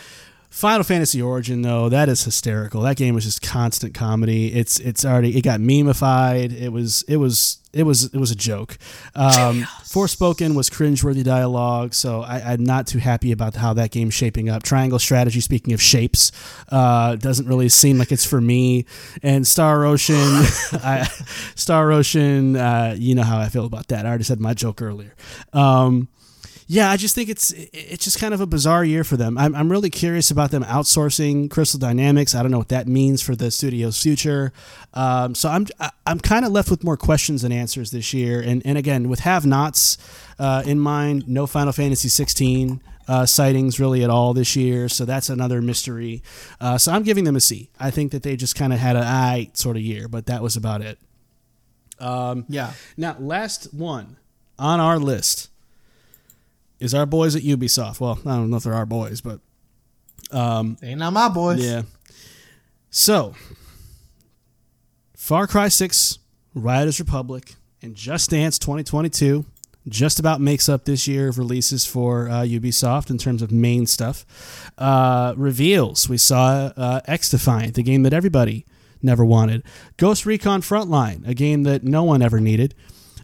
[0.50, 2.80] Final Fantasy Origin though, that is hysterical.
[2.82, 4.54] That game was just constant comedy.
[4.54, 6.58] It's it's already it got memeified.
[6.58, 8.78] It was it was it was it was a joke.
[9.14, 14.14] Um, Forspoken was cringeworthy dialogue, so I, I'm not too happy about how that game's
[14.14, 14.62] shaping up.
[14.62, 16.32] Triangle Strategy, speaking of shapes,
[16.70, 18.86] uh, doesn't really seem like it's for me.
[19.22, 20.16] And Star Ocean,
[20.72, 21.08] I,
[21.54, 24.06] Star Ocean, uh, you know how I feel about that.
[24.06, 25.14] I already said my joke earlier.
[25.52, 26.08] Um,
[26.68, 29.38] yeah, I just think it's it's just kind of a bizarre year for them.
[29.38, 32.34] I'm, I'm really curious about them outsourcing Crystal Dynamics.
[32.34, 34.52] I don't know what that means for the studio's future.
[34.92, 35.66] Um, so I'm
[36.06, 38.40] I'm kind of left with more questions than answers this year.
[38.40, 39.96] And and again, with have-nots
[40.40, 44.88] uh, in mind, no Final Fantasy 16 uh, sightings really at all this year.
[44.88, 46.20] So that's another mystery.
[46.60, 47.70] Uh, so I'm giving them a C.
[47.78, 50.42] I think that they just kind of had a I sort of year, but that
[50.42, 50.98] was about it.
[52.48, 52.72] yeah.
[52.96, 54.16] Now, last one
[54.58, 55.50] on our list
[56.80, 58.00] is our boys at Ubisoft.
[58.00, 59.40] Well, I don't know if they're our boys, but
[60.30, 61.64] They not my boys.
[61.64, 61.82] yeah.
[62.90, 63.34] So,
[65.14, 66.18] Far Cry 6,
[66.54, 69.44] Riders Republic, and Just Dance 2022
[69.88, 73.86] just about makes up this year of releases for uh, Ubisoft in terms of main
[73.86, 74.26] stuff.
[74.76, 78.66] Uh, reveals we saw uh, X Defiant, the game that everybody
[79.02, 79.62] never wanted.
[79.96, 82.74] Ghost Recon Frontline, a game that no one ever needed.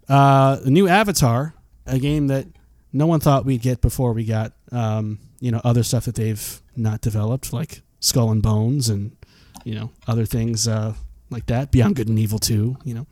[0.08, 1.54] Uh, a new Avatar,
[1.86, 2.46] a game that
[2.92, 6.60] no one thought we'd get before we got um, you know other stuff that they've
[6.76, 9.16] not developed, like Skull and Bones and
[9.64, 10.94] you know other things uh,
[11.30, 11.70] like that.
[11.70, 13.06] Beyond Good and Evil 2, you know.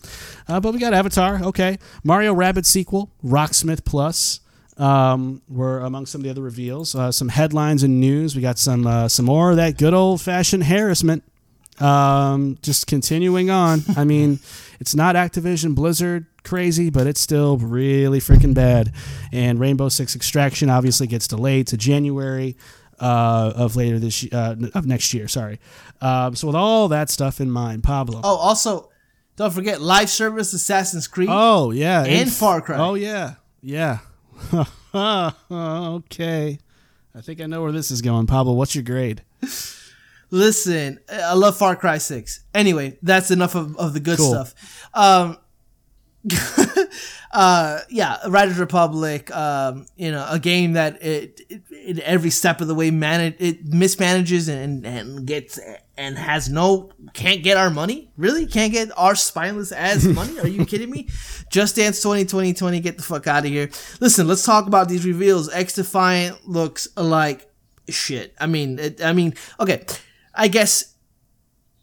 [0.48, 1.78] Uh, but we got Avatar, okay.
[2.04, 4.40] Mario Rabbids sequel, Rocksmith Plus.
[4.76, 6.94] um, were among some of the other reveals.
[6.94, 8.34] Uh, some headlines and news.
[8.34, 11.22] We got some uh, some more of that good old fashioned harassment.
[11.80, 13.82] Um, just continuing on.
[13.96, 14.38] I mean,
[14.80, 18.92] it's not Activision Blizzard crazy, but it's still really freaking bad.
[19.32, 22.56] And Rainbow Six Extraction obviously gets delayed to January
[22.98, 25.28] uh, of later this uh, of next year.
[25.28, 25.58] Sorry.
[26.00, 28.20] Um, so with all that stuff in mind, Pablo.
[28.22, 28.90] Oh, also,
[29.36, 31.28] don't forget live service Assassin's Creed.
[31.30, 32.78] Oh yeah, And F- Far Cry.
[32.78, 33.98] Oh yeah, yeah.
[34.94, 36.58] okay,
[37.14, 38.26] I think I know where this is going.
[38.26, 39.22] Pablo, what's your grade?
[40.30, 42.44] Listen, I love Far Cry 6.
[42.54, 44.30] Anyway, that's enough of, of the good Cool.
[44.30, 44.88] stuff.
[44.94, 45.38] Um,
[47.32, 52.60] uh, yeah, Riders Republic, um, you know, a game that it, it, it every step
[52.60, 55.58] of the way manage it mismanages and, and gets
[55.96, 58.10] and has no can't get our money.
[58.16, 60.38] Really, can't get our spineless ass money?
[60.40, 61.08] Are you kidding me?
[61.50, 63.70] Just Dance 2020 20, get the fuck out of here.
[64.00, 65.48] Listen, let's talk about these reveals.
[65.50, 67.50] X Defiant looks like
[67.88, 68.34] shit.
[68.38, 69.84] I mean, it, I mean, okay,
[70.34, 70.94] I guess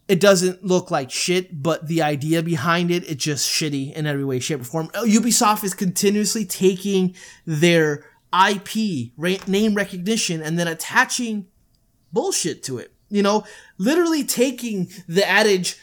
[0.08, 4.24] it doesn't look like shit, but the idea behind it, it's just shitty in every
[4.24, 4.88] way, shape, or form.
[4.88, 7.14] Ubisoft is continuously taking
[7.44, 9.12] their IP,
[9.46, 11.46] name recognition, and then attaching
[12.12, 12.92] bullshit to it.
[13.10, 13.44] You know,
[13.76, 15.78] literally taking the adage,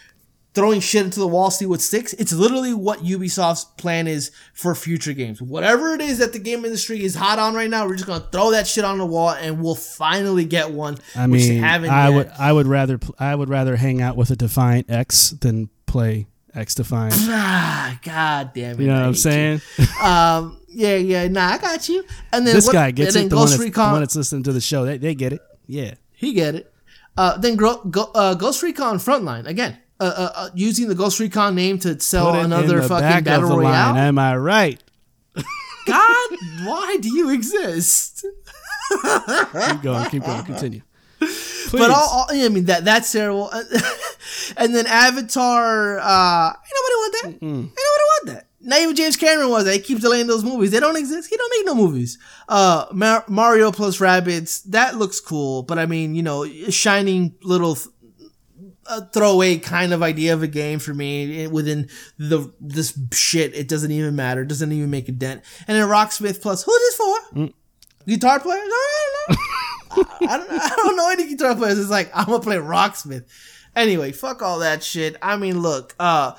[0.56, 2.14] throwing shit into the wall, see what sticks.
[2.14, 5.41] It's literally what Ubisoft's plan is for future games.
[5.41, 8.26] Whatever it is that the game industry is hot on right now, we're just gonna
[8.32, 10.98] throw that shit on the wall, and we'll finally get one.
[11.15, 11.77] I mean, I
[12.07, 12.15] yet.
[12.15, 16.27] would I would rather I would rather hang out with a Defiant X than play
[16.56, 17.14] X Defiant.
[17.30, 18.82] Ah, God damn it!
[18.82, 19.61] You know I what I'm saying?
[20.02, 22.03] Um, yeah, yeah, nah, I got you.
[22.34, 23.30] And then this what- guy gets it.
[23.30, 25.41] The one, the Recon, one that's listening to the show, they, they get it.
[25.68, 25.94] Yeah.
[26.14, 26.73] he get it.
[27.18, 29.77] Uh, then Gro- Go- uh, Ghost Recon Frontline again.
[29.98, 32.88] Uh, uh, uh, using the Ghost Recon name to sell Put it another in the
[32.90, 33.94] fucking back battle of the royale.
[33.94, 33.98] line.
[33.98, 34.84] Am I right?
[35.88, 36.30] God,
[36.66, 38.26] why do you exist?
[38.92, 40.10] Keep going.
[40.10, 40.44] Keep going.
[40.44, 40.82] Continue.
[41.20, 41.72] Please.
[41.72, 43.50] But all, all I mean that that's terrible.
[44.58, 47.28] and then Avatar, uh, ain't nobody want that.
[47.28, 48.48] Ain't nobody want that.
[48.62, 49.74] Not even James Cameron was that.
[49.74, 50.72] He keeps delaying those movies.
[50.72, 51.30] They don't exist.
[51.30, 52.18] He don't make no movies.
[52.50, 54.64] Uh, Mar- Mario plus Rabbids.
[54.72, 55.62] that looks cool.
[55.64, 57.88] But I mean, you know, shining little th-
[58.88, 63.56] a throwaway kind of idea of a game for me It- within the this shit.
[63.56, 64.41] It doesn't even matter.
[64.41, 65.41] It doesn't even make a dent.
[65.68, 67.49] And then Rocksmith plus, who's this for?
[68.07, 68.62] Guitar players?
[68.64, 70.03] I don't know.
[70.30, 71.80] I don't, I don't know any guitar players.
[71.80, 73.26] It's like I'm gonna play Rocksmith.
[73.76, 75.18] Anyway, fuck all that shit.
[75.22, 76.34] I mean, look, uh,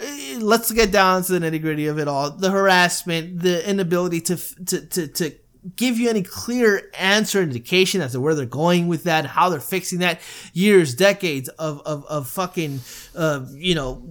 [0.00, 2.30] eh, let's get down to the nitty gritty of it all.
[2.30, 4.36] The harassment, the inability to
[4.66, 5.30] to to to
[5.76, 9.60] give you any clear answer indication as to where they're going with that, how they're
[9.60, 10.20] fixing that.
[10.52, 12.80] Years, decades of of of fucking,
[13.16, 14.02] uh, you know,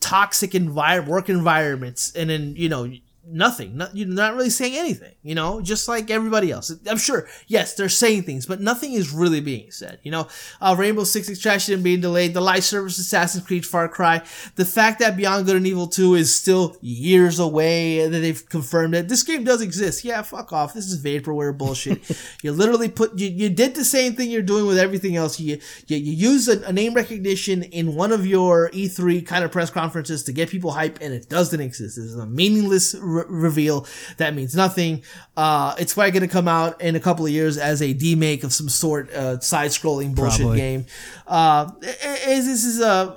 [0.00, 2.90] toxic envir- work environments, and then you know
[3.26, 3.76] nothing.
[3.76, 6.72] Not, you're not really saying anything, you know, just like everybody else.
[6.88, 10.28] I'm sure, yes, they're saying things, but nothing is really being said, you know.
[10.60, 14.22] Uh, Rainbow Six Extraction being delayed, the live service Assassin's Creed Far Cry,
[14.56, 18.94] the fact that Beyond Good and Evil 2 is still years away, that they've confirmed
[18.94, 20.04] that this game does exist.
[20.04, 20.74] Yeah, fuck off.
[20.74, 22.00] This is vaporware bullshit.
[22.42, 25.38] you literally put, you, you did the same thing you're doing with everything else.
[25.38, 29.52] You, you, you use a, a name recognition in one of your E3 kind of
[29.52, 31.96] press conferences to get people hype, and it doesn't exist.
[31.96, 33.86] This is a meaningless re- reveal
[34.18, 35.02] that means nothing.
[35.36, 38.44] Uh, it's probably going to come out in a couple of years as a demake
[38.44, 40.58] of some sort, uh, side-scrolling bullshit Probably.
[40.58, 40.86] game.
[41.26, 43.16] Uh, i- i- this is a,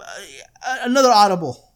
[0.82, 1.70] another audible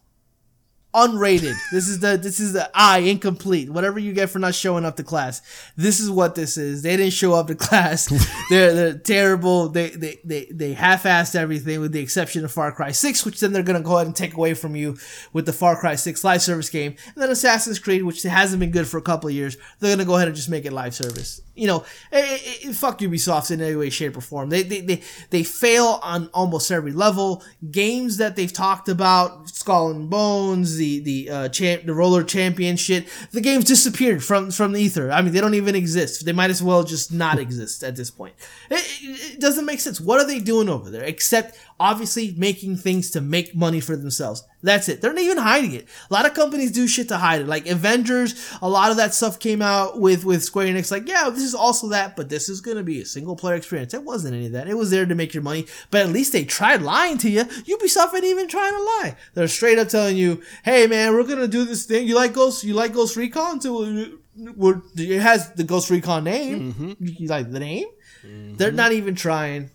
[0.94, 1.54] unrated.
[1.70, 3.70] This is the this is the I incomplete.
[3.70, 5.42] Whatever you get for not showing up to class.
[5.76, 6.82] This is what this is.
[6.82, 8.06] They didn't show up to class.
[8.50, 9.68] they're they're terrible.
[9.68, 13.52] They they they they half-assed everything with the exception of Far Cry 6, which then
[13.52, 14.96] they're gonna go ahead and take away from you
[15.32, 16.96] with the Far Cry 6 live service game.
[17.14, 20.06] And then Assassin's Creed, which hasn't been good for a couple of years, they're gonna
[20.06, 21.40] go ahead and just make it live service.
[21.58, 24.48] You know, eh, eh, eh, fuck Ubisoft in any way, shape, or form.
[24.50, 27.42] They they they they fail on almost every level.
[27.70, 33.08] Games that they've talked about, Skull and Bones, the the uh, champ, the roller Championship.
[33.32, 35.10] The games disappeared from from the ether.
[35.10, 36.24] I mean, they don't even exist.
[36.24, 38.34] They might as well just not exist at this point.
[38.70, 40.00] It, it, it doesn't make sense.
[40.00, 41.04] What are they doing over there?
[41.04, 44.44] Except obviously making things to make money for themselves.
[44.62, 45.00] That's it.
[45.00, 45.86] They're not even hiding it.
[46.10, 47.46] A lot of companies do shit to hide it.
[47.46, 50.90] Like Avengers, a lot of that stuff came out with with Square Enix.
[50.90, 53.94] Like, yeah, this is also that, but this is gonna be a single player experience.
[53.94, 54.68] It wasn't any of that.
[54.68, 55.66] It was there to make your money.
[55.90, 57.44] But at least they tried lying to you.
[57.44, 59.16] Ubisoft ain't even trying to lie.
[59.34, 62.08] They're straight up telling you, "Hey, man, we're gonna do this thing.
[62.08, 62.64] You like Ghost?
[62.64, 63.60] You like Ghost Recon?
[63.60, 63.88] So
[64.36, 66.72] we're, it has the Ghost Recon name.
[66.72, 66.92] Mm-hmm.
[66.98, 67.86] You like the name?
[68.24, 69.70] They're not even trying.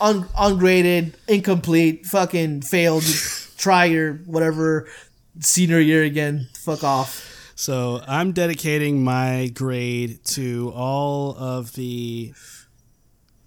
[0.00, 3.04] Un- ungraded, incomplete, fucking failed.
[3.56, 4.88] Try your whatever
[5.40, 6.48] senior year again.
[6.58, 7.30] Fuck off.
[7.54, 12.34] So I'm dedicating my grade to all of the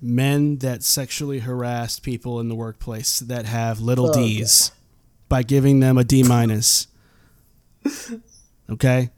[0.01, 4.71] men that sexually harassed people in the workplace that have little D's
[5.27, 6.87] by giving them a D minus.
[8.69, 9.09] Okay,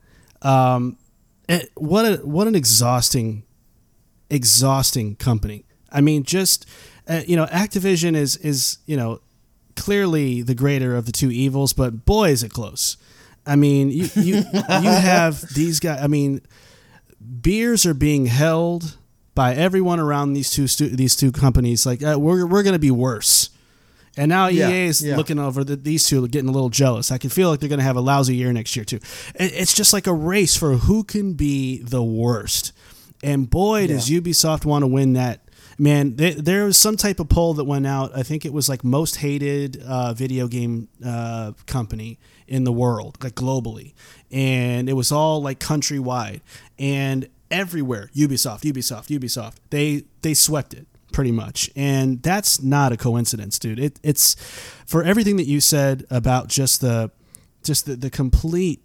[0.41, 0.97] um,
[1.47, 3.43] it- what a what an exhausting,
[4.29, 5.65] exhausting company.
[5.91, 6.65] I mean, just
[7.09, 9.19] uh, you know, Activision is is you know
[9.75, 12.97] clearly the greater of the two evils, but boy, is it close.
[13.45, 15.99] I mean, you you you have these guys.
[16.01, 16.41] I mean,
[17.41, 18.97] beers are being held
[19.35, 21.85] by everyone around these two stu- these two companies.
[21.85, 23.49] Like uh, we're we're gonna be worse.
[24.17, 25.15] And now Yeah, EA is yeah.
[25.15, 27.09] looking over the, these two, getting a little jealous.
[27.09, 28.99] I can feel like they're going to have a lousy year next year too.
[29.35, 32.73] It's just like a race for who can be the worst.
[33.23, 35.47] And boy, does Ubisoft want to win that.
[35.81, 38.11] Man, there, there was some type of poll that went out.
[38.13, 42.19] I think it was like most hated uh, video game uh, company
[42.49, 43.93] in the world, like globally,
[44.29, 46.41] and it was all like countrywide
[46.77, 48.09] and everywhere.
[48.13, 49.55] Ubisoft, Ubisoft, Ubisoft.
[49.69, 53.79] They they swept it pretty much, and that's not a coincidence, dude.
[53.79, 54.35] It, it's
[54.85, 57.09] for everything that you said about just the
[57.63, 58.81] just the, the complete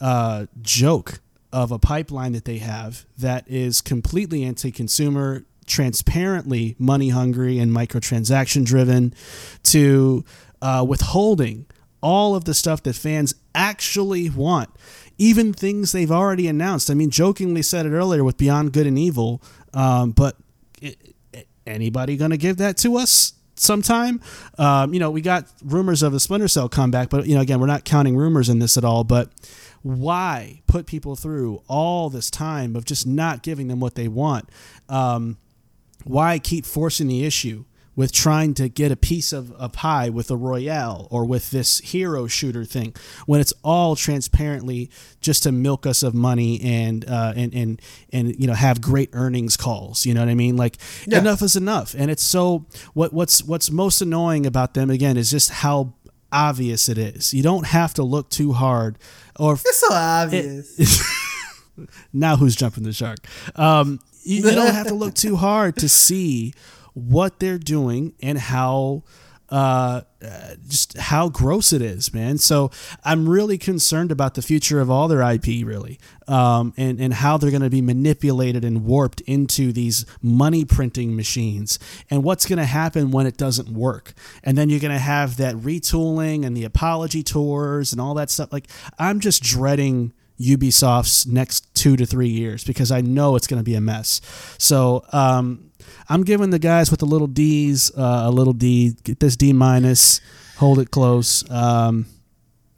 [0.00, 1.20] uh, joke
[1.52, 8.64] of a pipeline that they have that is completely anti-consumer, transparently money hungry and microtransaction
[8.64, 9.14] driven,
[9.64, 10.24] to
[10.60, 11.66] uh, withholding
[12.02, 14.68] all of the stuff that fans actually want,
[15.18, 16.90] even things they've already announced.
[16.90, 19.42] I mean, jokingly said it earlier with Beyond Good and Evil,
[19.74, 20.36] um, but
[20.82, 20.96] i-
[21.34, 23.32] i- anybody going to give that to us?
[23.54, 24.20] sometime.
[24.58, 27.60] Um, you know, we got rumors of a Splinter Cell comeback, but you know, again,
[27.60, 29.04] we're not counting rumors in this at all.
[29.04, 29.28] But
[29.82, 34.48] why put people through all this time of just not giving them what they want?
[34.88, 35.36] Um,
[36.04, 37.64] why keep forcing the issue
[37.94, 41.78] with trying to get a piece of a pie with a royale or with this
[41.80, 42.94] hero shooter thing
[43.26, 48.40] when it's all transparently just to milk us of money and uh, and and and
[48.40, 51.94] you know have great earnings calls you know what i mean like enough is enough
[51.98, 52.64] and it's so
[52.94, 55.92] what what's what's most annoying about them again is just how
[56.32, 58.96] obvious it is you don't have to look too hard
[59.38, 61.02] or It's so obvious.
[62.12, 63.18] now who's jumping the shark?
[63.56, 66.54] Um, you, you don't have to look too hard to see
[66.94, 69.02] what they're doing and how
[69.52, 72.38] uh, uh, just how gross it is, man.
[72.38, 72.70] So
[73.04, 77.36] I'm really concerned about the future of all their IP, really, um, and and how
[77.36, 81.78] they're going to be manipulated and warped into these money printing machines,
[82.08, 85.36] and what's going to happen when it doesn't work, and then you're going to have
[85.36, 88.50] that retooling and the apology tours and all that stuff.
[88.54, 88.68] Like
[88.98, 90.14] I'm just dreading.
[90.42, 94.20] Ubisoft's next two to three years because I know it's going to be a mess.
[94.58, 95.70] So um,
[96.08, 98.94] I'm giving the guys with the little D's uh, a little D.
[99.04, 100.20] Get this D minus,
[100.56, 102.06] hold it close, um,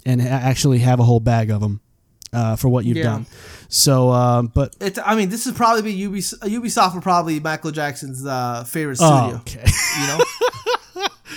[0.07, 1.81] and actually have a whole bag of them
[2.32, 3.05] uh, for what you've Yeah.
[3.05, 3.27] done.
[3.69, 7.43] So, um, but It, I mean, this is probably be Ubis, Ubisoft, will probably be
[7.43, 9.41] Michael Jackson's uh, favorite oh, studio.
[9.41, 9.70] okay.
[10.01, 10.19] You know.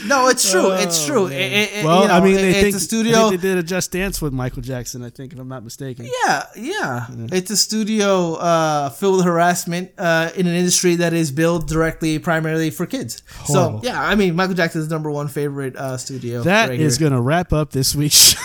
[0.05, 0.71] no, it's true.
[0.73, 1.27] It's true.
[1.27, 3.29] It- it- it- well, you know, I mean, it- they it's think, a I studio.
[3.29, 5.03] think they did a Just Dance with Michael Jackson.
[5.03, 6.09] I think, if I'm not mistaken.
[6.25, 7.07] Yeah, yeah.
[7.31, 12.19] It's a studio uh, filled with harassment uh, in an industry that is built directly,
[12.19, 13.23] primarily for kids.
[13.39, 13.81] Horrible.
[13.81, 16.43] So, yeah, I mean, Michael Jackson's number one favorite uh, studio.
[16.43, 18.39] That right is going to wrap up this week's show.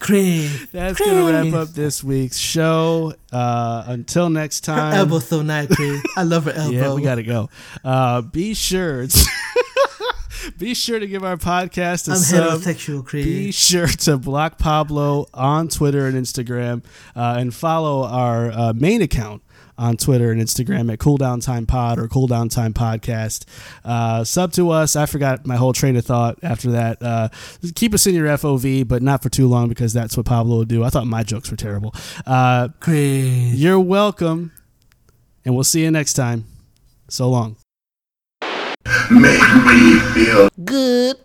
[0.00, 0.68] Crave.
[0.72, 3.14] That's going to wrap up this week's show.
[3.32, 4.94] Uh, until next Her time.
[4.94, 5.68] elbow so nice,
[6.16, 6.70] I love her elbow.
[6.76, 7.48] Yeah, we got to go.
[7.84, 9.06] Uh, be sure.
[10.58, 12.60] be sure to give our podcast a I'm sub.
[12.60, 13.24] heterosexual, Crave.
[13.24, 16.84] Be sure to block Pablo on Twitter and Instagram,
[17.16, 19.42] uh, and follow our uh, main account
[19.78, 23.44] on Twitter and Instagram at Cooldown Time Pod or Cooldown Time Podcast.
[23.84, 24.94] Uh, sub to us.
[24.96, 27.02] I forgot my whole train of thought after that.
[27.02, 27.28] Uh,
[27.74, 30.68] keep us in your FOV, but not for too long because that's what Pablo would
[30.68, 30.84] do.
[30.84, 31.94] I thought my jokes were terrible.
[32.26, 34.52] Uh, you're welcome,
[35.44, 36.44] and we'll see you next time.
[37.08, 37.56] So long.
[39.10, 41.16] Make me feel Good.